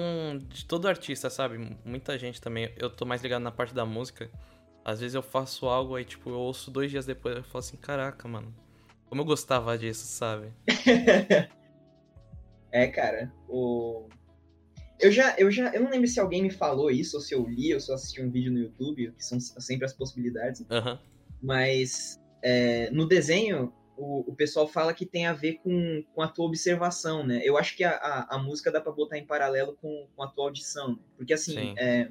de 0.48 0.66
todo 0.66 0.86
artista, 0.86 1.30
sabe? 1.30 1.76
Muita 1.84 2.18
gente 2.18 2.40
também. 2.40 2.70
Eu 2.76 2.90
tô 2.90 3.06
mais 3.06 3.22
ligado 3.22 3.42
na 3.42 3.50
parte 3.50 3.74
da 3.74 3.86
música. 3.86 4.30
Às 4.84 5.00
vezes 5.00 5.14
eu 5.14 5.22
faço 5.22 5.66
algo 5.66 5.96
aí, 5.96 6.04
tipo, 6.04 6.28
eu 6.28 6.38
ouço 6.38 6.70
dois 6.70 6.90
dias 6.90 7.06
depois 7.06 7.36
eu 7.36 7.42
falo 7.42 7.60
assim, 7.60 7.76
caraca, 7.76 8.28
mano. 8.28 8.54
Como 9.08 9.22
eu 9.22 9.24
gostava 9.24 9.78
disso, 9.78 10.06
sabe? 10.06 10.48
é, 12.74 12.88
cara. 12.88 13.32
O... 13.48 14.08
Eu 14.98 15.12
já, 15.12 15.36
eu 15.38 15.48
já. 15.48 15.72
Eu 15.72 15.82
não 15.82 15.90
lembro 15.90 16.08
se 16.08 16.18
alguém 16.18 16.42
me 16.42 16.50
falou 16.50 16.90
isso, 16.90 17.16
ou 17.16 17.22
se 17.22 17.32
eu 17.32 17.46
li, 17.46 17.72
ou 17.72 17.78
se 17.78 17.88
eu 17.88 17.94
assisti 17.94 18.20
um 18.20 18.30
vídeo 18.30 18.50
no 18.50 18.58
YouTube, 18.58 19.12
que 19.12 19.24
são 19.24 19.38
sempre 19.38 19.84
as 19.84 19.92
possibilidades. 19.92 20.60
Uhum. 20.62 20.98
Mas 21.40 22.20
é, 22.42 22.90
no 22.90 23.06
desenho, 23.06 23.72
o, 23.96 24.28
o, 24.28 24.34
pessoal 24.34 24.66
fala 24.66 24.92
que 24.92 25.06
tem 25.06 25.24
a 25.26 25.32
ver 25.32 25.60
com, 25.62 26.04
com 26.12 26.20
a 26.20 26.26
tua 26.26 26.46
observação, 26.46 27.24
né? 27.24 27.40
Eu 27.44 27.56
acho 27.56 27.76
que 27.76 27.84
a, 27.84 27.92
a, 27.92 28.36
a 28.36 28.38
música 28.38 28.72
dá 28.72 28.80
para 28.80 28.90
botar 28.90 29.18
em 29.18 29.26
paralelo 29.26 29.76
com, 29.80 30.08
com 30.16 30.22
a 30.24 30.26
tua 30.26 30.46
audição, 30.46 30.96
né? 30.96 30.98
Porque 31.16 31.32
assim, 31.32 31.74
é, 31.78 32.08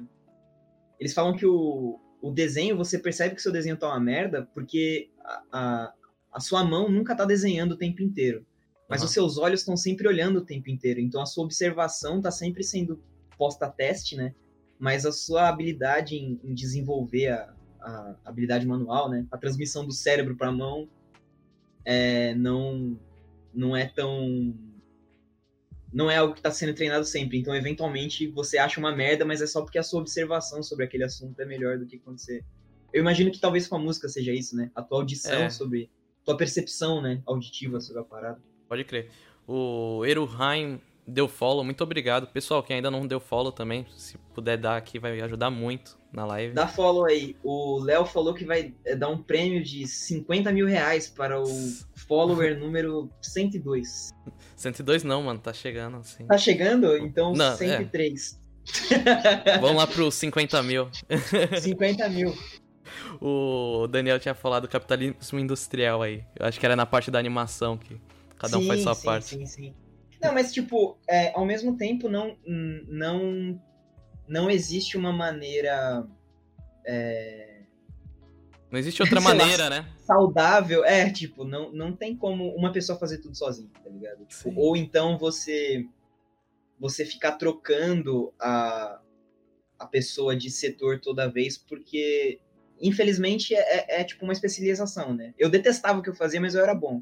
eles 0.98 1.12
falam 1.12 1.36
que 1.36 1.44
o, 1.44 2.00
o 2.22 2.30
desenho, 2.30 2.76
você 2.76 2.98
percebe 2.98 3.34
que 3.34 3.42
seu 3.42 3.52
desenho 3.52 3.76
tá 3.76 3.88
uma 3.88 4.00
merda, 4.00 4.48
porque 4.54 5.10
a, 5.22 5.42
a, 5.52 5.94
a 6.32 6.40
sua 6.40 6.64
mão 6.64 6.88
nunca 6.88 7.14
tá 7.14 7.26
desenhando 7.26 7.72
o 7.72 7.78
tempo 7.78 8.02
inteiro. 8.02 8.46
Mas 8.88 9.00
uhum. 9.00 9.06
os 9.06 9.12
seus 9.12 9.38
olhos 9.38 9.60
estão 9.60 9.76
sempre 9.76 10.06
olhando 10.06 10.38
o 10.38 10.44
tempo 10.44 10.70
inteiro. 10.70 11.00
Então 11.00 11.20
a 11.20 11.26
sua 11.26 11.44
observação 11.44 12.20
tá 12.20 12.30
sempre 12.30 12.62
sendo 12.62 13.02
posta 13.38 13.66
a 13.66 13.70
teste, 13.70 14.16
né? 14.16 14.34
Mas 14.78 15.06
a 15.06 15.12
sua 15.12 15.48
habilidade 15.48 16.16
em, 16.16 16.40
em 16.44 16.54
desenvolver 16.54 17.28
a, 17.28 17.54
a 17.80 18.16
habilidade 18.24 18.66
manual, 18.66 19.08
né? 19.08 19.26
A 19.30 19.38
transmissão 19.38 19.86
do 19.86 19.92
cérebro 19.92 20.36
para 20.36 20.48
a 20.48 20.52
mão 20.52 20.88
é, 21.84 22.34
não 22.34 22.98
não 23.52 23.76
é 23.76 23.86
tão 23.86 24.54
não 25.92 26.10
é 26.10 26.16
algo 26.16 26.34
que 26.34 26.40
está 26.40 26.50
sendo 26.50 26.74
treinado 26.74 27.04
sempre. 27.04 27.38
Então, 27.38 27.54
eventualmente, 27.54 28.26
você 28.26 28.58
acha 28.58 28.80
uma 28.80 28.94
merda, 28.94 29.24
mas 29.24 29.40
é 29.40 29.46
só 29.46 29.62
porque 29.62 29.78
a 29.78 29.82
sua 29.82 30.00
observação 30.00 30.60
sobre 30.60 30.84
aquele 30.84 31.04
assunto 31.04 31.38
é 31.40 31.46
melhor 31.46 31.78
do 31.78 31.86
que 31.86 31.98
quando 31.98 32.18
você. 32.18 32.42
Eu 32.92 33.00
imagino 33.00 33.30
que 33.30 33.38
talvez 33.38 33.68
com 33.68 33.76
a 33.76 33.78
música 33.78 34.08
seja 34.08 34.32
isso, 34.32 34.56
né? 34.56 34.72
A 34.74 34.82
tua 34.82 34.98
audição 34.98 35.42
é. 35.44 35.50
sobre. 35.50 35.88
tua 36.24 36.36
percepção, 36.36 37.00
né? 37.00 37.22
Auditiva 37.24 37.80
sobre 37.80 38.02
a 38.02 38.04
parada. 38.04 38.42
Pode 38.68 38.84
crer. 38.84 39.10
O 39.46 40.04
Eruheim 40.06 40.80
deu 41.06 41.28
follow, 41.28 41.62
muito 41.64 41.82
obrigado. 41.82 42.26
Pessoal, 42.26 42.62
que 42.62 42.72
ainda 42.72 42.90
não 42.90 43.06
deu 43.06 43.20
follow 43.20 43.52
também, 43.52 43.86
se 43.96 44.16
puder 44.34 44.56
dar 44.56 44.76
aqui, 44.76 44.98
vai 44.98 45.20
ajudar 45.20 45.50
muito 45.50 45.98
na 46.12 46.24
live. 46.24 46.54
Dá 46.54 46.66
follow 46.66 47.04
aí. 47.04 47.36
O 47.42 47.78
Léo 47.78 48.06
falou 48.06 48.32
que 48.32 48.44
vai 48.44 48.72
é, 48.84 48.96
dar 48.96 49.08
um 49.08 49.22
prêmio 49.22 49.62
de 49.62 49.86
50 49.86 50.50
mil 50.52 50.66
reais 50.66 51.08
para 51.08 51.40
o 51.40 51.46
follower 52.06 52.56
número 52.60 53.10
102. 53.20 54.10
102 54.56 55.04
não, 55.04 55.22
mano, 55.22 55.40
tá 55.40 55.52
chegando 55.52 55.98
assim. 55.98 56.26
Tá 56.26 56.38
chegando? 56.38 56.96
Então 56.96 57.32
não, 57.32 57.56
103. 57.56 58.40
É. 58.90 59.58
Vamos 59.60 59.76
lá 59.76 59.86
pro 59.86 60.10
50 60.10 60.62
mil. 60.62 60.88
50 61.60 62.08
mil. 62.08 62.34
O 63.20 63.86
Daniel 63.88 64.18
tinha 64.18 64.34
falado 64.34 64.68
capitalismo 64.68 65.38
industrial 65.38 66.02
aí. 66.02 66.24
Eu 66.38 66.46
acho 66.46 66.58
que 66.58 66.64
era 66.64 66.76
na 66.76 66.86
parte 66.86 67.10
da 67.10 67.18
animação 67.18 67.76
que 67.76 68.00
cada 68.44 68.58
sim, 68.58 68.64
um 68.64 68.66
faz 68.68 68.82
sua 68.82 68.94
sim, 68.94 69.04
parte. 69.04 69.26
Sim, 69.26 69.46
sim. 69.46 69.74
Não, 70.22 70.32
mas 70.32 70.52
tipo, 70.52 70.98
é, 71.08 71.32
ao 71.34 71.44
mesmo 71.44 71.76
tempo 71.76 72.08
não, 72.08 72.36
não 72.88 73.60
não 74.26 74.50
existe 74.50 74.96
uma 74.96 75.12
maneira. 75.12 76.06
É... 76.86 77.62
Não 78.70 78.78
existe 78.78 79.02
outra 79.02 79.20
maneira, 79.22 79.64
lá, 79.64 79.70
né? 79.70 79.88
Saudável. 79.98 80.84
É, 80.84 81.10
tipo, 81.10 81.44
não, 81.44 81.70
não 81.72 81.94
tem 81.94 82.16
como 82.16 82.54
uma 82.54 82.72
pessoa 82.72 82.98
fazer 82.98 83.18
tudo 83.18 83.36
sozinha, 83.36 83.70
tá 83.82 83.90
ligado? 83.90 84.24
Tipo, 84.26 84.52
ou 84.56 84.76
então 84.76 85.18
você 85.18 85.86
você 86.78 87.04
ficar 87.04 87.32
trocando 87.32 88.34
a, 88.38 89.00
a 89.78 89.86
pessoa 89.86 90.36
de 90.36 90.50
setor 90.50 91.00
toda 91.00 91.30
vez, 91.30 91.56
porque 91.56 92.40
infelizmente 92.80 93.54
é, 93.54 93.60
é, 93.60 94.00
é 94.00 94.04
tipo 94.04 94.24
uma 94.24 94.32
especialização, 94.32 95.14
né? 95.14 95.32
Eu 95.38 95.48
detestava 95.48 96.00
o 96.00 96.02
que 96.02 96.10
eu 96.10 96.14
fazia, 96.16 96.40
mas 96.40 96.54
eu 96.54 96.62
era 96.62 96.74
bom. 96.74 96.96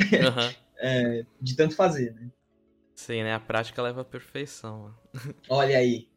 Uhum. 0.00 0.54
é, 0.78 1.24
de 1.40 1.56
tanto 1.56 1.74
fazer, 1.74 2.12
né? 2.14 2.30
Sim, 2.94 3.24
né? 3.24 3.34
A 3.34 3.40
prática 3.40 3.82
leva 3.82 4.02
à 4.02 4.04
perfeição. 4.04 4.94
Olha 5.48 5.78
aí. 5.78 6.08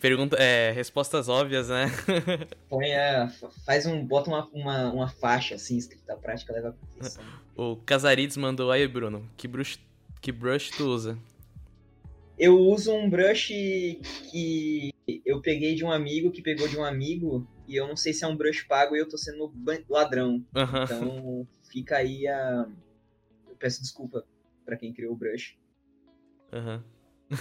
Pergunta, 0.00 0.36
é, 0.36 0.70
respostas 0.72 1.28
óbvias, 1.28 1.68
né? 1.68 1.86
Põe 2.68 2.94
a, 2.94 3.28
faz 3.66 3.84
um, 3.84 4.04
bota 4.04 4.30
uma, 4.30 4.48
uma, 4.52 4.92
uma 4.92 5.08
faixa 5.08 5.54
assim 5.54 5.76
escrita, 5.76 6.14
a 6.14 6.16
prática 6.16 6.52
leva 6.52 6.70
à 6.70 6.72
perfeição. 6.72 7.24
O 7.54 7.76
Casarides 7.76 8.36
mandou 8.36 8.70
aí, 8.70 8.88
Bruno, 8.88 9.28
que 9.36 9.46
brush, 9.46 9.78
que 10.20 10.32
brush 10.32 10.70
tu 10.70 10.86
usa? 10.86 11.18
Eu 12.38 12.58
uso 12.58 12.92
um 12.92 13.08
brush 13.10 13.48
que 14.30 14.90
eu 15.24 15.40
peguei 15.40 15.74
de 15.74 15.84
um 15.84 15.90
amigo 15.90 16.30
que 16.30 16.42
pegou 16.42 16.66
de 16.66 16.78
um 16.78 16.84
amigo 16.84 17.46
e 17.68 17.76
eu 17.76 17.86
não 17.86 17.96
sei 17.96 18.12
se 18.12 18.24
é 18.24 18.26
um 18.26 18.36
brush 18.36 18.62
pago 18.62 18.96
e 18.96 18.98
eu 18.98 19.08
tô 19.08 19.16
sendo 19.16 19.52
ladrão. 19.88 20.44
Uhum. 20.54 20.84
Então 20.84 21.48
fica 21.70 21.96
aí 21.98 22.26
a. 22.26 22.66
Peço 23.62 23.80
desculpa 23.80 24.26
para 24.64 24.76
quem 24.76 24.92
criou 24.92 25.12
o 25.12 25.16
brush. 25.16 25.56
Uhum. 26.52 26.82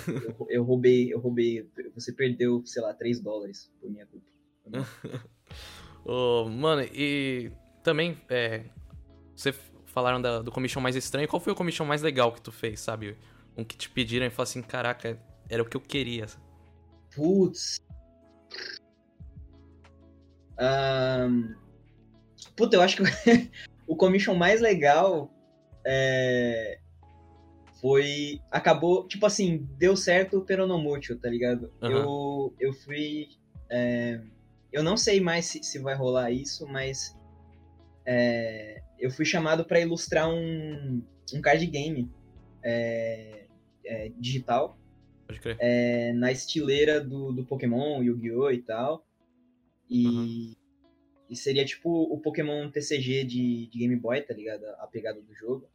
eu, 0.08 0.48
eu, 0.52 0.64
roubei, 0.64 1.12
eu 1.12 1.20
roubei. 1.20 1.68
Você 1.96 2.14
perdeu, 2.14 2.64
sei 2.64 2.80
lá, 2.84 2.94
3 2.94 3.20
dólares 3.20 3.74
por 3.82 3.90
minha 3.90 4.06
culpa. 4.06 4.28
oh, 6.06 6.48
mano, 6.48 6.84
e 6.94 7.52
também, 7.82 8.22
é, 8.30 8.66
você 9.36 9.52
falaram 9.88 10.22
da, 10.22 10.44
do 10.44 10.52
commission 10.52 10.80
mais 10.80 10.96
estranho. 10.96 11.28
Qual 11.28 11.40
foi 11.40 11.54
o 11.54 11.56
commission 11.56 11.88
mais 11.88 12.04
legal 12.04 12.32
que 12.32 12.42
tu 12.42 12.52
fez, 12.52 12.82
sabe? 12.82 13.18
Um 13.58 13.64
que 13.64 13.76
te 13.76 13.90
pediram 13.90 14.28
e 14.28 14.30
falaram 14.30 14.44
assim, 14.44 14.62
caraca, 14.62 15.20
era 15.50 15.64
o 15.64 15.66
que 15.66 15.76
eu 15.76 15.82
queria. 15.82 16.28
Putz. 17.16 17.82
Um... 20.60 21.56
Puta, 22.56 22.76
eu 22.76 22.82
acho 22.84 22.98
que 22.98 23.04
o 23.88 23.96
commission 23.96 24.36
mais 24.36 24.62
legal 24.62 25.34
é... 25.86 26.80
foi. 27.80 28.40
Acabou, 28.50 29.08
tipo 29.08 29.26
assim, 29.26 29.68
deu 29.78 29.96
certo 29.96 30.38
o 30.38 30.46
Peronomútil, 30.46 31.20
tá 31.20 31.30
ligado? 31.30 31.72
Uhum. 31.82 31.90
Eu, 31.90 32.56
eu 32.60 32.74
fui. 32.74 33.30
É... 33.70 34.22
Eu 34.72 34.84
não 34.84 34.96
sei 34.96 35.20
mais 35.20 35.46
se, 35.46 35.64
se 35.64 35.80
vai 35.80 35.96
rolar 35.96 36.32
isso, 36.32 36.68
mas. 36.68 37.18
É... 38.06 38.82
Eu 39.00 39.10
fui 39.10 39.26
chamado 39.26 39.66
para 39.66 39.80
ilustrar 39.80 40.30
um, 40.30 41.02
um 41.34 41.42
card 41.42 41.66
game 41.66 42.10
é... 42.64 43.46
é 43.86 44.10
digital 44.18 44.78
é, 45.60 46.14
na 46.14 46.32
estileira 46.32 47.00
do, 47.00 47.32
do 47.32 47.46
Pokémon, 47.46 48.02
Yu-Gi-Oh! 48.02 48.52
e 48.52 48.62
tal. 48.62 49.06
E, 49.90 50.08
uhum. 50.08 50.54
E, 51.32 51.36
seria 51.36 51.66
tipo 51.66 51.90
o 51.90 52.20
Pokémon 52.20 52.70
TCG 52.70 53.24
de, 53.24 53.68
de, 53.68 53.80
Game 53.80 53.96
Boy, 53.96 54.22
tá 54.22 54.34
ligado? 54.34 54.66
A 54.80 54.88
pegada 54.88 55.22
do 55.22 55.34
jogo. 55.34 55.70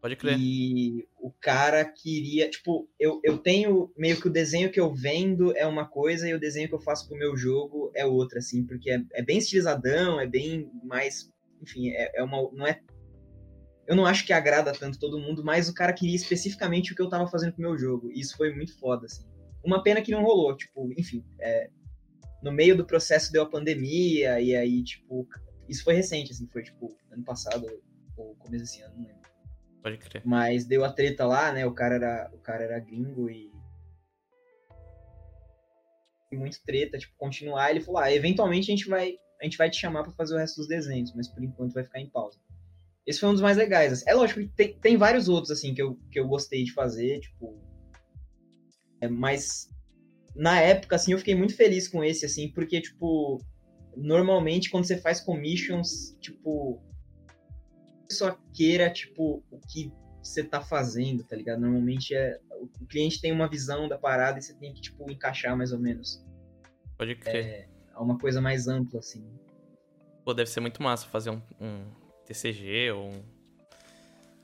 Pode 0.00 0.16
crer. 0.16 0.38
E 0.38 1.08
o 1.18 1.30
cara 1.30 1.84
queria. 1.84 2.48
Tipo, 2.48 2.88
eu, 2.98 3.20
eu 3.24 3.38
tenho 3.38 3.92
meio 3.96 4.20
que 4.20 4.28
o 4.28 4.32
desenho 4.32 4.70
que 4.70 4.78
eu 4.78 4.94
vendo 4.94 5.56
é 5.56 5.66
uma 5.66 5.86
coisa 5.86 6.28
e 6.28 6.34
o 6.34 6.40
desenho 6.40 6.68
que 6.68 6.74
eu 6.74 6.80
faço 6.80 7.08
pro 7.08 7.18
meu 7.18 7.36
jogo 7.36 7.90
é 7.94 8.04
outra, 8.04 8.38
assim, 8.38 8.64
porque 8.66 8.90
é, 8.90 9.02
é 9.12 9.22
bem 9.22 9.38
estilizadão, 9.38 10.20
é 10.20 10.26
bem 10.26 10.70
mais. 10.84 11.30
Enfim, 11.62 11.90
é, 11.90 12.20
é 12.20 12.22
uma. 12.22 12.50
Não 12.52 12.66
é 12.66 12.80
eu 13.86 13.94
não 13.94 14.06
acho 14.06 14.24
que 14.24 14.32
agrada 14.32 14.72
tanto 14.72 14.98
todo 14.98 15.20
mundo, 15.20 15.44
mas 15.44 15.68
o 15.68 15.74
cara 15.74 15.92
queria 15.92 16.16
especificamente 16.16 16.92
o 16.92 16.96
que 16.96 17.02
eu 17.02 17.08
tava 17.08 17.26
fazendo 17.26 17.52
com 17.52 17.58
o 17.58 17.64
meu 17.64 17.78
jogo. 17.78 18.10
E 18.10 18.20
isso 18.20 18.36
foi 18.36 18.54
muito 18.54 18.78
foda, 18.78 19.06
assim. 19.06 19.24
Uma 19.62 19.82
pena 19.82 20.02
que 20.02 20.12
não 20.12 20.22
rolou, 20.22 20.56
tipo, 20.56 20.90
enfim, 20.96 21.24
é, 21.40 21.70
no 22.44 22.52
meio 22.52 22.76
do 22.76 22.84
processo 22.84 23.32
deu 23.32 23.42
a 23.42 23.48
pandemia, 23.48 24.38
e 24.38 24.54
aí, 24.54 24.84
tipo, 24.84 25.26
isso 25.66 25.82
foi 25.82 25.94
recente, 25.94 26.30
assim, 26.30 26.46
foi, 26.46 26.62
tipo, 26.62 26.94
ano 27.10 27.24
passado, 27.24 27.66
ou 28.16 28.36
começo 28.36 28.64
desse 28.64 28.82
ano, 28.82 28.94
não 28.98 29.06
lembro. 29.06 29.22
Pode 29.82 29.98
crer. 29.98 30.22
Mas 30.24 30.66
deu 30.66 30.84
a 30.84 30.92
treta 30.92 31.26
lá, 31.26 31.50
né, 31.52 31.64
o 31.66 31.72
cara 31.72 31.94
era, 31.94 32.30
o 32.34 32.38
cara 32.38 32.62
era 32.62 32.78
gringo 32.78 33.30
e... 33.30 33.50
Muito 36.32 36.60
treta, 36.64 36.98
tipo, 36.98 37.14
continuar, 37.16 37.70
ele 37.70 37.80
falou, 37.80 38.00
ah, 38.00 38.12
eventualmente 38.12 38.70
a 38.70 38.76
gente 38.76 38.88
vai, 38.88 39.16
a 39.40 39.44
gente 39.44 39.56
vai 39.56 39.70
te 39.70 39.76
chamar 39.76 40.02
para 40.02 40.12
fazer 40.12 40.34
o 40.34 40.38
resto 40.38 40.56
dos 40.56 40.66
desenhos, 40.66 41.14
mas 41.14 41.28
por 41.28 41.42
enquanto 41.44 41.74
vai 41.74 41.84
ficar 41.84 42.00
em 42.00 42.10
pausa. 42.10 42.40
Esse 43.06 43.20
foi 43.20 43.28
um 43.28 43.32
dos 43.32 43.40
mais 43.40 43.56
legais. 43.56 43.92
Assim. 43.92 44.04
É 44.08 44.14
lógico 44.14 44.40
que 44.40 44.48
tem, 44.48 44.76
tem 44.80 44.96
vários 44.96 45.28
outros, 45.28 45.52
assim, 45.52 45.72
que 45.72 45.80
eu, 45.80 45.94
que 46.10 46.18
eu 46.18 46.26
gostei 46.26 46.64
de 46.64 46.72
fazer, 46.72 47.20
tipo. 47.20 47.56
É, 49.00 49.06
mas 49.06 49.70
na 50.34 50.60
época, 50.60 50.96
assim, 50.96 51.12
eu 51.12 51.18
fiquei 51.18 51.34
muito 51.34 51.56
feliz 51.56 51.86
com 51.86 52.02
esse, 52.02 52.26
assim, 52.26 52.48
porque, 52.50 52.80
tipo, 52.80 53.40
normalmente 53.96 54.70
quando 54.70 54.84
você 54.84 54.98
faz 54.98 55.20
commissions, 55.20 56.16
tipo, 56.20 56.82
só 58.10 58.36
queira, 58.52 58.90
tipo, 58.90 59.42
o 59.50 59.58
que 59.68 59.92
você 60.22 60.42
tá 60.42 60.60
fazendo, 60.60 61.22
tá 61.22 61.36
ligado? 61.36 61.60
Normalmente 61.60 62.14
é. 62.14 62.40
O 62.80 62.86
cliente 62.86 63.20
tem 63.20 63.30
uma 63.30 63.48
visão 63.48 63.88
da 63.88 63.98
parada 63.98 64.38
e 64.38 64.42
você 64.42 64.54
tem 64.54 64.72
que, 64.72 64.80
tipo, 64.80 65.10
encaixar 65.10 65.56
mais 65.56 65.70
ou 65.72 65.78
menos. 65.78 66.24
Pode 66.96 67.14
crer. 67.16 67.68
É 67.94 67.98
uma 67.98 68.18
coisa 68.18 68.40
mais 68.40 68.66
ampla, 68.66 69.00
assim. 69.00 69.24
Pô, 70.24 70.32
deve 70.32 70.48
ser 70.48 70.60
muito 70.60 70.82
massa 70.82 71.06
fazer 71.06 71.30
um, 71.30 71.42
um 71.60 71.84
TCG 72.24 72.92
ou 72.92 73.10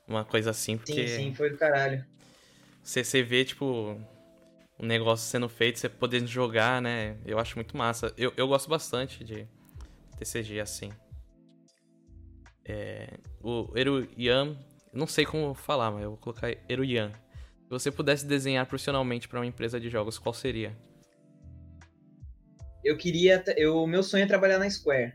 uma 0.07 0.25
coisa 0.25 0.51
assim, 0.51 0.77
porque... 0.77 1.09
Sim, 1.09 1.17
sim, 1.17 1.35
foi 1.35 1.51
do 1.51 1.57
caralho. 1.57 2.05
Você, 2.83 3.03
você 3.03 3.23
vê, 3.23 3.45
tipo, 3.45 3.99
um 4.81 4.87
negócio 4.87 5.29
sendo 5.29 5.49
feito, 5.49 5.79
você 5.79 5.89
podendo 5.89 6.27
jogar, 6.27 6.81
né? 6.81 7.19
Eu 7.27 7.39
acho 7.39 7.57
muito 7.57 7.77
massa. 7.77 8.13
Eu, 8.17 8.33
eu 8.37 8.49
gosto 8.49 8.69
bastante 8.69 9.23
de 9.23 9.47
TCG 10.19 10.61
assim. 10.61 10.91
É, 12.65 13.19
o 13.43 13.71
Eruyan, 13.77 14.57
não 14.93 15.07
sei 15.07 15.27
como 15.27 15.53
falar, 15.53 15.91
mas 15.91 16.03
eu 16.03 16.11
vou 16.11 16.19
colocar 16.19 16.51
Eruyan. 16.69 17.13
Se 17.65 17.69
você 17.69 17.91
pudesse 17.91 18.27
desenhar 18.27 18.65
profissionalmente 18.67 19.29
para 19.29 19.39
uma 19.39 19.47
empresa 19.47 19.79
de 19.79 19.91
jogos, 19.91 20.19
qual 20.19 20.33
seria? 20.33 20.77
Eu 22.83 22.97
queria. 22.97 23.45
O 23.73 23.87
meu 23.87 24.03
sonho 24.03 24.25
é 24.25 24.27
trabalhar 24.27 24.59
na 24.59 24.69
Square. 24.71 25.13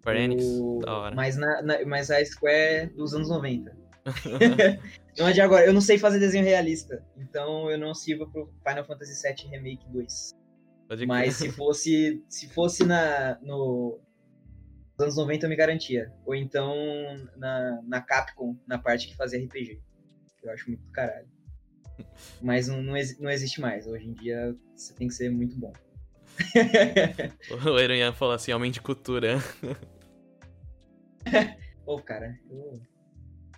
Square 0.00 0.20
Enix? 0.20 0.44
O... 0.44 0.80
Da 0.80 0.96
hora. 0.96 1.14
Mas, 1.14 1.36
na, 1.36 1.62
na, 1.62 1.84
mas 1.84 2.10
a 2.10 2.24
Square 2.24 2.94
dos 2.94 3.12
anos 3.14 3.28
90. 3.28 3.76
não 5.18 5.28
é 5.28 5.32
de 5.32 5.40
agora. 5.40 5.64
Eu 5.64 5.72
não 5.72 5.80
sei 5.80 5.98
fazer 5.98 6.18
desenho 6.18 6.44
realista. 6.44 7.04
Então 7.16 7.70
eu 7.70 7.78
não 7.78 7.94
sirvo 7.94 8.30
pro 8.30 8.52
Final 8.66 8.84
Fantasy 8.84 9.20
VII 9.22 9.50
Remake 9.50 9.88
2. 9.88 10.30
Pode 10.88 11.06
mas 11.06 11.36
se 11.36 11.50
fosse, 11.50 12.22
se 12.28 12.48
fosse 12.48 12.84
na, 12.84 13.38
no, 13.40 14.00
nos 14.98 15.04
anos 15.04 15.16
90 15.16 15.46
eu 15.46 15.50
me 15.50 15.56
garantia. 15.56 16.12
Ou 16.26 16.34
então 16.34 16.74
na, 17.36 17.80
na 17.82 18.00
Capcom, 18.00 18.56
na 18.66 18.78
parte 18.78 19.08
que 19.08 19.16
fazia 19.16 19.42
RPG. 19.42 19.80
Eu 20.42 20.50
acho 20.50 20.68
muito 20.68 20.84
caralho. 20.90 21.28
Mas 22.42 22.68
não, 22.68 22.82
não, 22.82 22.94
não 23.20 23.30
existe 23.30 23.60
mais. 23.60 23.86
Hoje 23.86 24.08
em 24.08 24.12
dia 24.12 24.56
você 24.74 24.92
tem 24.94 25.08
que 25.08 25.14
ser 25.14 25.30
muito 25.30 25.56
bom. 25.56 25.72
o 27.70 27.78
Eruyan 27.78 28.12
falou 28.12 28.34
assim, 28.34 28.52
homem 28.52 28.72
de 28.72 28.80
cultura. 28.80 29.38
Ô, 31.86 31.94
oh, 31.94 32.02
cara. 32.02 32.38
Eu... 32.50 32.80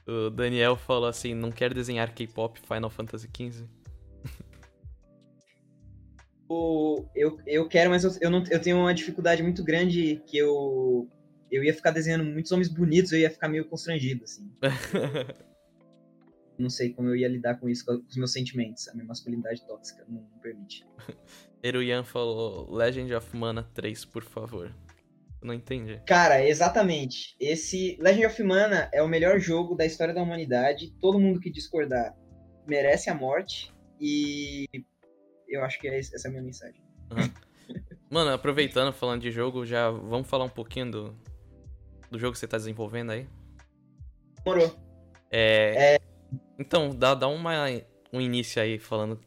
O 0.06 0.30
Daniel 0.30 0.76
falou 0.76 1.08
assim, 1.08 1.34
não 1.34 1.50
quer 1.50 1.72
desenhar 1.72 2.14
K-pop 2.14 2.60
Final 2.60 2.90
Fantasy 2.90 3.28
XV? 3.34 3.66
o, 6.48 7.06
eu, 7.14 7.38
eu 7.46 7.68
quero, 7.68 7.90
mas 7.90 8.04
eu, 8.04 8.10
eu, 8.20 8.30
não, 8.30 8.44
eu 8.50 8.60
tenho 8.60 8.78
uma 8.78 8.92
dificuldade 8.92 9.42
muito 9.42 9.64
grande 9.64 10.22
que 10.26 10.36
eu, 10.36 11.08
eu 11.50 11.64
ia 11.64 11.72
ficar 11.72 11.90
desenhando 11.90 12.24
muitos 12.24 12.52
homens 12.52 12.68
bonitos, 12.68 13.12
eu 13.12 13.18
ia 13.18 13.30
ficar 13.30 13.48
meio 13.48 13.64
constrangido, 13.64 14.24
assim. 14.24 14.50
não 16.58 16.70
sei 16.70 16.92
como 16.92 17.08
eu 17.08 17.16
ia 17.16 17.28
lidar 17.28 17.56
com 17.56 17.68
isso, 17.68 17.84
com 17.84 18.02
os 18.08 18.16
meus 18.16 18.32
sentimentos. 18.32 18.88
A 18.88 18.94
minha 18.94 19.06
masculinidade 19.06 19.66
tóxica 19.66 20.04
não, 20.08 20.20
não 20.20 20.38
permite. 20.38 20.86
Eruyan 21.62 22.04
falou 22.04 22.70
Legend 22.72 23.14
of 23.14 23.36
Mana 23.36 23.62
3, 23.74 24.04
por 24.04 24.22
favor. 24.22 24.70
Não 25.44 25.52
entendi. 25.52 26.00
Cara, 26.06 26.42
exatamente. 26.42 27.36
Esse 27.38 27.98
Legend 28.00 28.26
of 28.26 28.42
Mana 28.42 28.88
é 28.94 29.02
o 29.02 29.08
melhor 29.08 29.38
jogo 29.38 29.74
da 29.74 29.84
história 29.84 30.14
da 30.14 30.22
humanidade. 30.22 30.90
Todo 30.98 31.20
mundo 31.20 31.38
que 31.38 31.50
discordar 31.50 32.16
merece 32.66 33.10
a 33.10 33.14
morte. 33.14 33.70
E 34.00 34.66
eu 35.46 35.62
acho 35.62 35.78
que 35.78 35.86
é 35.86 35.98
essa 35.98 36.26
é 36.26 36.28
a 36.28 36.30
minha 36.30 36.42
mensagem. 36.42 36.80
Uhum. 37.10 37.30
Mano, 38.08 38.30
aproveitando, 38.32 38.90
falando 38.90 39.20
de 39.20 39.30
jogo, 39.30 39.66
já 39.66 39.90
vamos 39.90 40.26
falar 40.26 40.46
um 40.46 40.50
pouquinho 40.50 40.90
do, 40.90 41.18
do 42.10 42.18
jogo 42.18 42.32
que 42.32 42.38
você 42.38 42.48
tá 42.48 42.56
desenvolvendo 42.56 43.10
aí? 43.10 43.28
Morou. 44.46 44.74
É, 45.30 45.96
é... 45.96 45.98
Então, 46.58 46.88
dá, 46.88 47.14
dá 47.14 47.28
uma, 47.28 47.52
um 48.10 48.18
início 48.18 48.62
aí 48.62 48.78
falando 48.78 49.20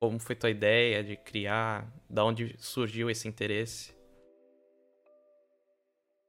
como 0.00 0.18
foi 0.18 0.34
tua 0.34 0.48
ideia 0.48 1.04
de 1.04 1.16
criar? 1.18 1.92
Da 2.08 2.24
onde 2.24 2.56
surgiu 2.58 3.10
esse 3.10 3.28
interesse? 3.28 3.99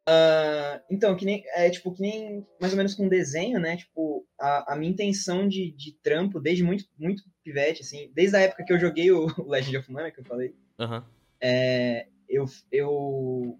Uh, 0.07 0.81
então, 0.89 1.15
que 1.15 1.25
nem, 1.25 1.43
é, 1.53 1.69
tipo, 1.69 1.93
que 1.93 2.01
nem 2.01 2.45
mais 2.59 2.73
ou 2.73 2.77
menos 2.77 2.95
com 2.95 3.07
desenho, 3.07 3.59
né? 3.59 3.77
Tipo, 3.77 4.25
a, 4.39 4.73
a 4.73 4.75
minha 4.75 4.91
intenção 4.91 5.47
de, 5.47 5.71
de 5.71 5.93
trampo 6.01 6.39
desde 6.39 6.63
muito, 6.63 6.85
muito 6.97 7.23
pivete, 7.43 7.81
assim, 7.81 8.11
desde 8.13 8.35
a 8.35 8.39
época 8.39 8.63
que 8.63 8.73
eu 8.73 8.79
joguei 8.79 9.11
o, 9.11 9.27
o 9.39 9.49
Legend 9.49 9.77
of 9.77 9.91
Mana, 9.91 10.11
que 10.11 10.19
eu 10.19 10.25
falei, 10.25 10.55
uhum. 10.79 11.03
é, 11.39 12.07
eu, 12.27 12.45
eu, 12.71 13.59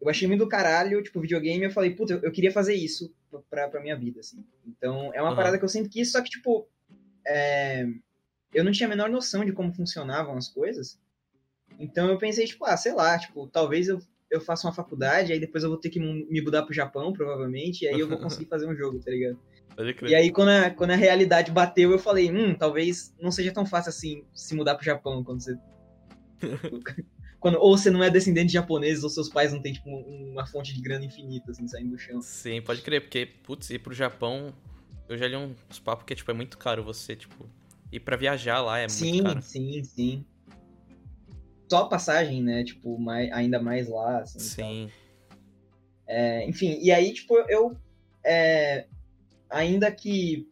eu 0.00 0.08
achei 0.08 0.28
muito 0.28 0.44
do 0.44 0.48
caralho, 0.48 1.02
tipo, 1.02 1.20
videogame, 1.20 1.64
eu 1.64 1.70
falei, 1.70 1.94
puta, 1.94 2.14
eu, 2.14 2.20
eu 2.24 2.32
queria 2.32 2.52
fazer 2.52 2.74
isso 2.74 3.14
pra, 3.48 3.68
pra 3.68 3.80
minha 3.80 3.96
vida, 3.96 4.20
assim. 4.20 4.44
Então, 4.66 5.12
é 5.14 5.22
uma 5.22 5.30
uhum. 5.30 5.36
parada 5.36 5.58
que 5.58 5.64
eu 5.64 5.68
sempre 5.68 5.90
quis, 5.90 6.12
só 6.12 6.20
que, 6.20 6.28
tipo, 6.28 6.68
é, 7.26 7.86
eu 8.52 8.64
não 8.64 8.72
tinha 8.72 8.86
a 8.86 8.90
menor 8.90 9.08
noção 9.08 9.44
de 9.44 9.52
como 9.52 9.72
funcionavam 9.72 10.36
as 10.36 10.48
coisas. 10.48 10.98
Então 11.78 12.08
eu 12.08 12.18
pensei, 12.18 12.46
tipo, 12.46 12.64
ah, 12.64 12.76
sei 12.76 12.92
lá, 12.92 13.18
tipo, 13.18 13.46
talvez 13.46 13.88
eu, 13.88 14.00
eu 14.30 14.40
faça 14.40 14.66
uma 14.66 14.74
faculdade, 14.74 15.32
aí 15.32 15.40
depois 15.40 15.64
eu 15.64 15.70
vou 15.70 15.78
ter 15.78 15.90
que 15.90 15.98
me 15.98 16.40
mudar 16.42 16.62
pro 16.62 16.74
Japão, 16.74 17.12
provavelmente, 17.12 17.82
e 17.84 17.88
aí 17.88 17.98
eu 17.98 18.08
vou 18.08 18.18
conseguir 18.18 18.48
fazer 18.48 18.68
um 18.68 18.76
jogo, 18.76 18.98
tá 19.00 19.10
ligado? 19.10 19.38
E 20.08 20.14
aí, 20.14 20.32
quando 20.32 20.48
a, 20.48 20.70
quando 20.70 20.90
a 20.90 20.96
realidade 20.96 21.52
bateu, 21.52 21.92
eu 21.92 21.98
falei, 22.00 22.30
hum, 22.30 22.52
talvez 22.52 23.14
não 23.20 23.30
seja 23.30 23.52
tão 23.52 23.64
fácil 23.64 23.90
assim 23.90 24.24
se 24.34 24.54
mudar 24.54 24.74
pro 24.74 24.84
Japão 24.84 25.22
quando 25.22 25.40
você. 25.40 25.56
quando, 27.38 27.58
ou 27.60 27.78
você 27.78 27.88
não 27.88 28.02
é 28.02 28.10
descendente 28.10 28.48
de 28.48 28.54
japoneses, 28.54 29.04
ou 29.04 29.10
seus 29.10 29.28
pais 29.28 29.52
não 29.52 29.62
têm, 29.62 29.72
tipo, 29.72 29.88
uma 29.88 30.44
fonte 30.46 30.74
de 30.74 30.82
grana 30.82 31.04
infinita, 31.04 31.52
assim, 31.52 31.68
saindo 31.68 31.90
do 31.90 31.98
chão. 31.98 32.20
Sim, 32.20 32.60
pode 32.60 32.82
crer, 32.82 33.02
porque, 33.02 33.26
putz, 33.44 33.70
ir 33.70 33.78
pro 33.78 33.94
Japão, 33.94 34.52
eu 35.08 35.16
já 35.16 35.28
li 35.28 35.36
uns 35.36 35.78
papos 35.78 36.04
que, 36.04 36.14
tipo, 36.16 36.30
é 36.30 36.34
muito 36.34 36.58
caro 36.58 36.82
você, 36.82 37.14
tipo, 37.14 37.48
ir 37.92 38.00
pra 38.00 38.16
viajar 38.16 38.60
lá 38.60 38.78
é 38.80 38.88
sim, 38.88 39.12
muito 39.12 39.24
caro. 39.24 39.42
Sim, 39.42 39.72
sim, 39.72 39.84
sim. 39.84 40.26
Só 41.68 41.84
a 41.84 41.88
passagem, 41.88 42.42
né, 42.42 42.64
tipo, 42.64 42.98
mais, 42.98 43.30
ainda 43.32 43.60
mais 43.60 43.88
lá, 43.88 44.20
assim. 44.20 44.38
Sim. 44.38 44.90
É, 46.06 46.48
enfim, 46.48 46.78
e 46.80 46.90
aí, 46.90 47.12
tipo, 47.12 47.36
eu... 47.48 47.76
É, 48.24 48.86
ainda 49.50 49.90
que 49.90 50.48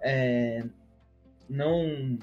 é, 0.00 0.64
não 1.48 2.18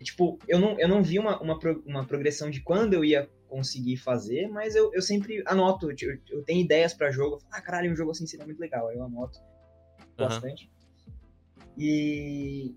tipo 0.00 0.38
eu 0.48 0.58
não, 0.58 0.78
eu 0.78 0.88
não 0.88 1.02
vi 1.02 1.18
uma, 1.18 1.40
uma, 1.40 1.58
uma 1.86 2.04
progressão 2.04 2.50
de 2.50 2.60
quando 2.60 2.94
eu 2.94 3.04
ia 3.04 3.28
conseguir 3.48 3.96
fazer 3.96 4.48
mas 4.48 4.74
eu, 4.74 4.92
eu 4.92 5.02
sempre 5.02 5.42
anoto 5.46 5.90
eu, 5.90 6.18
eu 6.28 6.42
tenho 6.42 6.60
ideias 6.60 6.92
para 6.94 7.10
jogo 7.10 7.36
eu 7.36 7.40
falo, 7.40 7.52
ah 7.52 7.60
caralho 7.60 7.92
um 7.92 7.96
jogo 7.96 8.10
assim 8.10 8.26
seria 8.26 8.46
muito 8.46 8.60
legal 8.60 8.88
aí 8.88 8.96
eu 8.96 9.04
anoto 9.04 9.40
bastante 10.16 10.64
uhum. 10.66 11.72
e 11.78 12.74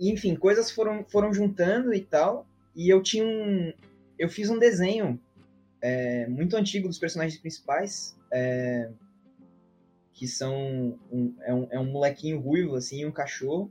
enfim 0.00 0.36
coisas 0.36 0.70
foram 0.70 1.04
foram 1.04 1.32
juntando 1.32 1.92
e 1.92 2.00
tal 2.00 2.46
e 2.74 2.92
eu 2.92 3.02
tinha 3.02 3.24
um 3.24 3.72
eu 4.18 4.28
fiz 4.28 4.50
um 4.50 4.58
desenho 4.58 5.20
é, 5.80 6.26
muito 6.26 6.56
antigo 6.56 6.88
dos 6.88 6.98
personagens 6.98 7.40
principais 7.40 8.18
é, 8.32 8.90
que 10.12 10.26
são 10.26 10.98
um, 11.12 11.34
é, 11.42 11.54
um, 11.54 11.68
é 11.70 11.78
um 11.78 11.84
molequinho 11.84 12.40
ruivo, 12.40 12.74
assim, 12.74 13.06
um 13.06 13.12
cachorro 13.12 13.70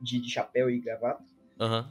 de, 0.00 0.20
de 0.20 0.30
chapéu 0.30 0.70
e 0.70 0.78
gravata. 0.78 1.24
Uhum. 1.58 1.84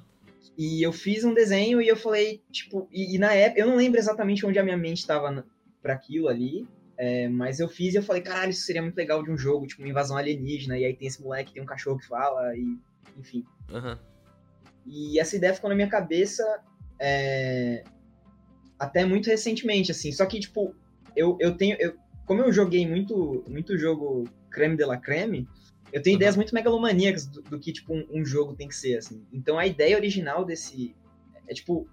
E 0.58 0.82
eu 0.82 0.93
fiz 0.93 1.26
um 1.26 1.34
desenho 1.34 1.82
e 1.82 1.88
eu 1.88 1.98
falei, 1.98 2.41
tipo, 2.50 2.88
e, 2.91 3.15
e 3.15 3.17
na 3.17 3.34
época, 3.34 3.60
eu 3.60 3.67
não 3.67 3.76
lembro 3.76 4.00
exatamente 4.00 4.46
onde 4.46 4.58
a 4.58 4.63
minha 4.63 4.78
mente 4.78 5.00
estava 5.00 5.46
para 5.82 5.93
aquilo 5.93 6.30
ali, 6.30 6.65
é, 6.98 7.28
mas 7.28 7.60
eu 7.60 7.67
fiz 7.67 7.93
e 7.93 7.98
eu 7.98 8.04
falei, 8.04 8.22
caralho, 8.22 8.52
isso 8.52 8.65
seria 8.65 8.82
muito 8.82 8.96
legal 8.96 9.22
de 9.22 9.30
um 9.30 9.38
jogo, 9.38 9.67
tipo, 9.67 9.82
uma 9.82 9.89
invasão 9.89 10.15
alienígena, 10.15 10.78
e 10.78 10.86
aí 10.86 10.96
tem 10.96 11.08
esse 11.08 11.22
moleque, 11.22 11.54
tem 11.54 11.62
um 11.62 11.65
cachorro 11.65 12.00
que 12.00 12.08
fala, 12.08 12.56
e 12.56 12.78
enfim. 13.17 13.43
Uhum. 13.69 13.98
E 14.86 15.19
essa 15.19 15.36
ideia 15.36 15.54
ficou 15.54 15.69
na 15.69 15.76
minha 15.76 15.89
cabeça 15.89 16.43
é, 17.00 17.84
até 18.78 19.06
muito 19.06 19.28
recentemente, 19.30 19.91
assim, 19.91 20.12
só 20.12 20.26
que, 20.26 20.39
tipo, 20.39 20.76
eu, 21.15 21.38
eu 21.39 21.56
tenho. 21.56 21.78
Eu, 21.80 21.96
como 22.26 22.41
eu 22.41 22.52
joguei 22.52 22.88
muito, 22.88 23.43
muito 23.48 23.78
jogo 23.78 24.30
creme 24.50 24.78
de 24.78 24.86
la 24.86 24.98
creme, 24.98 25.48
eu 25.91 26.02
tenho 26.02 26.15
uhum. 26.15 26.17
ideias 26.17 26.36
muito 26.36 26.54
megalomaníacas 26.54 27.28
do, 27.28 27.41
do 27.43 27.60
que, 27.60 27.72
tipo, 27.72 27.93
um, 27.93 28.06
um, 28.12 28.26
jogo 28.26 28.56
tem 28.56 28.67
que 28.67 28.76
ser, 28.76 28.98
assim. 28.98 29.26
Então, 29.32 29.60
a 29.60 29.67
ideia 29.67 29.96
original 29.96 30.43
desse... 30.43 30.96
É, 31.48 31.54
tipo... 31.54 31.88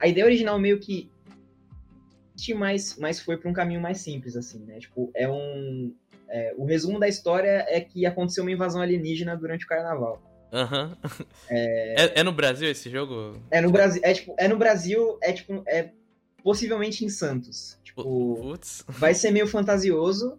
A 0.00 0.08
ideia 0.08 0.26
original 0.26 0.58
meio 0.58 0.80
que... 0.80 1.10
Mas, 2.56 2.96
mas 2.98 3.20
foi 3.20 3.36
para 3.36 3.50
um 3.50 3.52
caminho 3.52 3.80
mais 3.80 3.98
simples, 3.98 4.36
assim, 4.36 4.64
né? 4.64 4.78
Tipo, 4.78 5.10
é 5.14 5.28
um... 5.28 5.94
É, 6.30 6.54
o 6.56 6.64
resumo 6.64 6.98
da 6.98 7.08
história 7.08 7.64
é 7.68 7.80
que 7.80 8.04
aconteceu 8.06 8.44
uma 8.44 8.52
invasão 8.52 8.82
alienígena 8.82 9.36
durante 9.36 9.64
o 9.64 9.68
carnaval. 9.68 10.20
Aham. 10.52 10.96
Uhum. 11.04 11.26
É... 11.48 12.04
é... 12.04 12.20
É, 12.20 12.22
no 12.22 12.32
Brasil 12.32 12.70
esse 12.70 12.90
jogo? 12.90 13.40
É 13.50 13.60
no 13.60 13.70
Brasil. 13.70 14.00
É, 14.04 14.14
tipo, 14.14 14.34
é 14.38 14.48
no 14.48 14.56
Brasil, 14.56 15.18
é 15.22 15.32
tipo. 15.32 15.62
É 15.66 15.90
possivelmente 16.42 17.04
em 17.04 17.08
Santos. 17.08 17.78
Tipo, 17.82 18.36
Putz. 18.36 18.84
vai 18.88 19.14
ser 19.14 19.30
meio 19.30 19.46
fantasioso. 19.46 20.32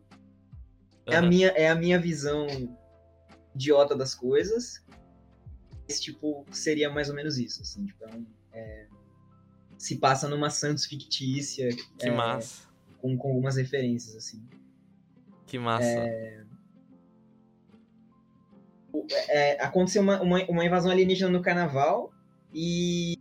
Uhum. 1.08 1.14
É, 1.14 1.16
a 1.18 1.22
minha, 1.22 1.48
é 1.50 1.70
a 1.70 1.76
minha 1.76 2.00
visão 2.00 2.48
idiota 3.54 3.96
das 3.96 4.16
coisas. 4.16 4.84
Esse 5.88 6.02
tipo 6.02 6.46
seria 6.52 6.90
mais 6.90 7.10
ou 7.10 7.16
menos 7.16 7.38
isso, 7.38 7.62
assim. 7.62 7.86
Tipo, 7.86 8.06
é, 8.06 8.58
é 8.60 8.88
se 9.78 9.96
passa 9.96 10.28
numa 10.28 10.50
Santos 10.50 10.86
fictícia. 10.86 11.70
Que 11.98 12.08
é, 12.08 12.12
massa. 12.12 12.64
Com, 13.00 13.18
com 13.18 13.30
algumas 13.30 13.56
referências, 13.56 14.16
assim. 14.16 14.46
Que 15.48 15.58
massa. 15.58 15.86
É, 15.86 16.44
é, 19.28 19.64
aconteceu 19.64 20.02
uma, 20.02 20.22
uma, 20.22 20.44
uma, 20.46 20.66
invasão 20.66 20.92
alienígena 20.92 21.30
no 21.30 21.42
carnaval 21.42 22.12
e 22.54 23.18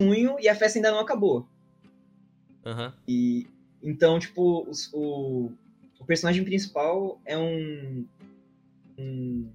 junho 0.00 0.36
e 0.40 0.48
a 0.48 0.54
festa 0.54 0.78
ainda 0.78 0.90
não 0.90 1.00
acabou. 1.00 1.46
Uhum. 2.64 2.92
E 3.06 3.46
então, 3.82 4.18
tipo, 4.18 4.68
os, 4.68 4.88
o, 4.92 5.50
o 5.98 6.04
personagem 6.04 6.44
principal 6.44 7.20
é 7.24 7.36
um. 7.36 8.06
um 8.96 9.50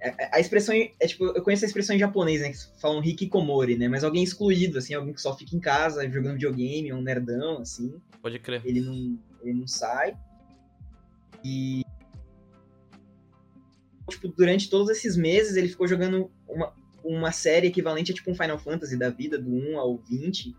a, 0.00 0.08
é, 0.08 0.14
é, 0.18 0.30
a 0.32 0.40
expressão 0.40 0.74
é 0.74 1.06
tipo, 1.06 1.26
eu 1.26 1.42
conheço 1.42 1.64
a 1.64 1.68
expressão 1.68 1.94
em 1.94 1.98
japonês, 1.98 2.40
né? 2.40 2.50
Que 2.50 2.80
falam 2.80 3.04
hikikomori, 3.04 3.76
né? 3.76 3.86
Mas 3.86 4.02
alguém 4.02 4.24
excluído, 4.24 4.78
assim, 4.78 4.94
alguém 4.94 5.14
que 5.14 5.20
só 5.20 5.36
fica 5.36 5.54
em 5.54 5.60
casa 5.60 6.08
jogando 6.10 6.34
videogame, 6.34 6.92
um 6.92 7.02
nerdão, 7.02 7.58
assim. 7.58 8.00
Pode 8.20 8.38
crer. 8.40 8.62
Ele 8.64 8.80
não, 8.80 9.18
ele 9.42 9.54
não 9.54 9.66
sai. 9.66 10.16
E. 11.44 11.84
Tipo, 14.10 14.28
durante 14.28 14.68
todos 14.68 14.90
esses 14.90 15.16
meses 15.16 15.56
ele 15.56 15.68
ficou 15.68 15.88
jogando 15.88 16.30
uma, 16.46 16.74
uma 17.02 17.32
série 17.32 17.68
equivalente 17.68 18.12
a 18.12 18.14
tipo 18.14 18.30
um 18.30 18.34
Final 18.34 18.58
Fantasy 18.58 18.98
da 18.98 19.08
vida, 19.08 19.38
do 19.38 19.50
1 19.50 19.78
ao 19.78 19.96
20 19.96 20.54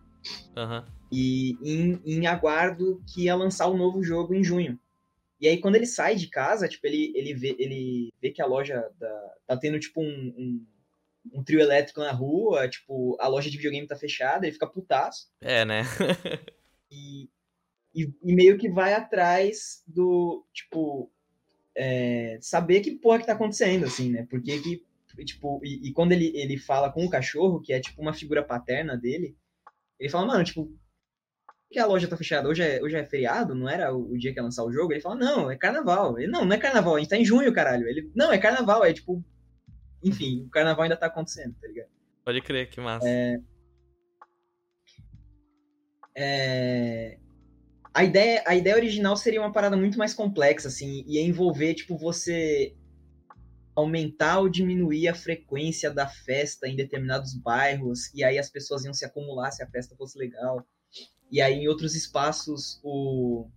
Uhum. 0.55 0.85
E 1.11 1.57
em, 1.61 2.01
em 2.05 2.27
aguardo 2.27 3.01
que 3.07 3.23
ia 3.23 3.35
lançar 3.35 3.67
o 3.67 3.73
um 3.73 3.77
novo 3.77 4.03
jogo 4.03 4.33
em 4.33 4.43
junho. 4.43 4.79
E 5.39 5.47
aí, 5.47 5.57
quando 5.57 5.75
ele 5.75 5.87
sai 5.87 6.15
de 6.15 6.27
casa, 6.27 6.67
tipo, 6.67 6.85
ele, 6.85 7.11
ele, 7.15 7.33
vê, 7.33 7.55
ele 7.57 8.13
vê 8.21 8.29
que 8.29 8.41
a 8.41 8.45
loja 8.45 8.89
da, 8.99 9.33
tá 9.47 9.57
tendo, 9.57 9.79
tipo, 9.79 9.99
um, 9.99 10.05
um, 10.05 10.65
um, 11.33 11.43
trio 11.43 11.59
elétrico 11.59 11.99
na 11.99 12.11
rua, 12.11 12.69
tipo, 12.69 13.17
a 13.19 13.27
loja 13.27 13.49
de 13.49 13.57
videogame 13.57 13.87
tá 13.87 13.95
fechada, 13.95 14.45
ele 14.45 14.53
fica 14.53 14.67
putaço. 14.67 15.31
É, 15.41 15.65
né? 15.65 15.81
e, 16.91 17.27
e, 17.93 18.13
e, 18.23 18.35
meio 18.35 18.55
que 18.59 18.69
vai 18.69 18.93
atrás 18.93 19.83
do, 19.87 20.45
tipo, 20.53 21.11
é, 21.75 22.37
saber 22.41 22.81
que 22.81 22.91
porra 22.91 23.19
que 23.19 23.25
tá 23.25 23.33
acontecendo, 23.33 23.85
assim, 23.85 24.09
né? 24.11 24.27
Porque 24.29 24.59
que, 24.59 25.25
tipo, 25.25 25.61
e, 25.63 25.89
e, 25.89 25.93
quando 25.93 26.11
ele, 26.11 26.31
ele 26.35 26.57
fala 26.57 26.91
com 26.91 27.05
o 27.05 27.09
cachorro, 27.09 27.61
que 27.61 27.73
é, 27.73 27.79
tipo, 27.79 28.01
uma 28.01 28.13
figura 28.13 28.43
paterna 28.43 28.97
dele, 28.97 29.35
ele 29.99 30.09
fala, 30.09 30.27
mano, 30.27 30.43
tipo, 30.43 30.71
que 31.69 31.79
a 31.79 31.85
loja 31.85 32.07
tá 32.07 32.17
fechada? 32.17 32.49
Hoje 32.49 32.61
é, 32.61 32.81
hoje 32.83 32.95
é 32.95 33.05
feriado? 33.05 33.55
Não 33.55 33.69
era 33.69 33.93
o, 33.93 34.11
o, 34.11 34.17
dia 34.17 34.33
que 34.33 34.39
ia 34.39 34.43
lançar 34.43 34.63
o 34.63 34.71
jogo? 34.71 34.91
Ele 34.91 35.01
fala, 35.01 35.15
não, 35.15 35.49
é 35.49 35.55
carnaval. 35.55 36.19
Ele, 36.19 36.29
não, 36.29 36.43
não 36.43 36.55
é 36.55 36.59
carnaval, 36.59 36.95
a 36.95 36.99
gente 36.99 37.09
tá 37.09 37.17
em 37.17 37.25
junho, 37.25 37.53
caralho. 37.53 37.87
Ele, 37.87 38.11
não, 38.13 38.31
é 38.31 38.37
carnaval, 38.37 38.83
é 38.83 38.93
tipo. 38.93 39.23
Enfim, 40.03 40.43
o 40.45 40.49
carnaval 40.49 40.83
ainda 40.83 40.97
tá 40.97 41.05
acontecendo, 41.05 41.55
tá 41.61 41.67
ligado? 41.67 41.89
Pode 42.25 42.41
crer, 42.41 42.69
que 42.69 42.81
massa. 42.81 43.07
É... 43.07 43.39
É... 46.15 47.19
A, 47.93 48.03
ideia, 48.03 48.43
a 48.45 48.55
ideia 48.55 48.75
original 48.75 49.17
seria 49.17 49.41
uma 49.41 49.51
parada 49.51 49.75
muito 49.75 49.97
mais 49.97 50.13
complexa, 50.13 50.69
assim, 50.69 51.03
ia 51.07 51.21
envolver, 51.21 51.73
tipo, 51.73 51.97
você 51.97 52.73
aumentar 53.75 54.39
ou 54.39 54.49
diminuir 54.49 55.07
a 55.07 55.15
frequência 55.15 55.89
da 55.91 56.07
festa 56.07 56.67
em 56.67 56.75
determinados 56.75 57.33
bairros, 57.33 58.13
e 58.13 58.23
aí 58.23 58.37
as 58.37 58.49
pessoas 58.49 58.83
iam 58.83 58.93
se 58.93 59.05
acumular 59.05 59.51
se 59.51 59.63
a 59.63 59.67
festa 59.67 59.95
fosse 59.95 60.17
legal. 60.17 60.65
E 61.31 61.41
aí 61.41 61.55
em 61.55 61.67
outros 61.67 61.95
espaços 61.95 62.79
o, 62.83 63.47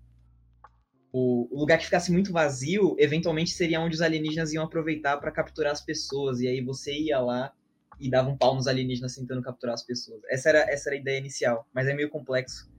o, 1.13 1.49
o 1.55 1.59
lugar 1.59 1.79
que 1.79 1.85
ficasse 1.85 2.13
muito 2.13 2.33
vazio, 2.33 2.95
eventualmente 2.99 3.51
seria 3.51 3.81
onde 3.81 3.97
os 3.97 4.03
alienígenas 4.03 4.53
iam 4.53 4.65
aproveitar 4.65 5.17
para 5.19 5.33
capturar 5.33 5.73
as 5.73 5.81
pessoas, 5.81 6.41
e 6.41 6.49
aí 6.49 6.61
você 6.61 6.93
ia 6.93 7.21
lá 7.21 7.53
e 8.01 8.11
dava 8.11 8.29
um 8.29 8.37
pau 8.37 8.55
nos 8.55 8.67
alienígenas 8.67 9.15
tentando 9.15 9.43
capturar 9.43 9.75
as 9.75 9.85
pessoas. 9.85 10.21
Essa 10.29 10.49
era, 10.49 10.59
essa 10.71 10.89
era 10.89 10.97
a 10.97 11.01
ideia 11.01 11.19
inicial, 11.19 11.69
mas 11.73 11.87
é 11.87 11.95
meio 11.95 12.11
complexo. 12.11 12.73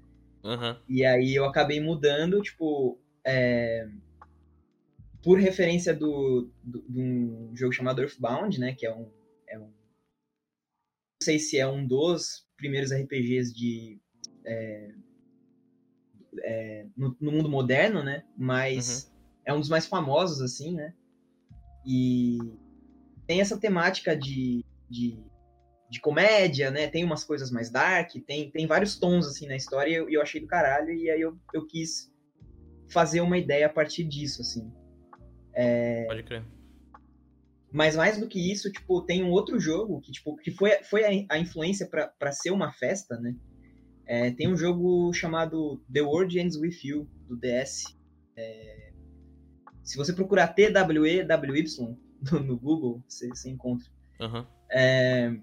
Uhum. 0.46 0.80
E 0.88 1.04
aí 1.04 1.34
eu 1.34 1.44
acabei 1.44 1.82
mudando, 1.82 2.40
tipo, 2.40 3.00
é, 3.26 3.90
por 5.24 5.40
referência 5.40 5.92
do, 5.92 6.52
do, 6.64 6.86
de 6.88 7.02
um 7.02 7.56
jogo 7.56 7.74
chamado 7.74 8.00
Earthbound, 8.00 8.60
né? 8.60 8.76
Que 8.76 8.86
é 8.86 8.96
um, 8.96 9.12
é 9.50 9.58
um. 9.58 9.64
Não 9.64 11.24
sei 11.24 11.40
se 11.40 11.58
é 11.58 11.68
um 11.68 11.86
dos 11.86 12.48
primeiros 12.56 12.92
RPGs 12.92 13.52
de. 13.52 14.00
É, 14.46 14.92
é, 16.44 16.86
no, 16.96 17.18
no, 17.20 17.32
mundo 17.32 17.50
moderno, 17.50 18.04
né? 18.04 18.24
Mas 18.38 19.06
uhum. 19.06 19.12
é 19.46 19.54
um 19.56 19.60
dos 19.60 19.70
mais 19.70 19.88
famosos, 19.88 20.42
assim, 20.42 20.76
né? 20.76 20.94
E 21.84 22.38
tem 23.26 23.42
essa 23.42 23.60
temática 23.60 24.16
de, 24.16 24.64
de, 24.88 25.18
de, 25.96 26.02
comédia, 26.02 26.72
né? 26.72 26.88
Tem 26.88 27.04
umas 27.04 27.24
coisas 27.24 27.52
mais 27.52 27.70
dark, 27.70 28.12
tem, 28.26 28.52
tem 28.52 28.68
vários 28.68 28.98
tons, 28.98 29.28
assim, 29.28 29.48
na 29.48 29.56
história 29.56 29.90
e 29.90 29.96
eu, 29.96 30.10
eu 30.10 30.22
achei 30.22 30.40
do 30.42 30.48
caralho. 30.48 30.92
E 30.92 31.10
aí 31.10 31.22
eu, 31.22 31.38
eu 31.54 31.66
quis 31.66 32.12
fazer 32.90 33.22
uma 33.22 33.38
ideia 33.38 33.66
a 33.68 33.70
partir 33.70 34.04
disso, 34.04 34.42
assim. 34.42 34.72
É... 35.54 36.06
Pode 36.06 36.24
crer. 36.24 36.44
Mas 37.72 37.96
mais 37.96 38.18
do 38.18 38.28
que 38.28 38.52
isso, 38.52 38.72
tipo, 38.72 39.02
tem 39.02 39.24
um 39.24 39.32
outro 39.32 39.60
jogo 39.60 40.00
que, 40.00 40.12
tipo, 40.12 40.38
que 40.38 40.52
foi, 40.52 40.82
foi 40.84 41.04
a, 41.04 41.36
a 41.36 41.38
influência 41.38 41.88
para 41.88 42.32
ser 42.32 42.52
uma 42.52 42.72
festa, 42.72 43.20
né? 43.20 43.36
É, 44.08 44.32
tem 44.32 44.48
um 44.48 44.56
jogo 44.56 45.12
chamado 45.14 45.84
The 45.92 46.02
World 46.02 46.40
Ends 46.40 46.56
With 46.56 46.78
You, 46.84 47.10
do 47.28 47.36
DS. 47.36 47.84
É, 48.38 48.92
se 49.84 49.98
você 49.98 50.14
procurar 50.14 50.50
TWEWY 50.50 51.26
no, 52.32 52.40
no 52.40 52.58
Google, 52.58 53.04
você, 53.08 53.28
você 53.28 53.50
encontra. 53.50 53.88
Uhum. 54.20 54.46
É, 54.72 55.36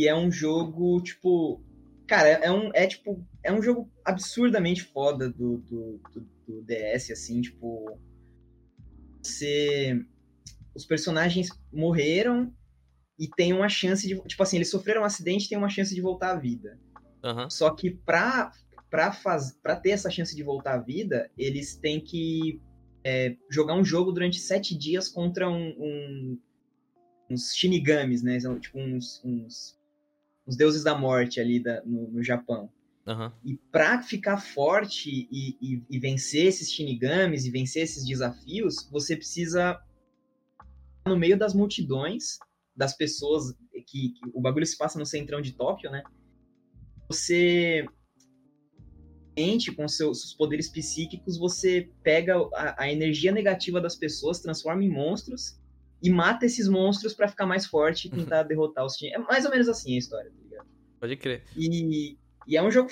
e 0.00 0.08
é 0.08 0.14
um 0.16 0.30
jogo, 0.30 1.02
tipo. 1.02 1.62
Cara, 2.06 2.28
é 2.28 2.50
um, 2.50 2.70
é, 2.74 2.86
tipo, 2.86 3.22
é 3.44 3.52
um 3.52 3.62
jogo 3.62 3.90
absurdamente 4.02 4.82
foda 4.82 5.28
do, 5.28 5.58
do, 5.58 6.00
do, 6.12 6.28
do 6.46 6.62
DS, 6.62 7.10
assim, 7.10 7.42
tipo. 7.42 7.98
Você. 9.22 10.02
Os 10.74 10.86
personagens 10.86 11.50
morreram 11.70 12.54
e 13.18 13.28
tem 13.28 13.52
uma 13.52 13.68
chance 13.68 14.08
de. 14.08 14.18
Tipo 14.22 14.42
assim, 14.42 14.56
eles 14.56 14.70
sofreram 14.70 15.02
um 15.02 15.04
acidente 15.04 15.44
e 15.44 15.48
tem 15.50 15.58
uma 15.58 15.68
chance 15.68 15.94
de 15.94 16.00
voltar 16.00 16.30
à 16.30 16.36
vida. 16.36 16.80
Uhum. 17.22 17.50
Só 17.50 17.70
que 17.74 17.90
pra, 17.90 18.50
pra, 18.88 19.12
faz, 19.12 19.52
pra 19.62 19.76
ter 19.76 19.90
essa 19.90 20.08
chance 20.08 20.34
de 20.34 20.42
voltar 20.42 20.76
à 20.76 20.78
vida, 20.78 21.30
eles 21.36 21.76
têm 21.76 22.00
que 22.00 22.58
é, 23.04 23.36
jogar 23.50 23.74
um 23.74 23.84
jogo 23.84 24.12
durante 24.12 24.40
sete 24.40 24.74
dias 24.74 25.08
contra 25.08 25.46
um, 25.46 25.68
um, 25.78 26.38
uns 27.30 27.54
shinigamis, 27.54 28.22
né? 28.22 28.38
Tipo, 28.38 28.78
uns, 28.78 29.22
uns, 29.22 29.78
uns 30.50 30.56
deuses 30.56 30.82
da 30.82 30.98
morte 30.98 31.40
ali 31.40 31.60
da, 31.60 31.80
no, 31.84 32.08
no 32.10 32.24
Japão. 32.24 32.68
Uhum. 33.06 33.30
E 33.44 33.56
pra 33.70 34.02
ficar 34.02 34.38
forte 34.38 35.28
e, 35.30 35.56
e, 35.60 35.82
e, 35.88 35.98
vencer 35.98 36.46
esses 36.46 36.70
shinigamis 36.70 37.46
e 37.46 37.50
vencer 37.50 37.84
esses 37.84 38.04
desafios, 38.04 38.88
você 38.90 39.16
precisa 39.16 39.80
no 41.06 41.16
meio 41.16 41.38
das 41.38 41.54
multidões 41.54 42.38
das 42.76 42.96
pessoas 42.96 43.54
que, 43.86 44.10
que 44.10 44.20
o 44.34 44.40
bagulho 44.40 44.66
se 44.66 44.76
passa 44.76 44.98
no 44.98 45.06
centrão 45.06 45.40
de 45.40 45.52
Tóquio, 45.52 45.90
né? 45.90 46.02
Você 47.08 47.86
com 49.74 49.88
seus, 49.88 50.20
seus, 50.20 50.34
poderes 50.34 50.68
psíquicos, 50.68 51.38
você 51.38 51.90
pega 52.02 52.36
a, 52.54 52.82
a, 52.82 52.92
energia 52.92 53.32
negativa 53.32 53.80
das 53.80 53.96
pessoas, 53.96 54.40
transforma 54.40 54.84
em 54.84 54.90
monstros 54.90 55.58
e 56.02 56.10
mata 56.10 56.44
esses 56.44 56.68
monstros 56.68 57.14
para 57.14 57.26
ficar 57.26 57.46
mais 57.46 57.64
forte 57.64 58.08
e 58.08 58.10
tentar 58.12 58.42
derrotar 58.42 58.84
os 58.84 58.96
times. 58.96 59.14
É 59.14 59.18
mais 59.18 59.46
ou 59.46 59.50
menos 59.50 59.66
assim 59.66 59.94
a 59.94 59.98
história? 59.98 60.30
Pode 61.00 61.16
crer. 61.16 61.42
E, 61.56 62.18
e 62.46 62.56
é 62.56 62.62
um 62.62 62.70
jogo 62.70 62.90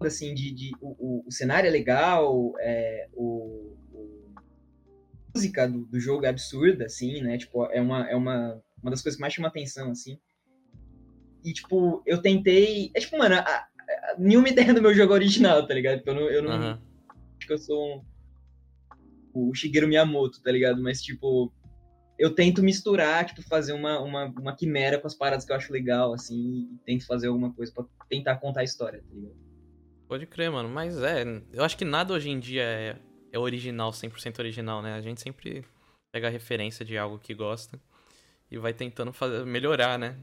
assim, 0.00 0.32
de, 0.34 0.52
de 0.52 0.72
o, 0.80 1.26
o, 1.26 1.30
cenário 1.30 1.68
é 1.68 1.70
legal, 1.70 2.54
é, 2.60 3.08
o, 3.12 3.76
o 3.92 4.34
a 4.36 5.38
música 5.38 5.68
do, 5.68 5.84
do, 5.84 6.00
jogo 6.00 6.24
é 6.24 6.28
absurda, 6.28 6.86
assim, 6.86 7.20
né? 7.20 7.36
Tipo, 7.36 7.66
é 7.66 7.80
uma, 7.80 8.08
é 8.08 8.16
uma, 8.16 8.62
uma 8.80 8.90
das 8.90 9.02
coisas 9.02 9.16
que 9.16 9.20
mais 9.20 9.34
chama 9.34 9.48
atenção, 9.48 9.90
assim. 9.90 10.18
E, 11.44 11.52
tipo, 11.52 12.02
eu 12.06 12.22
tentei. 12.22 12.90
É 12.94 13.00
tipo, 13.00 13.18
mano, 13.18 13.34
a, 13.34 13.40
a, 13.40 13.68
nenhuma 14.18 14.48
ideia 14.48 14.72
do 14.72 14.82
meu 14.82 14.94
jogo 14.94 15.12
original, 15.12 15.66
tá 15.66 15.74
ligado? 15.74 16.02
Eu 16.06 16.14
não. 16.14 16.22
Eu 16.22 16.42
não 16.42 16.50
uhum. 16.50 16.78
Acho 17.38 17.46
que 17.46 17.52
eu 17.52 17.58
sou 17.58 18.04
um, 19.34 19.48
o 19.48 19.54
Shigeru 19.54 19.88
Miyamoto, 19.88 20.42
tá 20.42 20.52
ligado? 20.52 20.82
Mas, 20.82 21.02
tipo, 21.02 21.52
eu 22.20 22.34
tento 22.34 22.62
misturar, 22.62 23.24
tipo, 23.24 23.40
fazer 23.40 23.72
uma, 23.72 23.98
uma, 23.98 24.26
uma 24.26 24.54
quimera 24.54 25.00
com 25.00 25.06
as 25.06 25.14
paradas 25.14 25.46
que 25.46 25.52
eu 25.52 25.56
acho 25.56 25.72
legal, 25.72 26.12
assim, 26.12 26.68
e 26.70 26.78
tento 26.84 27.06
fazer 27.06 27.28
alguma 27.28 27.50
coisa 27.50 27.72
pra 27.72 27.86
tentar 28.10 28.36
contar 28.36 28.60
a 28.60 28.64
história, 28.64 29.02
tá 29.02 29.14
ligado? 29.14 29.34
Pode 30.06 30.26
crer, 30.26 30.50
mano. 30.50 30.68
Mas 30.68 31.02
é, 31.02 31.24
eu 31.50 31.64
acho 31.64 31.78
que 31.78 31.84
nada 31.84 32.12
hoje 32.12 32.28
em 32.28 32.38
dia 32.38 32.62
é, 32.62 32.96
é 33.32 33.38
original, 33.38 33.90
100% 33.90 34.38
original, 34.38 34.82
né? 34.82 34.92
A 34.92 35.00
gente 35.00 35.18
sempre 35.18 35.64
pega 36.12 36.26
a 36.26 36.30
referência 36.30 36.84
de 36.84 36.98
algo 36.98 37.18
que 37.18 37.32
gosta 37.32 37.80
e 38.50 38.58
vai 38.58 38.74
tentando 38.74 39.14
fazer, 39.14 39.46
melhorar, 39.46 39.98
né? 39.98 40.14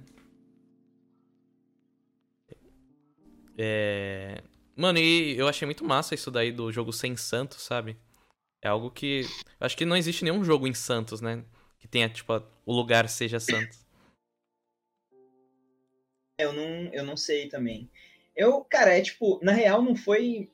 É... 3.57 4.43
Mano, 4.75 4.99
e 4.99 5.35
eu 5.35 5.47
achei 5.47 5.65
muito 5.65 5.83
massa 5.83 6.13
isso 6.13 6.29
daí 6.29 6.51
do 6.51 6.71
jogo 6.71 6.93
sem 6.93 7.17
Santos, 7.17 7.63
sabe? 7.63 7.97
É 8.61 8.67
algo 8.67 8.91
que. 8.91 9.21
Eu 9.59 9.65
acho 9.65 9.75
que 9.75 9.85
não 9.85 9.97
existe 9.97 10.23
nenhum 10.23 10.43
jogo 10.43 10.67
em 10.67 10.75
Santos, 10.75 11.21
né? 11.21 11.43
Que 11.79 11.87
tenha, 11.87 12.09
tipo, 12.09 12.33
o 12.65 12.73
lugar 12.73 13.07
seja 13.07 13.39
Santos. 13.39 13.85
Eu 16.39 16.53
não, 16.53 16.93
eu 16.93 17.03
não 17.03 17.17
sei 17.17 17.49
também. 17.49 17.89
Eu, 18.35 18.63
cara, 18.63 18.95
é 18.95 19.01
tipo, 19.01 19.39
na 19.43 19.51
real 19.51 19.81
não 19.81 19.95
foi 19.95 20.51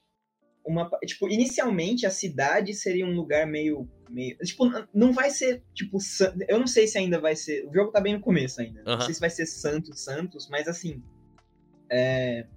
uma. 0.66 0.90
Tipo, 1.06 1.28
inicialmente 1.30 2.06
a 2.06 2.10
cidade 2.10 2.74
seria 2.74 3.06
um 3.06 3.14
lugar 3.14 3.46
meio. 3.46 3.90
meio 4.10 4.38
tipo, 4.38 4.66
não 4.94 5.12
vai 5.12 5.30
ser, 5.30 5.62
tipo, 5.74 5.98
eu 6.48 6.60
não 6.60 6.68
sei 6.68 6.88
se 6.88 6.98
ainda 6.98 7.20
vai 7.20 7.36
ser. 7.36 7.68
O 7.68 7.74
jogo 7.74 7.92
tá 7.92 8.00
bem 8.00 8.14
no 8.14 8.22
começo 8.22 8.62
ainda. 8.62 8.80
Uhum. 8.82 8.98
Não 8.98 9.02
sei 9.02 9.14
se 9.14 9.20
vai 9.20 9.30
ser 9.30 9.46
Santos, 9.46 10.02
Santos, 10.02 10.48
mas 10.50 10.68
assim. 10.68 11.04
É, 11.90 12.48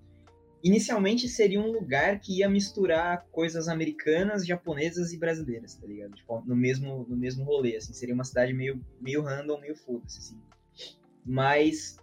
inicialmente 0.67 1.29
seria 1.29 1.61
um 1.61 1.71
lugar 1.71 2.19
que 2.19 2.39
ia 2.39 2.49
misturar 2.49 3.25
coisas 3.31 3.69
americanas, 3.69 4.45
japonesas 4.45 5.13
e 5.13 5.19
brasileiras, 5.19 5.77
tá 5.77 5.87
ligado? 5.87 6.17
Tipo, 6.17 6.43
no 6.45 6.57
mesmo, 6.57 7.07
no 7.09 7.17
mesmo 7.17 7.45
rolê, 7.45 7.77
assim. 7.77 7.93
Seria 7.93 8.15
uma 8.15 8.25
cidade 8.25 8.53
meio, 8.53 8.85
meio 9.01 9.23
random, 9.23 9.61
meio 9.61 9.77
foda-se, 9.77 10.19
assim. 10.19 10.41
Mas 11.25 11.97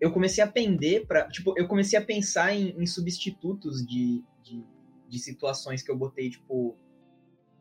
eu 0.00 0.10
comecei 0.12 0.42
a 0.42 0.46
pender 0.46 1.06
para 1.06 1.28
Tipo, 1.28 1.52
eu 1.58 1.68
comecei 1.68 1.98
a 1.98 2.02
pensar 2.02 2.54
em, 2.54 2.70
em 2.70 2.86
substitutos 2.86 3.86
de, 3.86 4.24
de, 4.42 4.64
de, 5.06 5.18
situações 5.18 5.82
que 5.82 5.90
eu 5.90 5.96
botei, 5.96 6.30
tipo... 6.30 6.76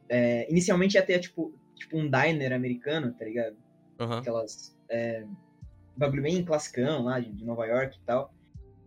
É, 0.07 0.49
inicialmente 0.49 0.95
ia 0.95 1.03
ter, 1.03 1.19
tipo, 1.19 1.53
tipo, 1.75 1.97
um 1.97 2.09
diner 2.09 2.53
americano, 2.53 3.13
tá 3.13 3.25
ligado? 3.25 3.57
Uhum. 3.99 4.13
Aquelas... 4.13 4.75
É, 4.89 5.25
bagulho 5.97 6.23
bem 6.23 6.45
classicão 6.45 7.03
lá, 7.03 7.19
de, 7.19 7.29
de 7.29 7.43
Nova 7.43 7.65
York 7.65 7.97
e 7.97 8.05
tal. 8.05 8.33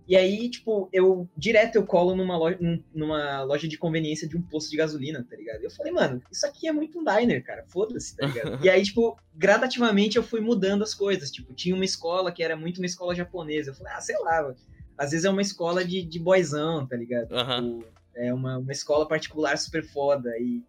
E 0.07 0.17
aí, 0.17 0.51
tipo, 0.51 0.89
eu 0.93 1.29
direto 1.37 1.77
eu 1.77 1.87
colo 1.87 2.15
numa 2.15 2.37
loja, 2.37 2.59
numa 2.95 3.43
loja 3.43 3.69
de 3.69 3.79
conveniência 3.79 4.29
de 4.29 4.37
um 4.37 4.43
posto 4.43 4.71
de 4.71 4.77
gasolina, 4.77 5.25
tá 5.29 5.37
ligado? 5.37 5.63
Eu 5.63 5.71
falei, 5.71 5.93
mano, 5.93 6.23
isso 6.31 6.47
aqui 6.47 6.67
é 6.67 6.73
muito 6.73 6.99
um 6.99 7.05
diner, 7.05 7.45
cara. 7.45 7.65
Foda-se, 7.69 8.17
tá 8.17 8.27
ligado? 8.27 8.59
e 8.65 8.69
aí, 8.69 8.83
tipo, 8.83 9.17
gradativamente 9.35 10.17
eu 10.17 10.23
fui 10.23 10.41
mudando 10.41 10.83
as 10.83 10.95
coisas. 10.95 11.31
Tipo, 11.31 11.55
tinha 11.55 11.75
uma 11.75 11.85
escola 11.85 12.33
que 12.33 12.43
era 12.43 12.57
muito 12.57 12.79
uma 12.79 12.87
escola 12.87 13.15
japonesa. 13.15 13.71
Eu 13.71 13.75
falei, 13.75 13.93
ah, 13.93 14.01
sei 14.01 14.19
lá, 14.19 14.55
às 14.99 15.11
vezes 15.11 15.25
é 15.25 15.31
uma 15.31 15.43
escola 15.43 15.85
de, 15.85 16.03
de 16.03 16.19
boyzão, 16.19 16.87
tá 16.87 16.97
ligado? 16.97 17.33
Uhum. 17.33 17.79
Tipo, 17.79 17.93
é 18.15 18.35
uma, 18.35 18.59
uma 18.59 18.73
escola 18.73 19.07
particular 19.07 19.57
super 19.57 19.85
foda. 19.85 20.31
E, 20.39 20.63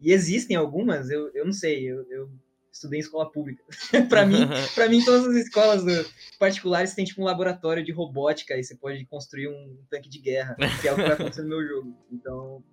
e 0.00 0.12
existem 0.12 0.56
algumas, 0.56 1.10
eu, 1.10 1.30
eu 1.34 1.44
não 1.44 1.52
sei, 1.52 1.84
eu, 1.84 2.04
eu 2.10 2.30
estudei 2.72 2.98
em 2.98 3.02
escola 3.02 3.30
pública. 3.30 3.62
para 4.08 4.24
mim, 4.24 4.48
para 4.74 4.88
mim 4.88 5.04
todas 5.04 5.26
as 5.26 5.36
escolas 5.36 5.84
particulares 6.38 6.94
têm 6.94 7.04
tipo 7.04 7.20
um 7.20 7.24
laboratório 7.24 7.84
de 7.84 7.92
robótica 7.92 8.56
e 8.56 8.64
você 8.64 8.74
pode 8.74 9.04
construir 9.06 9.48
um 9.48 9.76
tanque 9.90 10.08
de 10.08 10.18
guerra, 10.18 10.56
que 10.80 10.88
é 10.88 10.92
o 10.92 10.96
que 10.96 11.02
vai 11.02 11.12
acontecer 11.12 11.42
no 11.42 11.48
meu 11.48 11.66
jogo. 11.66 11.94
Então, 12.10 12.64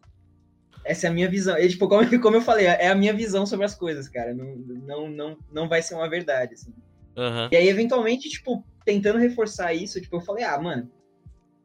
essa 0.84 1.08
é 1.08 1.10
a 1.10 1.14
minha 1.14 1.30
visão. 1.30 1.58
E, 1.58 1.68
tipo, 1.68 1.88
como, 1.88 2.22
como 2.22 2.38
eu 2.38 2.42
falei, 2.42 2.66
é 2.66 2.88
a 2.88 2.96
minha 2.96 3.14
visão 3.14 3.46
sobre 3.46 3.66
as 3.66 3.76
coisas, 3.76 4.08
cara. 4.08 4.34
Não, 4.34 4.56
não, 4.56 5.10
não, 5.10 5.38
não 5.52 5.70
vai 5.70 5.82
ser 5.82 5.96
uma 5.96 6.10
verdade, 6.10 6.54
assim. 6.54 6.74
Uhum. 7.18 7.50
E 7.52 7.56
aí, 7.56 7.68
eventualmente, 7.68 8.30
tipo, 8.30 8.64
tentando 8.86 9.20
reforçar 9.20 9.74
isso, 9.74 10.00
tipo, 10.00 10.16
eu 10.16 10.22
falei, 10.22 10.44
ah, 10.46 10.60
mano, 10.60 10.90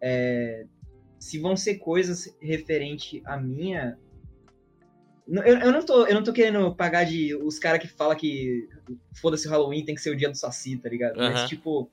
é, 0.01 0.67
se 1.19 1.39
vão 1.39 1.57
ser 1.57 1.77
coisas 1.77 2.37
referente 2.41 3.23
à 3.25 3.37
minha 3.37 3.99
eu, 5.27 5.59
eu, 5.59 5.73
não 5.73 5.85
tô, 5.85 6.07
eu 6.07 6.15
não 6.15 6.23
tô 6.23 6.33
querendo 6.33 6.75
pagar 6.75 7.05
de 7.05 7.35
os 7.35 7.59
caras 7.59 7.81
que 7.81 7.89
falam 7.89 8.17
que 8.17 8.69
foda-se 9.15 9.49
o 9.49 9.51
Halloween 9.51 9.85
tem 9.85 9.95
que 9.95 10.01
ser 10.01 10.11
o 10.11 10.17
dia 10.17 10.29
do 10.29 10.37
Saci, 10.37 10.77
tá 10.77 10.89
ligado? 10.89 11.19
Uhum. 11.19 11.33
Mas, 11.33 11.49
tipo, 11.49 11.91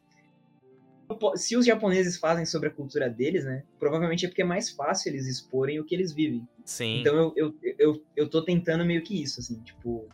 se 1.35 1.55
os 1.55 1.65
japoneses 1.65 2.17
fazem 2.17 2.45
sobre 2.45 2.69
a 2.69 2.71
cultura 2.71 3.09
deles, 3.09 3.45
né? 3.45 3.63
Provavelmente 3.79 4.25
é 4.25 4.29
porque 4.29 4.41
é 4.41 4.45
mais 4.45 4.69
fácil 4.69 5.09
eles 5.09 5.27
exporem 5.27 5.79
o 5.79 5.85
que 5.85 5.95
eles 5.95 6.11
vivem. 6.11 6.47
Sim. 6.65 6.99
Então 6.99 7.15
eu, 7.15 7.33
eu, 7.35 7.75
eu, 7.77 8.03
eu 8.15 8.29
tô 8.29 8.43
tentando 8.43 8.85
meio 8.85 9.01
que 9.01 9.21
isso, 9.21 9.39
assim, 9.39 9.61
tipo. 9.61 10.07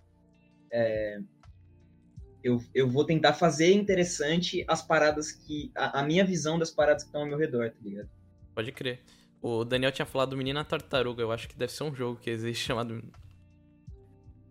É, 0.72 1.20
eu, 2.44 2.62
eu 2.74 2.88
vou 2.88 3.04
tentar 3.04 3.34
fazer 3.34 3.74
interessante 3.74 4.64
as 4.68 4.82
paradas 4.82 5.32
que. 5.32 5.72
A, 5.76 6.02
a 6.02 6.04
minha 6.04 6.24
visão 6.24 6.58
das 6.60 6.72
paradas 6.72 7.04
que 7.04 7.10
estão 7.10 7.22
ao 7.22 7.28
meu 7.28 7.38
redor, 7.38 7.72
tá 7.72 7.78
ligado? 7.82 8.10
Pode 8.54 8.72
crer. 8.72 9.00
O 9.42 9.64
Daniel 9.64 9.92
tinha 9.92 10.06
falado 10.06 10.36
Menina 10.36 10.66
Tartaruga, 10.66 11.22
eu 11.22 11.32
acho 11.32 11.48
que 11.48 11.56
deve 11.56 11.72
ser 11.72 11.84
um 11.84 11.94
jogo 11.94 12.20
que 12.20 12.30
existe 12.30 12.66
chamado 12.66 13.04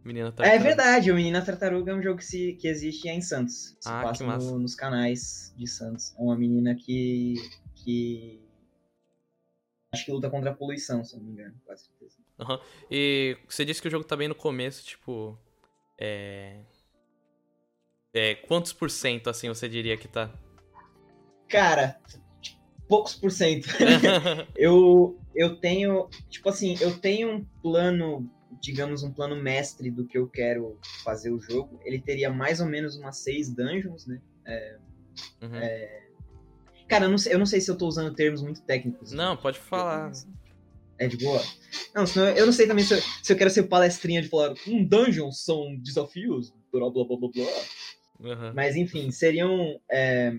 Menina 0.05 0.30
Tartaruga. 0.30 0.55
É 0.55 0.59
verdade, 0.59 1.11
o 1.11 1.14
Menina 1.14 1.45
Tartaruga 1.45 1.93
é 1.93 1.95
um 1.95 2.03
jogo 2.03 2.18
que, 2.18 2.24
se, 2.24 2.53
que 2.55 2.68
existe 2.68 3.09
em 3.09 3.20
Santos. 3.20 3.76
Se 3.80 3.89
ah, 3.89 4.03
passa 4.03 4.24
no, 4.24 4.59
nos 4.59 4.74
canais 4.74 5.53
de 5.57 5.66
Santos. 5.66 6.14
É 6.16 6.22
uma 6.22 6.37
menina 6.37 6.74
que. 6.74 7.34
que. 7.74 8.41
Acho 9.93 10.05
que 10.05 10.12
luta 10.12 10.30
contra 10.30 10.51
a 10.51 10.55
poluição, 10.55 11.03
se 11.05 11.16
não 11.16 11.24
me 11.24 11.32
engano, 11.32 11.55
com 11.64 11.76
certeza. 11.76 12.16
Uhum. 12.39 12.59
E 12.91 13.37
você 13.49 13.64
disse 13.64 13.80
que 13.80 13.89
o 13.89 13.91
jogo 13.91 14.05
tá 14.05 14.16
bem 14.16 14.28
no 14.28 14.34
começo, 14.34 14.84
tipo. 14.84 15.39
É. 15.99 16.61
É, 18.14 18.34
quantos 18.34 18.72
por 18.72 18.89
cento, 18.91 19.28
assim, 19.28 19.49
você 19.49 19.68
diria 19.68 19.97
que 19.97 20.09
tá? 20.09 20.32
Cara, 21.49 22.01
poucos 22.89 23.14
por 23.14 23.30
cento. 23.30 23.68
eu, 24.57 25.18
eu 25.34 25.57
tenho, 25.57 26.09
tipo 26.28 26.49
assim, 26.49 26.76
eu 26.80 26.99
tenho 26.99 27.30
um 27.30 27.45
plano 27.62 28.28
digamos, 28.61 29.03
um 29.03 29.12
plano 29.12 29.37
mestre 29.37 29.91
do 29.91 30.07
que 30.07 30.18
eu 30.18 30.26
quero 30.26 30.78
fazer 31.05 31.30
o 31.30 31.41
jogo, 31.41 31.80
ele 31.84 32.01
teria 32.01 32.30
mais 32.30 32.61
ou 32.61 32.66
menos 32.66 32.97
umas 32.97 33.18
seis 33.18 33.49
dungeons, 33.55 34.07
né? 34.07 34.20
É, 34.45 34.76
uhum. 35.43 35.57
é... 35.57 36.03
Cara, 36.89 37.07
eu 37.07 37.11
não, 37.11 37.18
sei, 37.18 37.34
eu 37.34 37.39
não 37.39 37.47
sei 37.47 37.61
se 37.61 37.70
eu 37.70 37.76
tô 37.76 37.87
usando 37.87 38.14
termos 38.14 38.43
muito 38.43 38.62
técnicos. 38.62 39.12
Não, 39.12 39.34
né? 39.34 39.41
pode 39.43 39.59
falar. 39.59 40.12
É 40.99 41.09
de 41.09 41.16
boa? 41.16 41.43
Não, 41.95 42.07
senão 42.07 42.28
eu 42.28 42.47
não 42.47 42.53
sei 42.53 42.66
também 42.66 42.84
se 42.84 42.95
eu, 42.95 43.01
se 43.22 43.32
eu 43.32 43.37
quero 43.37 43.51
ser 43.51 43.64
palestrinha 43.64 44.22
de 44.22 44.28
falar 44.28 44.55
um 44.66 44.84
dungeon 44.84 45.30
são 45.30 45.76
desafios, 45.76 46.55
blá 46.72 46.89
blá 46.91 47.05
blá 47.05 47.16
blá 47.18 47.28
blá. 47.34 47.45
Uhum. 48.18 48.53
Mas 48.55 48.76
enfim, 48.76 49.11
seriam, 49.11 49.78
é, 49.91 50.32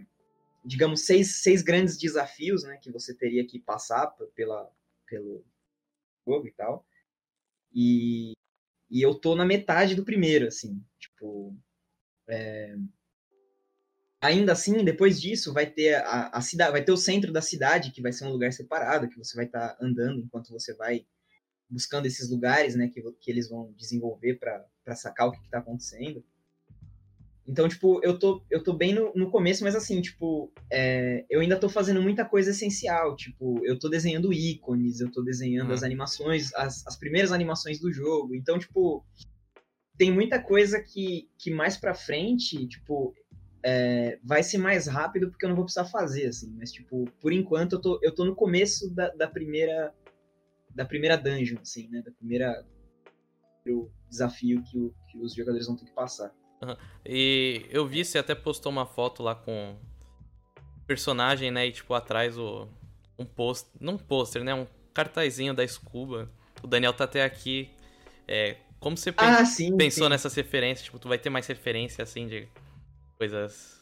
digamos, 0.67 1.05
seis, 1.05 1.37
seis 1.41 1.61
grandes 1.61 1.97
desafios 1.97 2.63
né, 2.63 2.77
que 2.81 2.91
você 2.91 3.13
teria 3.15 3.47
que 3.47 3.57
passar 3.57 4.07
pela, 4.35 4.69
pelo 5.07 5.45
jogo 6.27 6.45
e 6.45 6.51
tal. 6.51 6.85
E, 7.73 8.33
e 8.89 9.01
eu 9.01 9.15
tô 9.15 9.33
na 9.33 9.45
metade 9.45 9.95
do 9.95 10.03
primeiro, 10.03 10.47
assim. 10.47 10.83
Tipo. 10.99 11.57
É... 12.27 12.75
Ainda 14.19 14.51
assim, 14.51 14.83
depois 14.83 15.21
disso, 15.21 15.53
vai 15.53 15.69
ter 15.69 15.95
a, 15.95 16.29
a 16.29 16.41
cidade, 16.41 16.71
vai 16.71 16.83
ter 16.83 16.91
o 16.91 16.97
centro 16.97 17.31
da 17.31 17.41
cidade, 17.41 17.91
que 17.91 18.01
vai 18.01 18.11
ser 18.11 18.25
um 18.25 18.31
lugar 18.31 18.51
separado, 18.51 19.07
que 19.07 19.17
você 19.17 19.35
vai 19.35 19.45
estar 19.45 19.69
tá 19.69 19.77
andando 19.79 20.19
enquanto 20.19 20.51
você 20.51 20.73
vai 20.73 21.05
buscando 21.69 22.07
esses 22.07 22.29
lugares, 22.29 22.75
né, 22.75 22.87
que, 22.87 23.01
que 23.19 23.29
eles 23.29 23.47
vão 23.47 23.71
desenvolver 23.73 24.39
para 24.39 24.95
sacar 24.95 25.27
o 25.27 25.31
que, 25.31 25.39
está 25.45 25.59
acontecendo. 25.59 26.25
Então, 27.47 27.67
tipo, 27.69 28.01
eu 28.03 28.19
tô, 28.19 28.43
eu 28.51 28.61
tô 28.61 28.73
bem 28.73 28.93
no, 28.93 29.13
no 29.15 29.31
começo, 29.31 29.63
mas 29.63 29.73
assim, 29.73 30.01
tipo, 30.01 30.51
é, 30.69 31.25
eu 31.29 31.39
ainda 31.39 31.57
tô 31.57 31.69
fazendo 31.69 32.01
muita 32.01 32.25
coisa 32.25 32.51
essencial. 32.51 33.15
Tipo, 33.15 33.65
eu 33.65 33.79
tô 33.79 33.87
desenhando 33.87 34.33
ícones, 34.33 34.99
eu 34.99 35.09
tô 35.09 35.21
desenhando 35.21 35.71
as 35.71 35.81
hum. 35.81 35.85
animações, 35.85 36.53
as, 36.53 36.85
as 36.85 36.97
primeiras 36.97 37.31
animações 37.31 37.79
do 37.79 37.91
jogo. 37.91 38.35
Então, 38.35 38.59
tipo, 38.59 39.05
tem 39.97 40.11
muita 40.11 40.41
coisa 40.41 40.81
que, 40.81 41.29
que 41.37 41.49
mais 41.49 41.77
pra 41.77 41.93
frente, 41.93 42.67
tipo, 42.67 43.15
é, 43.63 44.19
vai 44.21 44.43
ser 44.43 44.57
mais 44.57 44.85
rápido 44.85 45.29
porque 45.29 45.45
eu 45.45 45.49
não 45.49 45.55
vou 45.55 45.65
precisar 45.65 45.85
fazer, 45.85 46.27
assim. 46.27 46.53
Mas, 46.57 46.71
tipo, 46.71 47.05
por 47.21 47.31
enquanto 47.31 47.73
eu 47.73 47.81
tô, 47.81 47.99
eu 48.03 48.13
tô 48.13 48.25
no 48.25 48.35
começo 48.35 48.93
da, 48.93 49.07
da 49.09 49.27
primeira 49.27 49.93
da 50.75 50.85
primeira 50.85 51.17
dungeon, 51.17 51.59
assim, 51.61 51.87
né? 51.87 52.03
Da 52.03 52.11
primeira 52.11 52.63
o 53.65 53.89
desafio 54.09 54.63
que, 54.63 54.77
o, 54.77 54.93
que 55.09 55.17
os 55.17 55.33
jogadores 55.33 55.67
vão 55.67 55.75
ter 55.75 55.85
que 55.85 55.93
passar. 55.93 56.33
Uhum. 56.61 56.75
E 57.05 57.65
eu 57.69 57.85
vi, 57.87 58.03
você 58.03 58.17
até 58.17 58.33
postou 58.33 58.71
uma 58.71 58.85
foto 58.85 59.21
lá 59.21 59.35
com 59.35 59.75
personagem, 60.85 61.51
né? 61.51 61.67
E 61.67 61.71
tipo, 61.71 61.93
atrás 61.93 62.37
o. 62.37 62.67
Um 63.19 63.25
post. 63.25 63.69
Não 63.79 63.93
um 63.93 63.97
pôster, 63.97 64.43
né? 64.43 64.53
Um 64.53 64.67
cartazinho 64.93 65.53
da 65.53 65.67
Scuba. 65.67 66.29
O 66.63 66.67
Daniel 66.67 66.93
tá 66.93 67.03
até 67.03 67.23
aqui. 67.23 67.69
É, 68.27 68.57
como 68.79 68.97
você 68.97 69.13
ah, 69.17 69.45
sim, 69.45 69.75
pensou 69.75 70.05
sim. 70.05 70.09
nessas 70.09 70.33
referências? 70.35 70.85
Tipo, 70.85 70.99
tu 70.99 71.07
vai 71.07 71.17
ter 71.17 71.29
mais 71.29 71.47
referência, 71.47 72.03
assim, 72.03 72.27
de 72.27 72.47
coisas. 73.17 73.77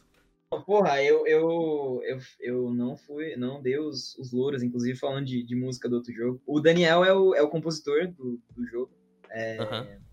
Porra, 0.66 1.04
eu, 1.04 1.28
eu, 1.28 2.02
eu, 2.06 2.20
eu 2.40 2.74
não 2.74 2.96
fui, 2.96 3.36
não 3.36 3.62
dei 3.62 3.78
os, 3.78 4.16
os 4.18 4.32
louros, 4.32 4.64
inclusive 4.64 4.98
falando 4.98 5.26
de, 5.26 5.44
de 5.44 5.56
música 5.56 5.90
do 5.90 5.98
outro 5.98 6.14
jogo. 6.14 6.42
O 6.46 6.62
Daniel 6.62 7.04
é 7.04 7.14
o, 7.14 7.36
é 7.36 7.42
o 7.42 7.50
compositor 7.50 8.08
do, 8.08 8.40
do 8.56 8.66
jogo. 8.66 8.92
É, 9.30 9.58
uhum 9.62 10.05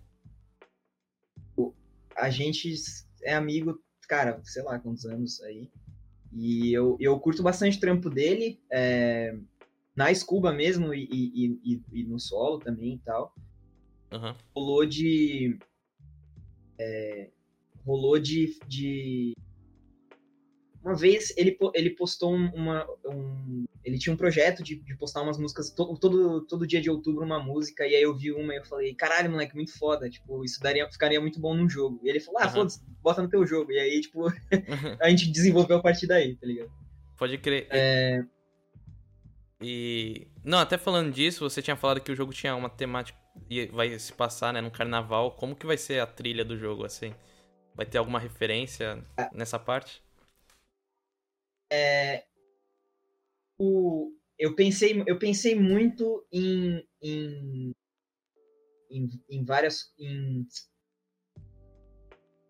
a 2.16 2.30
gente 2.30 2.74
é 3.22 3.34
amigo, 3.34 3.80
cara, 4.08 4.40
sei 4.44 4.62
lá 4.62 4.78
quantos 4.78 5.04
anos 5.04 5.40
aí. 5.42 5.70
E 6.32 6.72
eu, 6.72 6.96
eu 6.98 7.18
curto 7.20 7.42
bastante 7.42 7.76
o 7.76 7.80
trampo 7.80 8.08
dele, 8.08 8.60
é, 8.70 9.36
na 9.94 10.12
Scuba 10.14 10.52
mesmo 10.52 10.94
e, 10.94 11.08
e, 11.10 11.60
e, 11.64 11.82
e, 11.92 12.04
no 12.04 12.18
solo 12.18 12.58
também 12.58 12.94
e 12.94 12.98
tal. 12.98 13.34
Uhum. 14.12 14.34
Rolou 14.54 14.86
de. 14.86 15.58
É, 16.78 17.28
rolou 17.84 18.18
de, 18.18 18.58
de 18.66 19.36
uma 20.84 20.96
vez 20.96 21.32
ele, 21.36 21.56
ele 21.74 21.90
postou 21.90 22.34
uma. 22.34 22.86
Um, 23.04 23.64
ele 23.84 23.98
tinha 23.98 24.12
um 24.12 24.16
projeto 24.16 24.62
de, 24.62 24.76
de 24.76 24.96
postar 24.96 25.22
umas 25.22 25.38
músicas 25.38 25.70
todo, 25.70 25.96
todo, 25.96 26.40
todo 26.42 26.66
dia 26.66 26.80
de 26.80 26.90
outubro, 26.90 27.24
uma 27.24 27.42
música, 27.42 27.86
e 27.86 27.94
aí 27.94 28.02
eu 28.02 28.16
vi 28.16 28.32
uma 28.32 28.52
e 28.52 28.58
eu 28.58 28.64
falei, 28.64 28.94
caralho, 28.94 29.30
moleque, 29.30 29.54
muito 29.54 29.76
foda, 29.76 30.08
tipo, 30.10 30.44
isso 30.44 30.60
daria, 30.60 30.90
ficaria 30.90 31.20
muito 31.20 31.40
bom 31.40 31.54
num 31.54 31.68
jogo. 31.68 32.00
E 32.02 32.08
ele 32.08 32.20
falou, 32.20 32.40
ah, 32.40 32.46
uhum. 32.46 32.52
foda-se, 32.52 32.80
bota 33.00 33.22
no 33.22 33.28
teu 33.28 33.46
jogo. 33.46 33.70
E 33.70 33.78
aí, 33.78 34.00
tipo, 34.00 34.26
a 35.00 35.10
gente 35.10 35.30
desenvolveu 35.30 35.76
a 35.76 35.82
partir 35.82 36.06
daí, 36.06 36.36
tá 36.36 36.46
ligado? 36.46 36.70
Pode 37.16 37.38
crer. 37.38 37.68
É... 37.70 38.24
E. 39.60 40.26
Não, 40.44 40.58
até 40.58 40.76
falando 40.76 41.12
disso, 41.12 41.48
você 41.48 41.62
tinha 41.62 41.76
falado 41.76 42.00
que 42.00 42.10
o 42.10 42.16
jogo 42.16 42.32
tinha 42.32 42.56
uma 42.56 42.68
temática. 42.68 43.16
e 43.48 43.66
vai 43.66 43.96
se 43.98 44.12
passar, 44.12 44.52
né, 44.52 44.60
no 44.60 44.70
carnaval. 44.70 45.32
Como 45.32 45.54
que 45.54 45.64
vai 45.64 45.76
ser 45.76 46.00
a 46.00 46.06
trilha 46.06 46.44
do 46.44 46.56
jogo, 46.56 46.84
assim? 46.84 47.14
Vai 47.74 47.86
ter 47.86 47.98
alguma 47.98 48.18
referência 48.18 49.02
ah. 49.16 49.30
nessa 49.32 49.58
parte? 49.58 50.02
É, 51.72 52.24
o, 53.58 54.12
eu, 54.38 54.54
pensei, 54.54 55.02
eu 55.06 55.18
pensei 55.18 55.58
muito 55.58 56.22
em, 56.30 56.86
em, 57.00 57.74
em, 58.90 59.08
em 59.30 59.44
várias. 59.44 59.90
Em, 59.98 60.46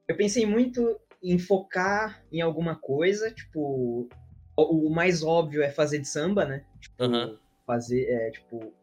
eu 0.08 0.16
pensei 0.16 0.44
muito 0.44 1.00
em 1.22 1.38
focar 1.38 2.26
em 2.32 2.40
alguma 2.40 2.74
coisa, 2.74 3.30
tipo. 3.30 4.08
O, 4.56 4.88
o 4.88 4.90
mais 4.90 5.22
óbvio 5.22 5.62
é 5.62 5.70
fazer 5.70 6.00
de 6.00 6.08
samba, 6.08 6.44
né? 6.44 6.66
Tipo, 6.80 7.04
uhum. 7.04 7.38
fazer, 7.64 8.04
é, 8.06 8.30
tipo, 8.32 8.74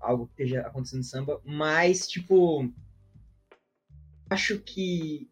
algo 0.00 0.26
que 0.26 0.42
esteja 0.42 0.66
acontecendo 0.66 1.00
em 1.00 1.04
samba, 1.04 1.40
mas, 1.44 2.08
tipo, 2.08 2.68
acho 4.28 4.58
que 4.58 5.30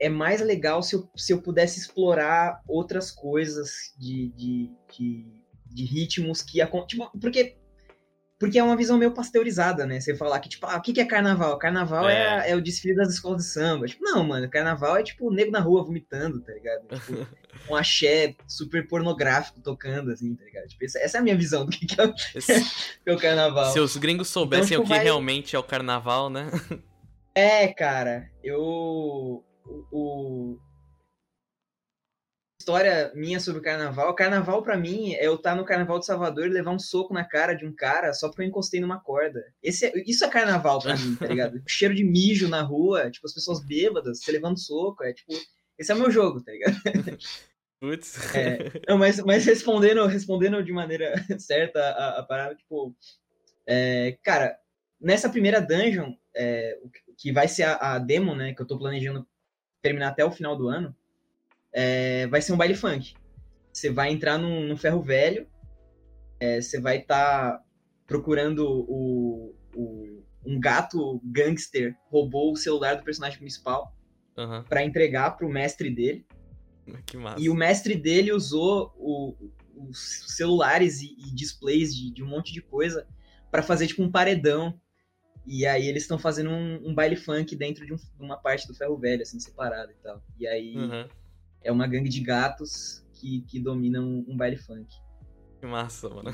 é 0.00 0.08
mais 0.08 0.40
legal 0.40 0.82
se 0.82 0.96
eu, 0.96 1.08
se 1.14 1.32
eu 1.32 1.42
pudesse 1.42 1.78
explorar 1.78 2.60
outras 2.66 3.10
coisas 3.10 3.94
de, 3.98 4.30
de, 4.30 4.70
de, 4.96 5.26
de 5.66 5.84
ritmos 5.84 6.42
que 6.42 6.58
tipo, 6.86 7.10
porque 7.20 7.56
porque 8.40 8.58
é 8.58 8.62
uma 8.62 8.74
visão 8.74 8.96
meio 8.96 9.12
pasteurizada, 9.12 9.84
né? 9.84 10.00
Você 10.00 10.16
falar 10.16 10.40
que, 10.40 10.48
tipo, 10.48 10.66
ah, 10.66 10.78
o 10.78 10.80
que 10.80 10.98
é 10.98 11.04
carnaval? 11.04 11.58
Carnaval 11.58 12.08
é. 12.08 12.48
É, 12.48 12.50
é 12.52 12.56
o 12.56 12.62
desfile 12.62 12.94
das 12.94 13.12
escolas 13.12 13.42
de 13.42 13.48
samba. 13.50 13.86
Tipo, 13.86 14.02
não, 14.02 14.24
mano, 14.24 14.48
carnaval 14.48 14.96
é 14.96 15.02
tipo 15.02 15.28
o 15.28 15.30
nego 15.30 15.50
na 15.50 15.60
rua 15.60 15.84
vomitando, 15.84 16.40
tá 16.40 16.50
ligado? 16.54 16.88
Tipo, 16.88 17.26
um 17.70 17.76
axé 17.76 18.34
super 18.48 18.88
pornográfico 18.88 19.60
tocando, 19.60 20.10
assim, 20.10 20.34
tá 20.34 20.42
ligado? 20.46 20.68
Tipo, 20.68 20.86
essa, 20.86 21.18
é 21.18 21.20
a 21.20 21.22
minha 21.22 21.36
visão 21.36 21.66
do 21.66 21.70
que, 21.70 21.84
que, 21.84 22.00
é, 22.00 22.06
o, 22.06 22.14
Esse... 22.34 22.64
que 23.04 23.10
é 23.10 23.12
o 23.12 23.18
carnaval. 23.18 23.74
Se 23.74 23.78
os 23.78 23.98
gringos 23.98 24.28
soubessem 24.28 24.68
então, 24.68 24.84
tipo, 24.84 24.84
o 24.84 24.86
que 24.86 24.94
vai... 24.94 25.04
realmente 25.04 25.54
é 25.54 25.58
o 25.58 25.62
carnaval, 25.62 26.30
né? 26.30 26.50
É, 27.34 27.68
cara, 27.68 28.30
eu 28.42 29.44
o, 29.92 30.58
história 32.60 33.10
minha 33.14 33.40
sobre 33.40 33.60
o 33.60 33.64
carnaval. 33.64 34.14
Carnaval, 34.14 34.62
para 34.62 34.76
mim, 34.76 35.14
é 35.14 35.26
eu 35.26 35.34
estar 35.34 35.50
tá 35.50 35.56
no 35.56 35.64
carnaval 35.64 35.98
de 35.98 36.06
Salvador 36.06 36.46
e 36.46 36.50
levar 36.50 36.70
um 36.70 36.78
soco 36.78 37.12
na 37.14 37.24
cara 37.24 37.54
de 37.54 37.66
um 37.66 37.74
cara 37.74 38.12
só 38.12 38.28
porque 38.28 38.42
eu 38.42 38.46
encostei 38.46 38.80
numa 38.80 39.00
corda. 39.00 39.42
Esse 39.62 39.86
é, 39.86 39.92
isso 40.06 40.24
é 40.24 40.28
carnaval 40.28 40.80
pra 40.80 40.96
mim, 40.96 41.16
tá 41.16 41.26
ligado? 41.26 41.60
Cheiro 41.66 41.94
de 41.94 42.04
mijo 42.04 42.48
na 42.48 42.62
rua, 42.62 43.10
tipo, 43.10 43.26
as 43.26 43.34
pessoas 43.34 43.64
bêbadas, 43.64 44.20
você 44.20 44.32
levando 44.32 44.58
soco. 44.58 45.02
É 45.02 45.12
tipo, 45.12 45.32
esse 45.78 45.90
é 45.90 45.94
o 45.94 45.98
meu 45.98 46.10
jogo, 46.10 46.42
tá 46.42 46.52
ligado? 46.52 46.76
Putz. 47.80 48.18
É, 48.36 48.58
não, 48.86 48.98
mas, 48.98 49.18
mas 49.20 49.44
respondendo, 49.46 50.06
respondendo 50.06 50.62
de 50.62 50.72
maneira 50.72 51.14
certa 51.40 51.80
a, 51.80 52.20
a 52.20 52.22
parada, 52.22 52.54
tipo, 52.54 52.94
é, 53.66 54.18
cara, 54.22 54.54
nessa 55.00 55.30
primeira 55.30 55.60
dungeon, 55.60 56.12
é, 56.36 56.76
que 57.16 57.32
vai 57.32 57.48
ser 57.48 57.62
a, 57.62 57.94
a, 57.94 57.98
demo, 57.98 58.34
né, 58.34 58.54
que 58.54 58.60
eu 58.60 58.66
tô 58.66 58.78
planejando 58.78 59.26
terminar 59.82 60.08
até 60.08 60.24
o 60.24 60.30
final 60.30 60.56
do 60.56 60.68
ano, 60.68 60.94
é, 61.72 62.26
vai 62.26 62.42
ser 62.42 62.52
um 62.52 62.56
baile 62.56 62.74
funk. 62.74 63.14
Você 63.72 63.90
vai 63.90 64.10
entrar 64.10 64.38
num, 64.38 64.66
num 64.66 64.76
ferro 64.76 65.02
velho, 65.02 65.46
é, 66.38 66.60
você 66.60 66.80
vai 66.80 66.98
estar 66.98 67.52
tá 67.52 67.64
procurando 68.06 68.66
o, 68.66 69.54
o, 69.74 70.24
um 70.44 70.58
gato 70.58 71.20
gangster 71.24 71.96
roubou 72.06 72.52
o 72.52 72.56
celular 72.56 72.96
do 72.96 73.04
personagem 73.04 73.38
principal 73.38 73.94
uhum. 74.36 74.64
para 74.64 74.84
entregar 74.84 75.36
pro 75.36 75.48
mestre 75.48 75.90
dele. 75.90 76.26
Que 77.06 77.16
massa. 77.16 77.40
E 77.40 77.48
o 77.48 77.54
mestre 77.54 77.94
dele 77.94 78.32
usou 78.32 78.92
o, 78.96 79.34
os 79.76 80.34
celulares 80.36 81.00
e, 81.00 81.14
e 81.18 81.34
displays 81.34 81.94
de, 81.94 82.10
de, 82.10 82.22
um 82.22 82.26
monte 82.26 82.52
de 82.52 82.60
coisa 82.60 83.06
para 83.50 83.62
fazer 83.62 83.86
tipo 83.86 84.02
um 84.02 84.10
paredão 84.10 84.80
e 85.52 85.66
aí 85.66 85.88
eles 85.88 86.04
estão 86.04 86.16
fazendo 86.16 86.48
um, 86.48 86.90
um, 86.90 86.94
baile 86.94 87.16
funk 87.16 87.56
dentro 87.56 87.84
de, 87.84 87.92
um, 87.92 87.98
uma 88.20 88.36
parte 88.36 88.68
do 88.68 88.74
ferro 88.74 88.96
velho, 88.96 89.22
assim, 89.22 89.40
separada 89.40 89.90
e 89.90 89.96
tal. 89.96 90.22
E 90.38 90.46
aí 90.46 90.76
uhum. 90.76 91.08
é 91.60 91.72
uma 91.72 91.88
gangue 91.88 92.08
de 92.08 92.20
gatos 92.20 93.04
que, 93.14 93.40
que 93.42 93.58
dominam 93.58 94.04
um, 94.04 94.26
um 94.28 94.36
baile 94.36 94.56
funk. 94.56 94.88
Que 95.58 95.66
massa, 95.66 96.08
mano. 96.08 96.30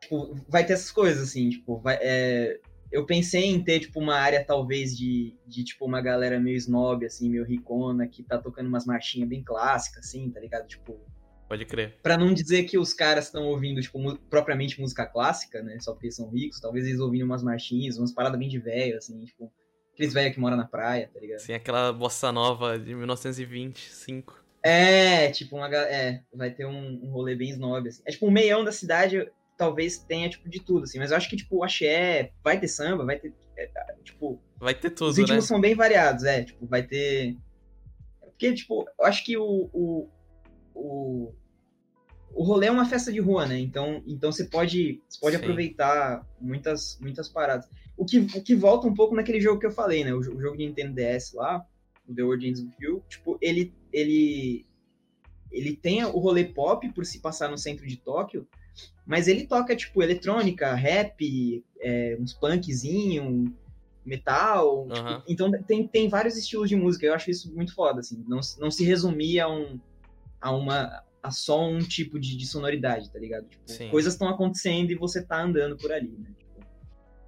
Tipo, 0.00 0.36
vai 0.48 0.64
ter 0.64 0.74
essas 0.74 0.92
coisas, 0.92 1.28
assim, 1.28 1.50
tipo, 1.50 1.80
vai, 1.80 1.98
é, 2.00 2.60
eu 2.90 3.04
pensei 3.04 3.46
em 3.46 3.62
ter, 3.64 3.80
tipo, 3.80 3.98
uma 3.98 4.14
área, 4.14 4.44
talvez, 4.44 4.96
de, 4.96 5.36
de, 5.44 5.64
tipo, 5.64 5.84
uma 5.84 6.00
galera 6.00 6.38
meio 6.38 6.56
snob, 6.56 7.04
assim, 7.04 7.28
meio 7.28 7.44
ricona, 7.44 8.06
que 8.06 8.22
tá 8.22 8.38
tocando 8.38 8.68
umas 8.68 8.86
marchinhas 8.86 9.28
bem 9.28 9.42
clássicas, 9.42 10.06
assim, 10.06 10.30
tá 10.30 10.38
ligado? 10.38 10.68
Tipo, 10.68 10.98
Pode 11.48 11.64
crer. 11.64 11.96
Pra 12.02 12.18
não 12.18 12.34
dizer 12.34 12.64
que 12.64 12.76
os 12.76 12.92
caras 12.92 13.26
estão 13.26 13.44
ouvindo, 13.44 13.80
tipo, 13.80 13.98
propriamente 14.28 14.78
música 14.78 15.06
clássica, 15.06 15.62
né? 15.62 15.78
Só 15.80 15.92
porque 15.92 16.10
são 16.10 16.28
ricos. 16.28 16.60
Talvez 16.60 16.86
eles 16.86 17.00
ouvindo 17.00 17.24
umas 17.24 17.42
marchinhas, 17.42 17.96
umas 17.96 18.12
paradas 18.12 18.38
bem 18.38 18.48
de 18.48 18.58
velho, 18.58 18.98
assim, 18.98 19.24
tipo. 19.24 19.50
Aqueles 19.94 20.14
velhos 20.14 20.34
que 20.34 20.40
moram 20.40 20.56
na 20.56 20.66
praia, 20.66 21.10
tá 21.12 21.18
ligado? 21.18 21.40
Sim, 21.40 21.54
aquela 21.54 21.92
bossa 21.92 22.30
nova 22.30 22.78
de 22.78 22.94
1925. 22.94 24.44
É, 24.62 25.30
tipo, 25.30 25.56
uma, 25.56 25.68
é, 25.74 26.22
vai 26.32 26.50
ter 26.50 26.66
um, 26.66 27.00
um 27.02 27.10
rolê 27.10 27.34
bem 27.34 27.50
snob, 27.50 27.88
assim. 27.88 28.02
É 28.06 28.10
tipo, 28.12 28.26
o 28.26 28.30
meião 28.30 28.62
da 28.62 28.70
cidade 28.70 29.28
talvez 29.56 29.98
tenha, 29.98 30.28
tipo, 30.28 30.48
de 30.48 30.60
tudo, 30.60 30.84
assim. 30.84 30.98
Mas 30.98 31.10
eu 31.10 31.16
acho 31.16 31.28
que, 31.28 31.36
tipo, 31.36 31.56
o 31.56 31.64
axé 31.64 32.30
vai 32.44 32.60
ter 32.60 32.68
samba, 32.68 33.04
vai 33.04 33.18
ter, 33.18 33.32
é, 33.56 33.68
tipo... 34.04 34.40
Vai 34.58 34.74
ter 34.74 34.88
os 34.88 34.94
tudo, 34.94 35.16
né? 35.16 35.22
ritmos 35.22 35.46
são 35.46 35.60
bem 35.60 35.74
variados, 35.74 36.24
é. 36.24 36.44
Tipo, 36.44 36.66
vai 36.66 36.82
ter... 36.82 37.36
Porque, 38.20 38.54
tipo, 38.54 38.86
eu 38.98 39.04
acho 39.04 39.24
que 39.24 39.36
o... 39.36 39.68
o, 39.72 40.08
o... 40.78 41.32
o 42.34 42.44
rolê 42.44 42.66
é 42.68 42.70
uma 42.70 42.84
festa 42.86 43.12
de 43.12 43.20
rua, 43.20 43.46
né? 43.46 43.58
Então, 43.58 44.02
então 44.06 44.30
você 44.32 44.44
pode, 44.44 45.00
você 45.08 45.20
pode 45.20 45.36
Sim. 45.36 45.42
aproveitar 45.42 46.26
muitas, 46.40 46.98
muitas 47.00 47.28
paradas. 47.28 47.68
O 47.96 48.04
que, 48.04 48.18
o 48.18 48.42
que 48.42 48.54
volta 48.54 48.86
um 48.86 48.94
pouco 48.94 49.14
naquele 49.14 49.40
jogo 49.40 49.58
que 49.60 49.66
eu 49.66 49.72
falei, 49.72 50.04
né? 50.04 50.14
O, 50.14 50.18
o 50.18 50.40
jogo 50.40 50.56
de 50.56 50.66
Nintendo 50.66 50.94
DS 50.94 51.32
lá, 51.34 51.66
o 52.08 52.14
The 52.14 52.22
World 52.22 52.46
Ends 52.48 52.60
With 52.60 52.72
You, 52.80 53.02
tipo, 53.08 53.36
ele, 53.42 53.74
ele, 53.92 54.64
ele 55.50 55.76
tem 55.76 56.04
o 56.04 56.18
rolê 56.18 56.44
pop 56.44 56.88
por 56.92 57.04
se 57.04 57.20
passar 57.20 57.50
no 57.50 57.58
centro 57.58 57.86
de 57.86 57.96
Tóquio, 57.96 58.46
mas 59.04 59.26
ele 59.26 59.46
toca, 59.46 59.74
tipo, 59.74 60.02
eletrônica, 60.02 60.72
rap, 60.74 61.64
é, 61.80 62.16
uns 62.20 62.32
punkzinho, 62.34 63.52
metal. 64.04 64.86
tipo, 64.88 65.06
Aham. 65.06 65.22
então 65.28 65.50
tem, 65.66 65.86
tem 65.86 66.08
vários 66.08 66.36
estilos 66.36 66.68
de 66.68 66.76
música. 66.76 67.04
Eu 67.04 67.14
acho 67.14 67.30
isso 67.30 67.52
muito 67.54 67.74
foda, 67.74 68.00
assim. 68.00 68.24
Não, 68.28 68.42
se- 68.42 68.60
não 68.60 68.70
se 68.70 68.84
resumir 68.84 69.40
a 69.40 69.48
um. 69.48 69.80
A 70.40 70.52
uma. 70.52 71.02
a 71.22 71.30
só 71.30 71.66
um 71.66 71.78
tipo 71.80 72.18
de, 72.18 72.36
de 72.36 72.46
sonoridade, 72.46 73.10
tá 73.10 73.18
ligado? 73.18 73.46
Tipo, 73.48 73.90
coisas 73.90 74.14
estão 74.14 74.28
acontecendo 74.28 74.90
e 74.90 74.94
você 74.96 75.24
tá 75.24 75.42
andando 75.42 75.76
por 75.76 75.92
ali, 75.92 76.16
né? 76.18 76.30
Tipo, 76.38 76.64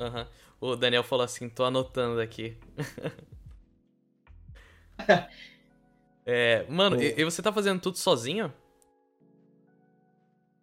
Aham. 0.00 0.28
O 0.61 0.76
Daniel 0.76 1.02
falou 1.02 1.24
assim, 1.24 1.48
tô 1.48 1.64
anotando 1.64 2.20
aqui. 2.20 2.58
é, 6.26 6.66
mano, 6.68 6.96
Pô. 6.96 7.02
e, 7.02 7.20
e 7.20 7.24
você 7.24 7.42
tá 7.42 7.52
fazendo 7.52 7.80
tudo 7.80 7.96
sozinho? 7.96 8.52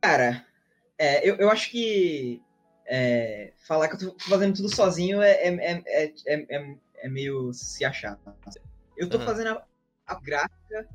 Cara, 0.02 0.46
é, 0.98 1.28
eu, 1.28 1.36
eu 1.38 1.50
acho 1.50 1.72
que 1.72 2.42
é, 2.86 3.54
falar 3.68 3.88
que 3.90 3.96
eu 4.06 4.12
tô 4.12 4.20
fazendo 4.30 4.56
tudo 4.56 4.74
sozinho 4.74 5.22
é, 5.22 5.32
é, 5.32 5.56
é, 5.56 5.84
é, 5.86 6.14
é, 6.28 6.56
é- 6.58 6.78
é 7.00 7.10
meio 7.10 7.54
se 7.54 7.86
achar. 7.86 8.20
Eu 8.96 9.10
tô 9.10 9.18
Aham. 9.18 9.26
fazendo 9.26 9.50
a, 9.50 9.66
a 10.08 10.20
gráfica 10.20 10.88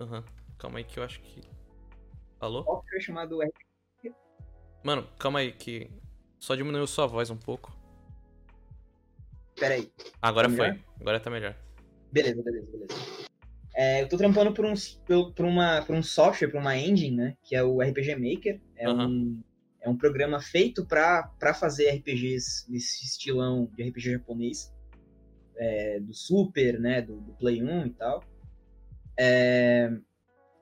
Aham. 0.00 0.24
Calma 0.58 0.78
aí 0.78 0.84
que 0.84 0.98
eu 0.98 1.02
acho 1.04 1.20
que. 1.20 1.42
Alô? 2.40 2.62
software 2.62 3.00
chamado 3.00 3.38
Mano, 4.84 5.06
calma 5.18 5.40
aí 5.40 5.52
que. 5.52 5.90
Só 6.38 6.54
diminuiu 6.54 6.86
sua 6.86 7.06
voz 7.06 7.30
um 7.30 7.36
pouco. 7.36 7.76
Peraí. 9.58 9.90
Agora 10.22 10.48
Tá 10.48 10.54
foi. 10.56 10.68
melhor? 10.68 10.84
Agora 11.00 11.20
tá 11.20 11.30
melhor. 11.30 11.56
Beleza, 12.12 12.42
beleza, 12.42 12.66
beleza. 12.70 12.94
É, 13.74 14.02
eu 14.02 14.08
tô 14.08 14.16
trampando 14.16 14.52
por 14.52 14.64
um, 14.64 14.74
por, 15.34 15.44
uma, 15.44 15.82
por 15.82 15.94
um 15.94 16.02
software, 16.02 16.48
por 16.48 16.60
uma 16.60 16.76
engine, 16.76 17.16
né? 17.16 17.36
Que 17.42 17.56
é 17.56 17.62
o 17.62 17.80
RPG 17.82 18.14
Maker. 18.16 18.60
É, 18.76 18.86
Aham. 18.88 19.08
um, 19.08 19.42
é 19.80 19.88
um 19.88 19.96
programa 19.96 20.40
feito 20.40 20.86
pra 20.86 21.24
pra 21.40 21.52
fazer 21.54 21.88
RPGs 21.90 22.70
nesse 22.70 23.04
estilão 23.04 23.66
de 23.74 23.82
RPG 23.88 24.12
japonês. 24.12 24.72
é, 25.56 25.98
do 25.98 26.14
Super, 26.14 26.78
né? 26.78 27.02
Do, 27.02 27.20
do 27.20 27.32
Play 27.34 27.62
1 27.62 27.86
e 27.86 27.90
tal. 27.90 28.22
É, 29.18 29.90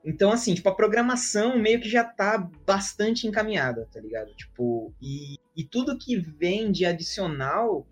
então, 0.03 0.31
assim, 0.31 0.55
tipo, 0.55 0.69
a 0.69 0.75
programação 0.75 1.59
meio 1.59 1.81
que 1.81 1.89
já 1.89 2.03
tá 2.03 2.37
bastante 2.65 3.27
encaminhada, 3.27 3.87
tá 3.91 3.99
ligado? 3.99 4.33
Tipo, 4.35 4.93
e, 5.01 5.35
e 5.55 5.63
tudo 5.63 5.97
que 5.97 6.15
vem 6.17 6.71
de 6.71 6.85
adicional, 6.85 7.85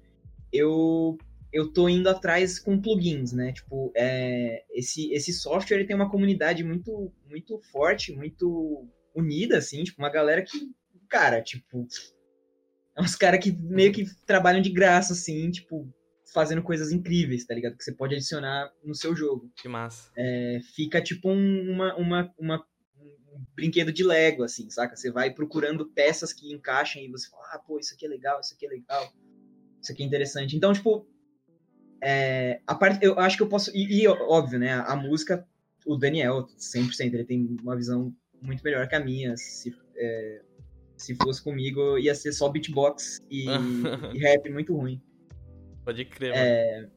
eu 0.52 1.18
eu 1.52 1.72
tô 1.72 1.88
indo 1.88 2.10
atrás 2.10 2.60
com 2.60 2.82
plugins, 2.82 3.32
né? 3.32 3.54
Tipo, 3.54 3.90
é, 3.96 4.66
esse, 4.72 5.10
esse 5.14 5.32
software 5.32 5.78
ele 5.78 5.88
tem 5.88 5.96
uma 5.96 6.10
comunidade 6.10 6.66
muito, 6.66 7.14
muito 7.30 7.58
forte, 7.72 8.14
muito 8.14 8.86
unida, 9.16 9.58
assim, 9.58 9.82
tipo, 9.86 10.02
uma 10.02 10.10
galera 10.10 10.42
que, 10.42 10.70
cara, 11.08 11.42
tipo, 11.42 11.88
é 12.98 13.02
uns 13.02 13.16
caras 13.16 13.42
que 13.42 13.54
meio 13.54 13.94
que 13.94 14.06
trabalham 14.26 14.62
de 14.62 14.70
graça, 14.70 15.14
assim, 15.14 15.50
tipo, 15.50 15.88
fazendo 16.34 16.62
coisas 16.64 16.92
incríveis, 16.92 17.46
tá 17.46 17.54
ligado? 17.54 17.78
Que 17.78 17.84
você 17.84 17.94
pode 17.94 18.16
adicionar 18.16 18.72
no 18.84 18.96
seu 18.96 19.16
jogo. 19.16 19.52
Que 19.56 19.68
massa. 19.68 20.12
É, 20.16 20.60
fica 20.76 21.02
tipo 21.02 21.30
um, 21.30 21.72
uma, 21.72 21.96
uma, 21.96 22.34
uma- 22.38 22.66
um 23.00 23.44
brinquedo 23.56 23.92
de 23.92 24.04
Lego, 24.04 24.44
assim, 24.44 24.70
saca? 24.70 24.96
Você 24.96 25.12
vai 25.12 25.34
procurando 25.34 25.86
peças 25.88 26.34
que 26.34 26.52
encaixem 26.54 27.06
e 27.06 27.12
você 27.12 27.30
fala, 27.30 27.44
ah, 27.54 27.60
pô, 27.60 27.80
isso 27.80 27.94
aqui 27.94 28.06
é 28.06 28.10
legal, 28.10 28.40
isso 28.40 28.54
aqui 28.54 28.66
é 28.66 28.70
legal, 28.70 29.14
isso 29.82 29.92
aqui 29.92 30.04
é 30.04 30.06
interessante. 30.06 30.56
Então, 30.56 30.74
tipo, 30.74 31.08
é, 32.02 32.62
a 32.66 32.76
parte, 32.76 33.04
eu 33.06 33.20
acho 33.20 33.38
que 33.38 33.44
eu 33.44 33.50
posso. 33.50 33.72
E, 33.76 34.02
e, 34.04 34.08
óbvio, 34.08 34.60
né? 34.60 34.74
A, 34.74 34.96
música, 34.96 35.48
o 35.86 35.96
Daniel, 35.96 36.48
100%, 36.58 37.14
ele 37.14 37.26
tem 37.26 37.58
uma 37.62 37.76
visão 37.76 38.14
muito 38.42 38.64
melhor 38.64 38.88
que 38.88 38.96
a 38.96 39.00
minha. 39.00 39.36
Se, 39.38 39.76
é, 39.96 40.42
se 40.98 41.16
fosse 41.16 41.44
comigo, 41.44 41.98
ia 41.98 42.16
ser 42.16 42.32
só 42.32 42.48
beatbox 42.50 43.20
e, 43.30 43.46
e 44.14 44.20
rap 44.20 44.50
muito 44.50 44.76
ruim. 44.76 45.02
Pode 45.86 46.04
crer, 46.06 46.34
É, 46.34 46.82
mano. 46.82 46.96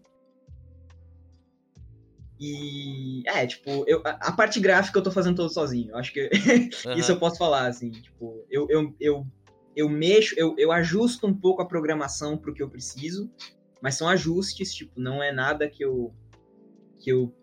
E 2.40 3.22
é, 3.26 3.46
tipo, 3.46 3.84
eu, 3.86 4.00
a, 4.04 4.32
parte 4.32 4.60
gráfica 4.60 4.98
eu 4.98 5.02
tô 5.02 5.10
fazendo 5.10 5.36
todo 5.36 5.52
sozinho. 5.52 5.94
Acho 5.96 6.12
que 6.12 6.30
isso 6.96 7.10
eu 7.10 7.18
posso 7.18 7.36
falar, 7.36 7.66
assim, 7.66 7.90
tipo, 7.90 8.44
eu, 8.48 8.66
eu, 8.70 8.94
eu, 9.00 9.26
eu 9.74 9.88
mexo, 9.88 10.34
eu, 10.38 10.54
eu 10.56 10.70
ajusto 10.70 11.26
um 11.26 11.34
pouco 11.34 11.60
a 11.60 11.66
programação 11.66 12.38
pro 12.38 12.54
que 12.54 12.62
eu 12.62 12.70
preciso, 12.70 13.28
mas 13.82 13.96
são 13.96 14.08
ajustes, 14.08 14.72
tipo, 14.72 15.00
não 15.00 15.22
é 15.22 15.32
nada 15.32 15.68
que 15.68 15.84
eu. 15.84 16.14
que 17.00 17.10
eu. 17.10 17.34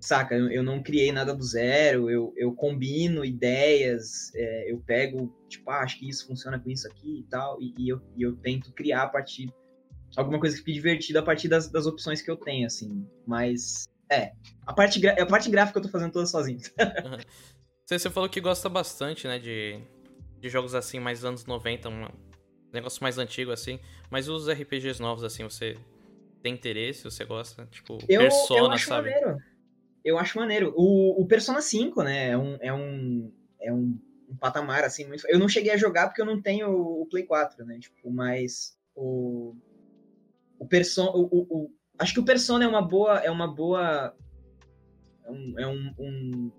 Saca, 0.00 0.36
eu, 0.36 0.48
eu 0.48 0.62
não 0.62 0.80
criei 0.80 1.10
nada 1.10 1.34
do 1.34 1.42
zero, 1.42 2.08
eu, 2.08 2.32
eu 2.36 2.52
combino 2.52 3.24
ideias, 3.24 4.32
é, 4.32 4.70
eu 4.70 4.78
pego, 4.78 5.34
tipo, 5.48 5.68
ah, 5.72 5.80
acho 5.80 5.98
que 5.98 6.08
isso 6.08 6.24
funciona 6.24 6.56
com 6.56 6.70
isso 6.70 6.86
aqui 6.86 7.18
e 7.18 7.22
tal, 7.24 7.60
e, 7.60 7.74
e 7.76 7.88
eu, 7.88 8.00
e 8.16 8.22
eu 8.22 8.36
tento 8.36 8.72
criar 8.72 9.02
a 9.02 9.08
partir. 9.08 9.52
Alguma 10.16 10.40
coisa 10.40 10.56
que 10.56 10.62
fique 10.62 10.74
divertida 10.74 11.20
a 11.20 11.22
partir 11.22 11.48
das, 11.48 11.68
das 11.70 11.86
opções 11.86 12.20
que 12.22 12.30
eu 12.30 12.36
tenho, 12.36 12.66
assim. 12.66 13.06
Mas, 13.26 13.88
é, 14.10 14.32
a 14.66 14.72
parte, 14.72 15.06
a 15.06 15.26
parte 15.26 15.50
gráfica 15.50 15.78
eu 15.78 15.82
tô 15.82 15.88
fazendo 15.88 16.12
toda 16.12 16.26
sozinho. 16.26 16.60
Você, 17.88 17.98
você 17.98 18.10
falou 18.10 18.28
que 18.28 18.38
gosta 18.38 18.68
bastante, 18.68 19.26
né, 19.26 19.38
de, 19.38 19.80
de 20.38 20.50
jogos 20.50 20.74
assim, 20.74 21.00
mais 21.00 21.24
anos 21.24 21.46
90, 21.46 21.88
um 21.88 22.06
negócio 22.70 23.02
mais 23.02 23.16
antigo 23.16 23.50
assim. 23.50 23.80
Mas 24.10 24.28
os 24.28 24.46
RPGs 24.46 25.00
novos, 25.00 25.24
assim, 25.24 25.42
você 25.42 25.74
tem 26.42 26.52
interesse? 26.52 27.04
Você 27.04 27.24
gosta? 27.24 27.66
Tipo, 27.70 27.96
Eu, 28.06 28.20
Persona, 28.20 28.60
eu 28.60 28.70
acho 28.72 28.88
sabe? 28.88 29.08
maneiro. 29.08 29.38
Eu 30.04 30.18
acho 30.18 30.38
maneiro. 30.38 30.74
O, 30.76 31.22
o 31.22 31.26
Persona 31.26 31.62
5, 31.62 32.02
né, 32.02 32.28
é 32.28 32.36
um, 32.36 32.58
é 32.60 32.74
um, 32.74 33.32
é 33.58 33.72
um, 33.72 33.98
um 34.28 34.36
patamar, 34.36 34.84
assim, 34.84 35.06
muito... 35.06 35.26
Eu 35.26 35.38
não 35.38 35.48
cheguei 35.48 35.72
a 35.72 35.78
jogar 35.78 36.08
porque 36.08 36.20
eu 36.20 36.26
não 36.26 36.42
tenho 36.42 36.70
o 36.70 37.06
Play 37.06 37.24
4, 37.24 37.64
né, 37.64 37.78
tipo, 37.78 38.10
mas 38.10 38.76
o... 38.94 39.56
O 40.58 40.66
Persona... 40.66 41.10
O, 41.10 41.22
o, 41.22 41.46
o- 41.64 41.70
acho 41.98 42.14
que 42.14 42.20
o 42.20 42.24
Persona 42.24 42.64
é 42.64 42.68
uma 42.68 42.82
boa... 42.82 43.18
É 43.18 43.30
uma 43.30 43.52
boa... 43.52 44.14
É 45.24 45.30
um... 45.30 45.54
É 45.58 45.66
um, 45.66 45.94
um 45.98 46.50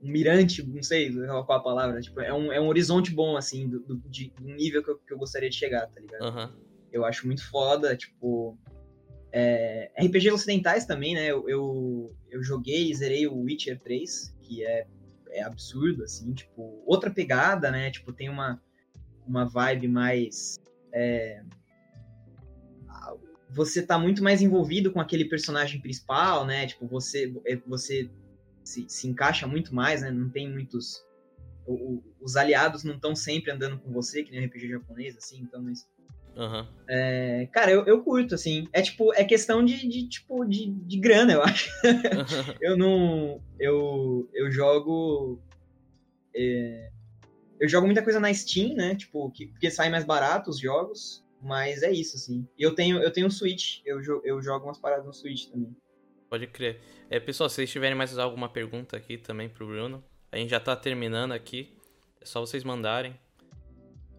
um 0.00 0.08
mirante, 0.10 0.62
não 0.64 0.80
sei 0.80 1.12
qual 1.12 1.58
a 1.58 1.60
palavra, 1.60 2.00
tipo, 2.00 2.20
é 2.20 2.32
um, 2.32 2.52
é 2.52 2.60
um 2.60 2.68
horizonte 2.68 3.10
bom, 3.12 3.36
assim, 3.36 3.68
do, 3.68 3.80
do, 3.80 3.96
de, 4.08 4.30
do 4.40 4.44
nível 4.54 4.80
que 4.80 4.90
eu, 4.90 4.98
que 4.98 5.12
eu 5.12 5.18
gostaria 5.18 5.50
de 5.50 5.56
chegar, 5.56 5.88
tá 5.88 6.00
ligado? 6.00 6.22
Aham. 6.22 6.56
eu 6.92 7.04
acho 7.04 7.26
muito 7.26 7.44
foda, 7.50 7.96
tipo. 7.96 8.56
é, 9.32 9.90
RPG 10.00 10.30
ocidentais 10.30 10.86
também, 10.86 11.14
né? 11.14 11.26
Eu, 11.26 11.48
eu, 11.48 12.16
eu 12.30 12.42
joguei 12.44 12.90
e 12.90 12.94
zerei 12.94 13.26
o 13.26 13.40
Witcher 13.40 13.78
3, 13.80 14.36
que 14.40 14.64
é, 14.64 14.86
é 15.30 15.42
absurdo, 15.42 16.04
assim, 16.04 16.32
tipo, 16.32 16.80
outra 16.86 17.10
pegada, 17.10 17.68
né? 17.70 17.90
Tipo, 17.90 18.12
tem 18.12 18.28
uma, 18.28 18.62
uma 19.26 19.46
vibe 19.46 19.88
mais. 19.88 20.58
é, 20.92 21.42
você 23.50 23.82
tá 23.82 23.98
muito 23.98 24.22
mais 24.22 24.42
envolvido 24.42 24.92
com 24.92 25.00
aquele 25.00 25.24
personagem 25.24 25.80
principal, 25.80 26.44
né? 26.46 26.66
Tipo, 26.66 26.86
você, 26.86 27.32
é, 27.46 27.56
você 27.66 28.10
se, 28.62 28.84
se 28.88 29.08
encaixa 29.08 29.46
muito 29.46 29.74
mais, 29.74 30.02
né? 30.02 30.10
Não 30.10 30.28
tem 30.30 30.50
muitos. 30.50 31.04
o- 31.66 32.02
os 32.20 32.34
aliados 32.36 32.82
não 32.84 32.94
estão 32.94 33.14
sempre 33.14 33.50
andando 33.50 33.78
com 33.78 33.92
você, 33.92 34.22
que 34.22 34.30
nem 34.30 34.40
RPG 34.46 34.68
japonês, 34.68 35.16
assim, 35.18 35.40
então, 35.40 35.62
mas 35.62 35.86
Aham. 36.36 36.66
é, 36.88 37.46
cara, 37.52 37.70
eu, 37.70 37.84
eu 37.86 38.02
curto, 38.02 38.34
assim. 38.34 38.66
É 38.72 38.80
tipo, 38.80 39.12
é 39.14 39.22
questão 39.24 39.62
de, 39.64 39.86
de, 39.86 40.08
tipo, 40.08 40.44
de, 40.46 40.70
de 40.72 40.98
grana, 40.98 41.32
eu 41.34 41.42
acho. 41.42 41.70
Eu 42.60 42.76
não. 42.76 43.40
Eu, 43.60 44.28
eu 44.34 44.50
jogo. 44.50 45.40
é, 46.34 46.90
eu 47.60 47.68
jogo 47.68 47.86
muita 47.86 48.02
coisa 48.02 48.18
na 48.20 48.32
Steam, 48.32 48.74
né? 48.74 48.94
Tipo, 48.94 49.30
que, 49.30 49.46
porque 49.48 49.70
sai 49.70 49.90
mais 49.90 50.04
barato 50.04 50.48
os 50.50 50.58
jogos. 50.58 51.24
Mas 51.40 51.82
é 51.82 51.90
isso, 51.92 52.16
assim. 52.16 52.46
E 52.58 52.62
eu 52.62 52.74
tenho, 52.74 52.98
eu 53.02 53.12
tenho 53.12 53.26
um 53.26 53.30
Switch. 53.30 53.80
Eu, 53.84 54.00
jo- 54.00 54.20
eu 54.24 54.42
jogo 54.42 54.66
umas 54.66 54.78
paradas 54.78 55.06
no 55.06 55.12
Switch 55.12 55.46
também. 55.46 55.74
Pode 56.28 56.46
crer. 56.48 56.80
É, 57.08 57.18
pessoal, 57.20 57.48
se 57.48 57.56
vocês 57.56 57.70
tiverem 57.70 57.96
mais 57.96 58.18
alguma 58.18 58.48
pergunta 58.48 58.96
aqui 58.96 59.16
também 59.16 59.48
pro 59.48 59.66
Bruno, 59.66 60.04
a 60.30 60.36
gente 60.36 60.50
já 60.50 60.60
tá 60.60 60.74
terminando 60.76 61.32
aqui. 61.32 61.74
É 62.20 62.26
só 62.26 62.40
vocês 62.40 62.64
mandarem. 62.64 63.18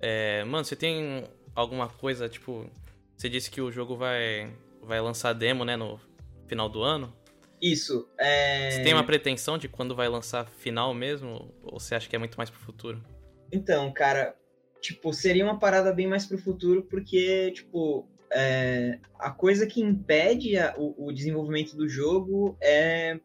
É, 0.01 0.43
mano, 0.45 0.63
você 0.63 0.75
tem 0.75 1.25
alguma 1.53 1.89
coisa, 1.89 2.29
tipo. 2.29 2.69
Você 3.17 3.27
disse 3.27 3.51
que 3.51 3.59
o 3.59 3.69
jogo 3.69 3.97
vai, 3.97 4.49
vai 4.81 5.01
lançar 5.01 5.33
demo, 5.33 5.65
né, 5.65 5.75
no 5.75 5.99
final 6.47 6.69
do 6.69 6.81
ano? 6.81 7.13
Isso. 7.61 8.09
É... 8.17 8.71
Você 8.71 8.83
tem 8.83 8.93
uma 8.93 9.03
pretensão 9.03 9.57
de 9.57 9.67
quando 9.67 9.93
vai 9.93 10.07
lançar 10.07 10.47
final 10.47 10.93
mesmo? 10.93 11.53
Ou 11.61 11.77
você 11.81 11.95
acha 11.95 12.07
que 12.07 12.15
é 12.15 12.19
muito 12.19 12.37
mais 12.37 12.49
pro 12.49 12.59
futuro? 12.61 13.03
Então, 13.51 13.91
cara, 13.91 14.38
tipo, 14.81 15.13
seria 15.13 15.43
uma 15.43 15.59
parada 15.59 15.91
bem 15.93 16.07
mais 16.07 16.25
pro 16.25 16.37
futuro, 16.37 16.83
porque, 16.83 17.51
tipo, 17.51 18.07
é, 18.31 18.99
a 19.17 19.31
coisa 19.31 19.65
que 19.65 19.81
impede 19.81 20.57
a, 20.57 20.75
o, 20.77 21.07
o, 21.07 21.11
desenvolvimento 21.11 21.75
do 21.75 21.87
jogo 21.87 22.57
é, 22.61 23.19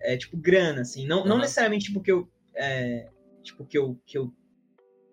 é 0.00 0.16
tipo, 0.16 0.36
grana, 0.36 0.82
assim. 0.82 1.06
Não, 1.06 1.22
uhum. 1.22 1.28
não 1.28 1.38
necessariamente, 1.38 1.86
tipo, 1.86 2.00
que 2.00 2.12
eu... 2.12 2.28
É, 2.54 3.08
tipo, 3.42 3.64
que 3.64 3.78
eu, 3.78 3.98
que 4.04 4.18
eu 4.18 4.32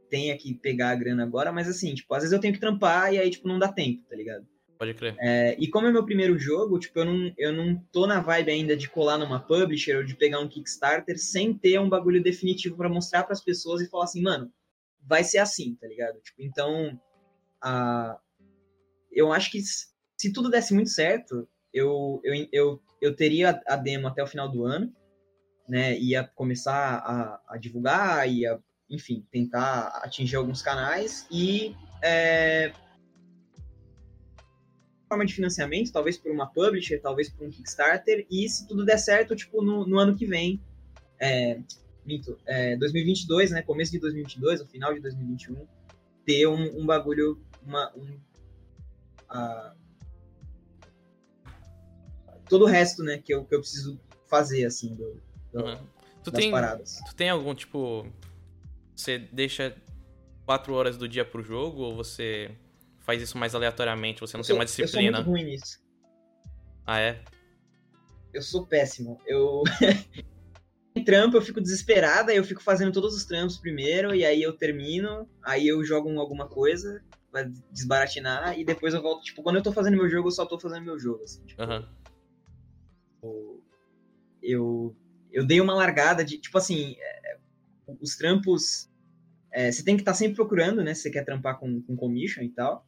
tenha 0.09 0.37
que 0.37 0.53
pegar 0.53 0.89
a 0.89 0.95
grana 0.95 1.23
agora, 1.23 1.51
mas 1.51 1.67
assim, 1.67 1.93
tipo, 1.93 2.13
às 2.13 2.23
vezes 2.23 2.33
eu 2.33 2.39
tenho 2.39 2.53
que 2.53 2.59
trampar 2.59 3.13
e 3.13 3.19
aí, 3.19 3.29
tipo, 3.29 3.47
não 3.47 3.59
dá 3.59 3.67
tempo, 3.67 4.03
tá 4.09 4.15
ligado? 4.15 4.45
Pode 4.77 4.93
crer. 4.93 5.15
É, 5.19 5.55
e 5.59 5.67
como 5.67 5.87
é 5.87 5.91
meu 5.91 6.05
primeiro 6.05 6.37
jogo, 6.37 6.79
tipo, 6.79 6.99
eu 6.99 7.05
não, 7.05 7.33
eu 7.37 7.51
não 7.51 7.75
tô 7.91 8.05
na 8.05 8.19
vibe 8.21 8.51
ainda 8.51 8.77
de 8.77 8.89
colar 8.89 9.17
numa 9.17 9.39
publisher 9.39 9.97
ou 9.97 10.03
de 10.03 10.15
pegar 10.15 10.39
um 10.39 10.47
Kickstarter 10.47 11.17
sem 11.17 11.53
ter 11.53 11.79
um 11.79 11.89
bagulho 11.89 12.21
definitivo 12.21 12.77
para 12.77 12.89
mostrar 12.89 13.23
para 13.23 13.33
as 13.33 13.43
pessoas 13.43 13.81
e 13.81 13.89
falar 13.89 14.03
assim, 14.03 14.21
mano, 14.21 14.51
vai 15.07 15.23
ser 15.23 15.39
assim, 15.39 15.75
tá 15.75 15.87
ligado? 15.87 16.19
Tipo, 16.21 16.41
então, 16.41 16.99
a, 17.61 18.19
eu 19.11 19.31
acho 19.31 19.51
que 19.51 19.61
se 19.61 20.33
tudo 20.33 20.49
desse 20.49 20.73
muito 20.73 20.89
certo, 20.89 21.47
eu, 21.73 22.19
eu, 22.23 22.47
eu, 22.51 22.81
eu 23.01 23.15
teria 23.15 23.61
a 23.67 23.75
demo 23.75 24.07
até 24.07 24.21
o 24.21 24.27
final 24.27 24.49
do 24.51 24.65
ano, 24.65 24.93
né? 25.67 25.97
Ia 25.99 26.23
começar 26.23 26.97
a, 26.97 27.41
a 27.47 27.57
divulgar, 27.57 28.29
ia, 28.29 28.59
enfim, 28.89 29.25
tentar 29.31 29.87
atingir 30.03 30.35
alguns 30.35 30.61
canais 30.61 31.27
e 31.31 31.75
é, 32.01 32.71
forma 35.07 35.25
de 35.25 35.33
financiamento, 35.33 35.91
talvez 35.91 36.17
por 36.17 36.31
uma 36.31 36.51
publisher, 36.51 36.99
talvez 36.99 37.29
por 37.29 37.47
um 37.47 37.49
Kickstarter, 37.49 38.25
e 38.29 38.47
se 38.49 38.67
tudo 38.67 38.85
der 38.85 38.97
certo, 38.97 39.35
tipo, 39.35 39.61
no, 39.61 39.87
no 39.87 39.97
ano 39.97 40.15
que 40.15 40.25
vem, 40.25 40.61
é, 41.19 41.59
minto, 42.07 42.39
é, 42.45 42.75
2022, 42.77 43.51
né, 43.51 43.61
começo 43.61 43.91
de 43.91 43.99
2022, 43.99 44.61
no 44.61 44.65
final 44.65 44.93
de 44.93 45.01
2021, 45.01 45.67
ter 46.25 46.47
um, 46.47 46.81
um 46.81 46.85
bagulho, 46.85 47.39
uma, 47.65 47.93
um, 47.95 48.17
todo 52.49 52.63
o 52.63 52.67
resto, 52.67 53.03
né, 53.03 53.17
que 53.17 53.33
eu, 53.33 53.43
que 53.43 53.53
eu 53.53 53.59
preciso 53.59 53.99
fazer, 54.27 54.65
assim, 54.65 54.95
do, 54.95 55.21
do 55.51 55.65
uhum. 55.65 55.77
tu 56.23 56.31
das 56.31 56.41
tem, 56.41 56.51
paradas. 56.51 56.99
Tu 57.07 57.15
tem 57.15 57.29
algum, 57.29 57.53
tipo, 57.53 58.07
você 58.95 59.19
deixa 59.19 59.75
quatro 60.45 60.73
horas 60.73 60.97
do 60.97 61.07
dia 61.07 61.25
pro 61.25 61.43
jogo, 61.43 61.81
ou 61.81 61.95
você 61.95 62.55
faz 62.99 63.21
isso 63.21 63.37
mais 63.37 63.53
aleatoriamente, 63.53 64.21
você 64.21 64.37
não 64.37 64.43
tem 64.43 64.55
uma 64.55 64.65
disciplina. 64.65 65.19
Eu 65.19 65.23
sou 65.23 65.33
muito 65.33 65.43
ruim 65.43 65.51
nisso. 65.51 65.79
Ah, 66.85 66.99
é? 66.99 67.21
Eu 68.33 68.41
sou 68.41 68.65
péssimo. 68.65 69.19
Eu. 69.25 69.63
trampo, 71.03 71.37
eu 71.37 71.41
fico 71.41 71.61
desesperada, 71.61 72.33
eu 72.33 72.43
fico 72.43 72.61
fazendo 72.61 72.91
todos 72.91 73.15
os 73.15 73.25
trampos 73.25 73.57
primeiro, 73.57 74.13
e 74.13 74.25
aí 74.25 74.41
eu 74.41 74.53
termino, 74.53 75.27
aí 75.43 75.67
eu 75.67 75.83
jogo 75.83 76.09
alguma 76.19 76.47
coisa 76.47 77.03
pra 77.31 77.43
desbaratinar, 77.71 78.57
e 78.57 78.63
depois 78.63 78.93
eu 78.93 79.01
volto. 79.01 79.23
Tipo, 79.23 79.43
quando 79.43 79.57
eu 79.57 79.63
tô 79.63 79.71
fazendo 79.71 79.97
meu 79.97 80.09
jogo, 80.09 80.27
eu 80.27 80.31
só 80.31 80.45
tô 80.45 80.59
fazendo 80.59 80.85
meu 80.85 80.99
jogo. 80.99 81.23
Assim, 81.23 81.45
tipo, 81.45 81.61
uhum. 81.63 83.61
Eu. 84.41 84.95
Eu 85.31 85.45
dei 85.45 85.59
uma 85.59 85.73
largada 85.73 86.23
de. 86.23 86.37
Tipo 86.37 86.57
assim, 86.57 86.95
é, 86.99 87.37
os 87.99 88.15
trampos. 88.15 88.89
É, 89.51 89.71
você 89.71 89.83
tem 89.83 89.95
que 89.95 90.01
estar 90.01 90.11
tá 90.11 90.17
sempre 90.17 90.35
procurando, 90.35 90.83
né? 90.83 90.93
Se 90.93 91.03
você 91.03 91.11
quer 91.11 91.25
trampar 91.25 91.59
com, 91.59 91.81
com 91.81 91.95
commission 91.95 92.43
e 92.43 92.49
tal. 92.49 92.85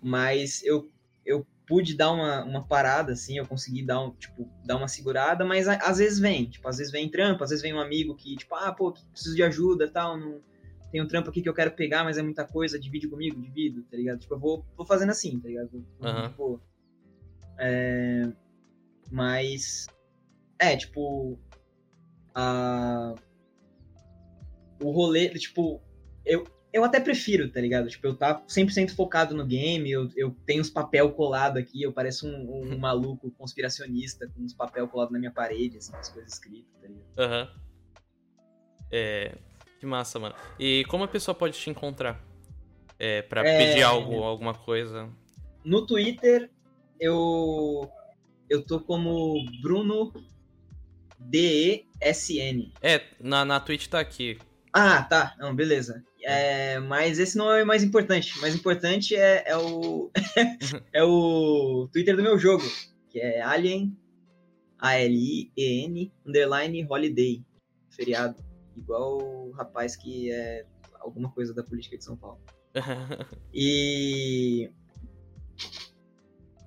Mas 0.00 0.62
eu, 0.64 0.90
eu 1.24 1.46
pude 1.66 1.96
dar 1.96 2.12
uma, 2.12 2.44
uma 2.44 2.66
parada, 2.66 3.12
assim, 3.12 3.38
eu 3.38 3.46
consegui 3.46 3.82
dar, 3.82 4.00
um, 4.00 4.10
tipo, 4.12 4.48
dar 4.64 4.76
uma 4.76 4.88
segurada, 4.88 5.44
mas 5.44 5.66
a, 5.66 5.74
às 5.76 5.98
vezes 5.98 6.18
vem, 6.18 6.48
tipo, 6.48 6.68
às 6.68 6.78
vezes 6.78 6.92
vem 6.92 7.08
trampo, 7.08 7.42
às 7.42 7.50
vezes 7.50 7.62
vem 7.62 7.74
um 7.74 7.80
amigo 7.80 8.14
que, 8.14 8.36
tipo, 8.36 8.54
ah, 8.54 8.72
pô, 8.72 8.92
preciso 8.92 9.34
de 9.34 9.42
ajuda 9.42 9.90
tal, 9.90 10.16
não, 10.16 10.40
tem 10.90 11.02
um 11.02 11.06
trampo 11.06 11.28
aqui 11.28 11.42
que 11.42 11.48
eu 11.48 11.54
quero 11.54 11.72
pegar, 11.72 12.04
mas 12.04 12.16
é 12.16 12.22
muita 12.22 12.44
coisa, 12.44 12.78
divide 12.78 13.08
comigo, 13.08 13.40
divido, 13.40 13.82
tá 13.82 13.96
ligado? 13.96 14.20
Tipo, 14.20 14.34
eu 14.34 14.38
vou, 14.38 14.64
vou 14.76 14.86
fazendo 14.86 15.10
assim, 15.10 15.38
tá 15.40 15.48
ligado? 15.48 15.70
Uhum. 15.74 16.28
Tipo, 16.28 16.60
é, 17.58 18.32
mas, 19.10 19.88
é, 20.58 20.76
tipo, 20.76 21.38
a, 22.34 23.14
o 24.82 24.90
rolê, 24.90 25.28
tipo, 25.30 25.82
eu, 26.24 26.46
eu 26.76 26.84
até 26.84 27.00
prefiro, 27.00 27.50
tá 27.50 27.58
ligado? 27.58 27.88
Tipo, 27.88 28.06
eu 28.08 28.14
tá 28.14 28.42
100% 28.46 28.94
focado 28.94 29.34
no 29.34 29.46
game, 29.46 29.90
eu, 29.90 30.10
eu 30.14 30.36
tenho 30.44 30.60
os 30.60 30.68
papel 30.68 31.10
colado 31.12 31.56
aqui, 31.56 31.82
eu 31.82 31.90
pareço 31.90 32.28
um, 32.28 32.70
um 32.70 32.76
maluco 32.78 33.30
conspiracionista 33.30 34.28
com 34.28 34.42
uns 34.42 34.52
papel 34.52 34.86
colado 34.86 35.10
na 35.10 35.18
minha 35.18 35.30
parede, 35.30 35.78
assim, 35.78 35.96
as 35.96 36.10
coisas 36.10 36.34
escritas, 36.34 36.70
tá 36.78 36.86
ligado? 36.86 37.18
Aham. 37.18 37.42
Uhum. 37.42 37.60
É... 38.92 39.34
Que 39.80 39.86
massa, 39.86 40.18
mano. 40.18 40.34
E 40.58 40.84
como 40.88 41.04
a 41.04 41.08
pessoa 41.08 41.34
pode 41.34 41.58
te 41.58 41.70
encontrar? 41.70 42.22
É, 42.98 43.22
pra 43.22 43.46
é... 43.46 43.58
pedir 43.58 43.82
algo, 43.82 44.22
alguma 44.22 44.54
coisa? 44.54 45.08
No 45.64 45.86
Twitter, 45.86 46.50
eu... 47.00 47.90
Eu 48.48 48.62
tô 48.64 48.80
como 48.80 49.44
Bruno 49.62 50.12
D-E-S-N. 51.18 52.72
É, 52.82 53.02
na, 53.18 53.44
na 53.44 53.60
Twitch 53.60 53.88
tá 53.88 53.98
aqui. 53.98 54.38
Ah, 54.72 55.02
tá. 55.02 55.34
Não, 55.38 55.56
beleza. 55.56 56.04
É, 56.28 56.80
mas 56.80 57.20
esse 57.20 57.38
não 57.38 57.52
é 57.52 57.62
o 57.62 57.66
mais 57.66 57.84
importante. 57.84 58.36
O 58.36 58.40
mais 58.40 58.52
importante 58.52 59.14
é, 59.14 59.44
é 59.46 59.56
o 59.56 60.10
é 60.92 61.04
o 61.04 61.88
Twitter 61.92 62.16
do 62.16 62.22
meu 62.22 62.36
jogo, 62.36 62.64
que 63.08 63.20
é 63.20 63.40
Alien 63.40 63.96
A-L-I-E-N 64.76 66.12
underline 66.26 66.84
Holiday, 66.90 67.44
feriado, 67.90 68.44
igual 68.76 69.18
o 69.18 69.52
rapaz 69.52 69.94
que 69.94 70.32
é 70.32 70.66
alguma 70.98 71.30
coisa 71.30 71.54
da 71.54 71.62
política 71.62 71.96
de 71.96 72.02
São 72.02 72.16
Paulo. 72.16 72.40
e 73.54 74.68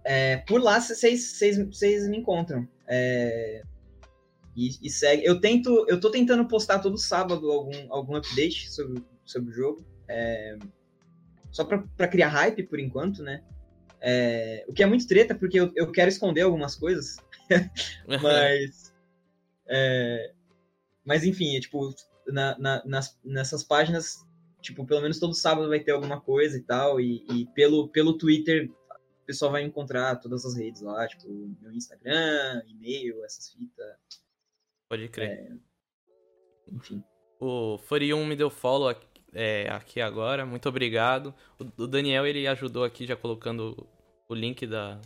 é, 0.05 0.37
por 0.37 0.61
lá 0.61 0.79
vocês 0.79 2.07
me 2.07 2.17
encontram. 2.17 2.65
É, 2.87 3.61
e, 4.55 4.69
e, 4.81 4.89
segue. 4.89 5.25
Eu 5.25 5.41
tento, 5.41 5.85
eu 5.89 5.99
tô 5.99 6.09
tentando 6.09 6.47
postar 6.47 6.79
todo 6.79 6.97
sábado 6.97 7.51
algum, 7.51 7.93
algum 7.93 8.15
update 8.15 8.71
sobre, 8.71 9.03
sobre 9.29 9.51
o 9.51 9.53
jogo. 9.53 9.85
É, 10.07 10.57
só 11.51 11.63
para 11.63 12.07
criar 12.07 12.29
hype 12.29 12.63
por 12.63 12.79
enquanto, 12.79 13.21
né? 13.23 13.43
É, 14.01 14.65
o 14.67 14.73
que 14.73 14.83
é 14.83 14.85
muito 14.85 15.07
treta, 15.07 15.35
porque 15.35 15.59
eu, 15.59 15.71
eu 15.75 15.91
quero 15.91 16.09
esconder 16.09 16.41
algumas 16.41 16.75
coisas. 16.75 17.17
mas. 18.21 18.93
É, 19.67 20.33
mas 21.05 21.23
enfim, 21.23 21.55
é, 21.55 21.59
tipo, 21.59 21.93
na, 22.27 22.57
na, 22.57 22.83
nas, 22.85 23.19
nessas 23.23 23.63
páginas, 23.63 24.25
tipo, 24.61 24.85
pelo 24.85 25.01
menos 25.01 25.19
todo 25.19 25.33
sábado 25.33 25.69
vai 25.69 25.79
ter 25.79 25.91
alguma 25.91 26.19
coisa 26.19 26.57
e 26.57 26.61
tal. 26.61 26.99
E, 26.99 27.25
e 27.31 27.45
pelo, 27.53 27.87
pelo 27.89 28.17
Twitter 28.17 28.69
o 28.69 29.25
pessoal 29.25 29.51
vai 29.51 29.63
encontrar 29.63 30.15
todas 30.15 30.43
as 30.45 30.55
redes 30.55 30.81
lá, 30.81 31.07
tipo, 31.07 31.27
meu 31.61 31.71
Instagram, 31.71 32.63
e-mail, 32.67 33.23
essas 33.23 33.51
fitas. 33.51 33.95
Pode 34.87 35.07
crer. 35.09 35.29
É, 35.29 35.51
enfim. 36.71 37.03
O 37.39 37.77
Furion 37.77 38.25
me 38.25 38.35
deu 38.35 38.49
follow 38.49 38.89
aqui, 38.89 39.07
é, 39.33 39.69
aqui 39.69 40.01
agora, 40.01 40.45
muito 40.45 40.67
obrigado. 40.67 41.33
O, 41.59 41.83
o, 41.83 41.87
Daniel 41.87 42.25
ele 42.25 42.47
ajudou 42.47 42.83
aqui 42.83 43.05
já 43.05 43.15
colocando 43.15 43.87
o 44.27 44.33
link 44.33 44.65
da, 44.65 44.99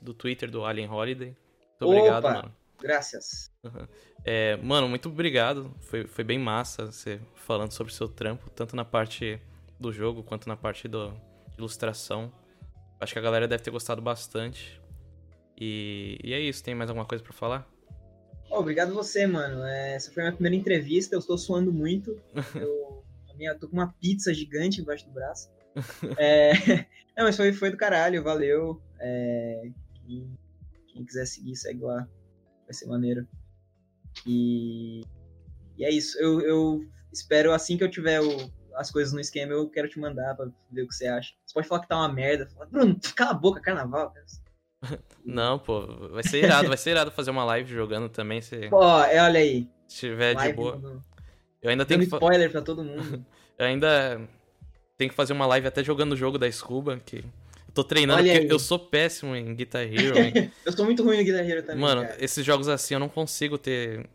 do 0.00 0.14
Twitter 0.14 0.50
do 0.50 0.64
Alien 0.64 0.88
Holiday. 0.88 1.36
Muito 1.80 1.92
obrigado, 1.92 2.24
Opa, 2.24 2.34
mano. 2.34 2.54
Graças. 2.80 3.50
Uhum. 3.64 3.86
É, 4.24 4.56
mano, 4.56 4.88
muito 4.88 5.08
obrigado. 5.08 5.74
Foi, 5.80 6.06
foi 6.06 6.24
bem 6.24 6.38
massa 6.38 6.86
você 6.86 7.20
falando 7.34 7.72
sobre 7.72 7.92
o 7.92 7.96
seu 7.96 8.08
trampo, 8.08 8.48
tanto 8.50 8.76
na 8.76 8.84
parte 8.84 9.40
do 9.78 9.92
jogo 9.92 10.22
quanto 10.22 10.48
na 10.48 10.56
parte 10.56 10.88
do, 10.88 11.10
de 11.10 11.58
ilustração. 11.58 12.32
Acho 13.00 13.12
que 13.12 13.18
a 13.18 13.22
galera 13.22 13.46
deve 13.46 13.62
ter 13.62 13.70
gostado 13.70 14.00
bastante. 14.00 14.80
E, 15.60 16.18
e 16.22 16.32
é 16.32 16.40
isso. 16.40 16.62
Tem 16.62 16.74
mais 16.74 16.90
alguma 16.90 17.06
coisa 17.06 17.22
para 17.22 17.32
falar? 17.32 17.68
Oh, 18.50 18.58
obrigado 18.58 18.94
você, 18.94 19.26
mano. 19.26 19.62
É, 19.64 19.94
essa 19.94 20.10
foi 20.10 20.22
a 20.22 20.26
minha 20.26 20.34
primeira 20.34 20.56
entrevista. 20.56 21.14
Eu 21.14 21.20
estou 21.20 21.36
suando 21.36 21.72
muito. 21.72 22.20
Eu, 22.54 22.97
minha, 23.38 23.54
tô 23.54 23.68
com 23.68 23.76
uma 23.76 23.92
pizza 23.94 24.34
gigante 24.34 24.80
embaixo 24.80 25.06
do 25.06 25.12
braço. 25.12 25.48
É, 26.18 26.52
não, 27.16 27.24
mas 27.24 27.36
foi, 27.36 27.52
foi 27.52 27.70
do 27.70 27.76
caralho. 27.76 28.22
Valeu. 28.22 28.82
É, 29.00 29.70
quem, 30.06 30.36
quem, 30.88 31.04
quiser 31.04 31.26
seguir, 31.26 31.54
segue 31.56 31.82
lá. 31.82 32.08
Vai 32.66 32.74
ser 32.74 32.86
maneiro. 32.86 33.26
E, 34.26 35.02
e 35.76 35.84
é 35.84 35.90
isso. 35.90 36.18
Eu, 36.18 36.40
eu 36.40 36.84
espero, 37.12 37.52
assim 37.52 37.76
que 37.76 37.84
eu 37.84 37.90
tiver 37.90 38.20
o, 38.20 38.50
as 38.74 38.90
coisas 38.90 39.12
no 39.12 39.20
esquema, 39.20 39.52
eu 39.52 39.68
quero 39.68 39.88
te 39.88 39.98
mandar 40.00 40.34
pra 40.34 40.46
ver 40.70 40.82
o 40.82 40.88
que 40.88 40.94
você 40.94 41.06
acha. 41.06 41.32
Você 41.46 41.54
pode 41.54 41.68
falar 41.68 41.82
que 41.82 41.88
tá 41.88 41.96
uma 41.96 42.12
merda. 42.12 42.48
Fala, 42.48 42.66
Bruno, 42.66 42.98
cala 43.14 43.30
a 43.30 43.34
boca, 43.34 43.60
carnaval. 43.60 44.12
Não, 45.24 45.58
pô, 45.58 45.86
vai 46.08 46.22
ser 46.22 46.44
irado, 46.44 46.68
vai 46.68 46.76
ser 46.76 46.90
irado 46.90 47.10
fazer 47.10 47.30
uma 47.30 47.44
live 47.44 47.72
jogando 47.72 48.08
também, 48.08 48.40
se 48.40 48.68
Ó, 48.72 49.02
é, 49.04 49.22
olha 49.22 49.40
aí. 49.40 49.68
estiver 49.88 50.30
de 50.30 50.36
Live 50.36 50.56
boa. 50.56 50.76
no- 50.76 51.04
Eu 51.62 51.70
ainda 51.70 51.84
tenho 51.84 52.00
Dando 52.00 52.08
que, 52.08 52.14
spoiler 52.16 52.50
pra 52.50 52.62
todo 52.62 52.84
mundo. 52.84 53.24
eu 53.58 53.66
ainda 53.66 54.20
tenho 54.96 55.10
que 55.10 55.16
fazer 55.16 55.32
uma 55.32 55.46
live 55.46 55.66
até 55.66 55.82
jogando 55.82 56.12
o 56.12 56.16
jogo 56.16 56.38
da 56.38 56.50
Scuba, 56.50 57.00
que 57.04 57.16
eu 57.18 57.74
tô 57.74 57.84
treinando 57.84 58.20
Olha 58.22 58.32
porque 58.32 58.46
aí. 58.46 58.50
eu 58.50 58.58
sou 58.58 58.78
péssimo 58.78 59.34
em 59.34 59.54
Guitar 59.54 59.82
Hero. 59.82 60.18
hein. 60.18 60.50
Eu 60.64 60.72
sou 60.72 60.84
muito 60.84 61.02
ruim 61.04 61.18
no 61.18 61.24
Guitar 61.24 61.48
Hero 61.48 61.62
também, 61.62 61.80
Mano, 61.80 62.02
cara. 62.02 62.16
esses 62.24 62.44
jogos 62.44 62.68
assim 62.68 62.94
eu 62.94 63.00
não 63.00 63.08
consigo 63.08 63.56
ter 63.58 64.06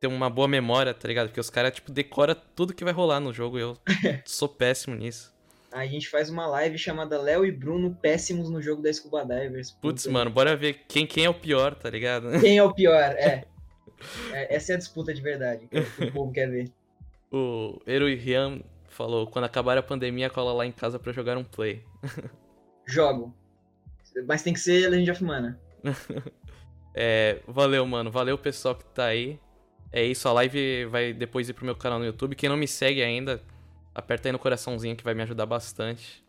ter 0.00 0.06
uma 0.08 0.28
boa 0.28 0.46
memória, 0.48 0.92
tá 0.92 1.06
ligado? 1.08 1.28
Porque 1.28 1.40
os 1.40 1.48
caras 1.50 1.72
tipo 1.72 1.90
decora 1.92 2.34
tudo 2.34 2.74
que 2.74 2.84
vai 2.84 2.92
rolar 2.92 3.20
no 3.20 3.32
jogo 3.32 3.58
e 3.58 3.62
eu 3.62 3.76
sou 4.24 4.48
péssimo 4.48 4.94
nisso. 4.96 5.32
A 5.72 5.86
gente 5.86 6.08
faz 6.08 6.30
uma 6.30 6.46
live 6.46 6.78
chamada 6.78 7.20
Léo 7.20 7.44
e 7.44 7.50
Bruno 7.50 7.96
péssimos 8.00 8.48
no 8.48 8.62
jogo 8.62 8.80
da 8.80 8.92
Scuba 8.92 9.22
Divers. 9.24 9.72
Putz, 9.72 10.06
mano, 10.06 10.30
bora 10.30 10.56
ver 10.56 10.80
quem 10.88 11.04
quem 11.06 11.24
é 11.24 11.28
o 11.30 11.34
pior, 11.34 11.74
tá 11.74 11.90
ligado? 11.90 12.38
Quem 12.40 12.58
é 12.58 12.62
o 12.62 12.72
pior? 12.72 13.12
É. 13.16 13.44
É, 14.32 14.54
Essa 14.54 14.72
é 14.72 14.74
a 14.74 14.78
disputa 14.78 15.12
de 15.14 15.20
verdade 15.22 15.68
que 15.68 16.04
o 16.04 16.12
povo 16.12 16.32
quer 16.32 16.48
ver. 16.50 16.70
O 17.32 17.80
Eru 17.84 18.06
Rian 18.06 18.60
falou: 18.88 19.26
"Quando 19.26 19.44
acabar 19.46 19.76
a 19.76 19.82
pandemia, 19.82 20.30
cola 20.30 20.52
lá 20.52 20.64
em 20.64 20.70
casa 20.70 21.00
pra 21.00 21.12
jogar 21.12 21.36
um 21.36 21.42
play". 21.42 21.82
Jogo. 22.86 23.34
Mas 24.28 24.42
tem 24.42 24.52
que 24.52 24.60
ser 24.60 24.88
Legend 24.88 25.10
of 25.10 25.24
Mana. 25.24 25.60
É, 26.96 27.40
valeu, 27.48 27.84
mano. 27.84 28.08
Valeu, 28.08 28.38
pessoal 28.38 28.76
que 28.76 28.84
tá 28.84 29.06
aí. 29.06 29.40
É 29.90 30.04
isso, 30.04 30.28
a 30.28 30.32
live 30.32 30.84
vai 30.86 31.12
depois 31.12 31.48
ir 31.48 31.52
pro 31.52 31.64
meu 31.64 31.74
canal 31.74 31.98
no 31.98 32.04
YouTube. 32.04 32.36
Quem 32.36 32.48
não 32.48 32.56
me 32.56 32.68
segue 32.68 33.02
ainda, 33.02 33.42
aperta 33.92 34.28
aí 34.28 34.32
no 34.32 34.38
coraçãozinho 34.38 34.94
que 34.94 35.02
vai 35.02 35.12
me 35.12 35.22
ajudar 35.22 35.44
bastante. 35.44 36.24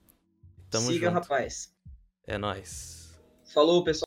Tamo 0.71 0.87
Siga, 0.87 1.07
junto. 1.09 1.19
rapaz. 1.19 1.71
É 2.25 2.35
nóis. 2.39 3.13
Falou, 3.53 3.83
pessoal. 3.83 4.04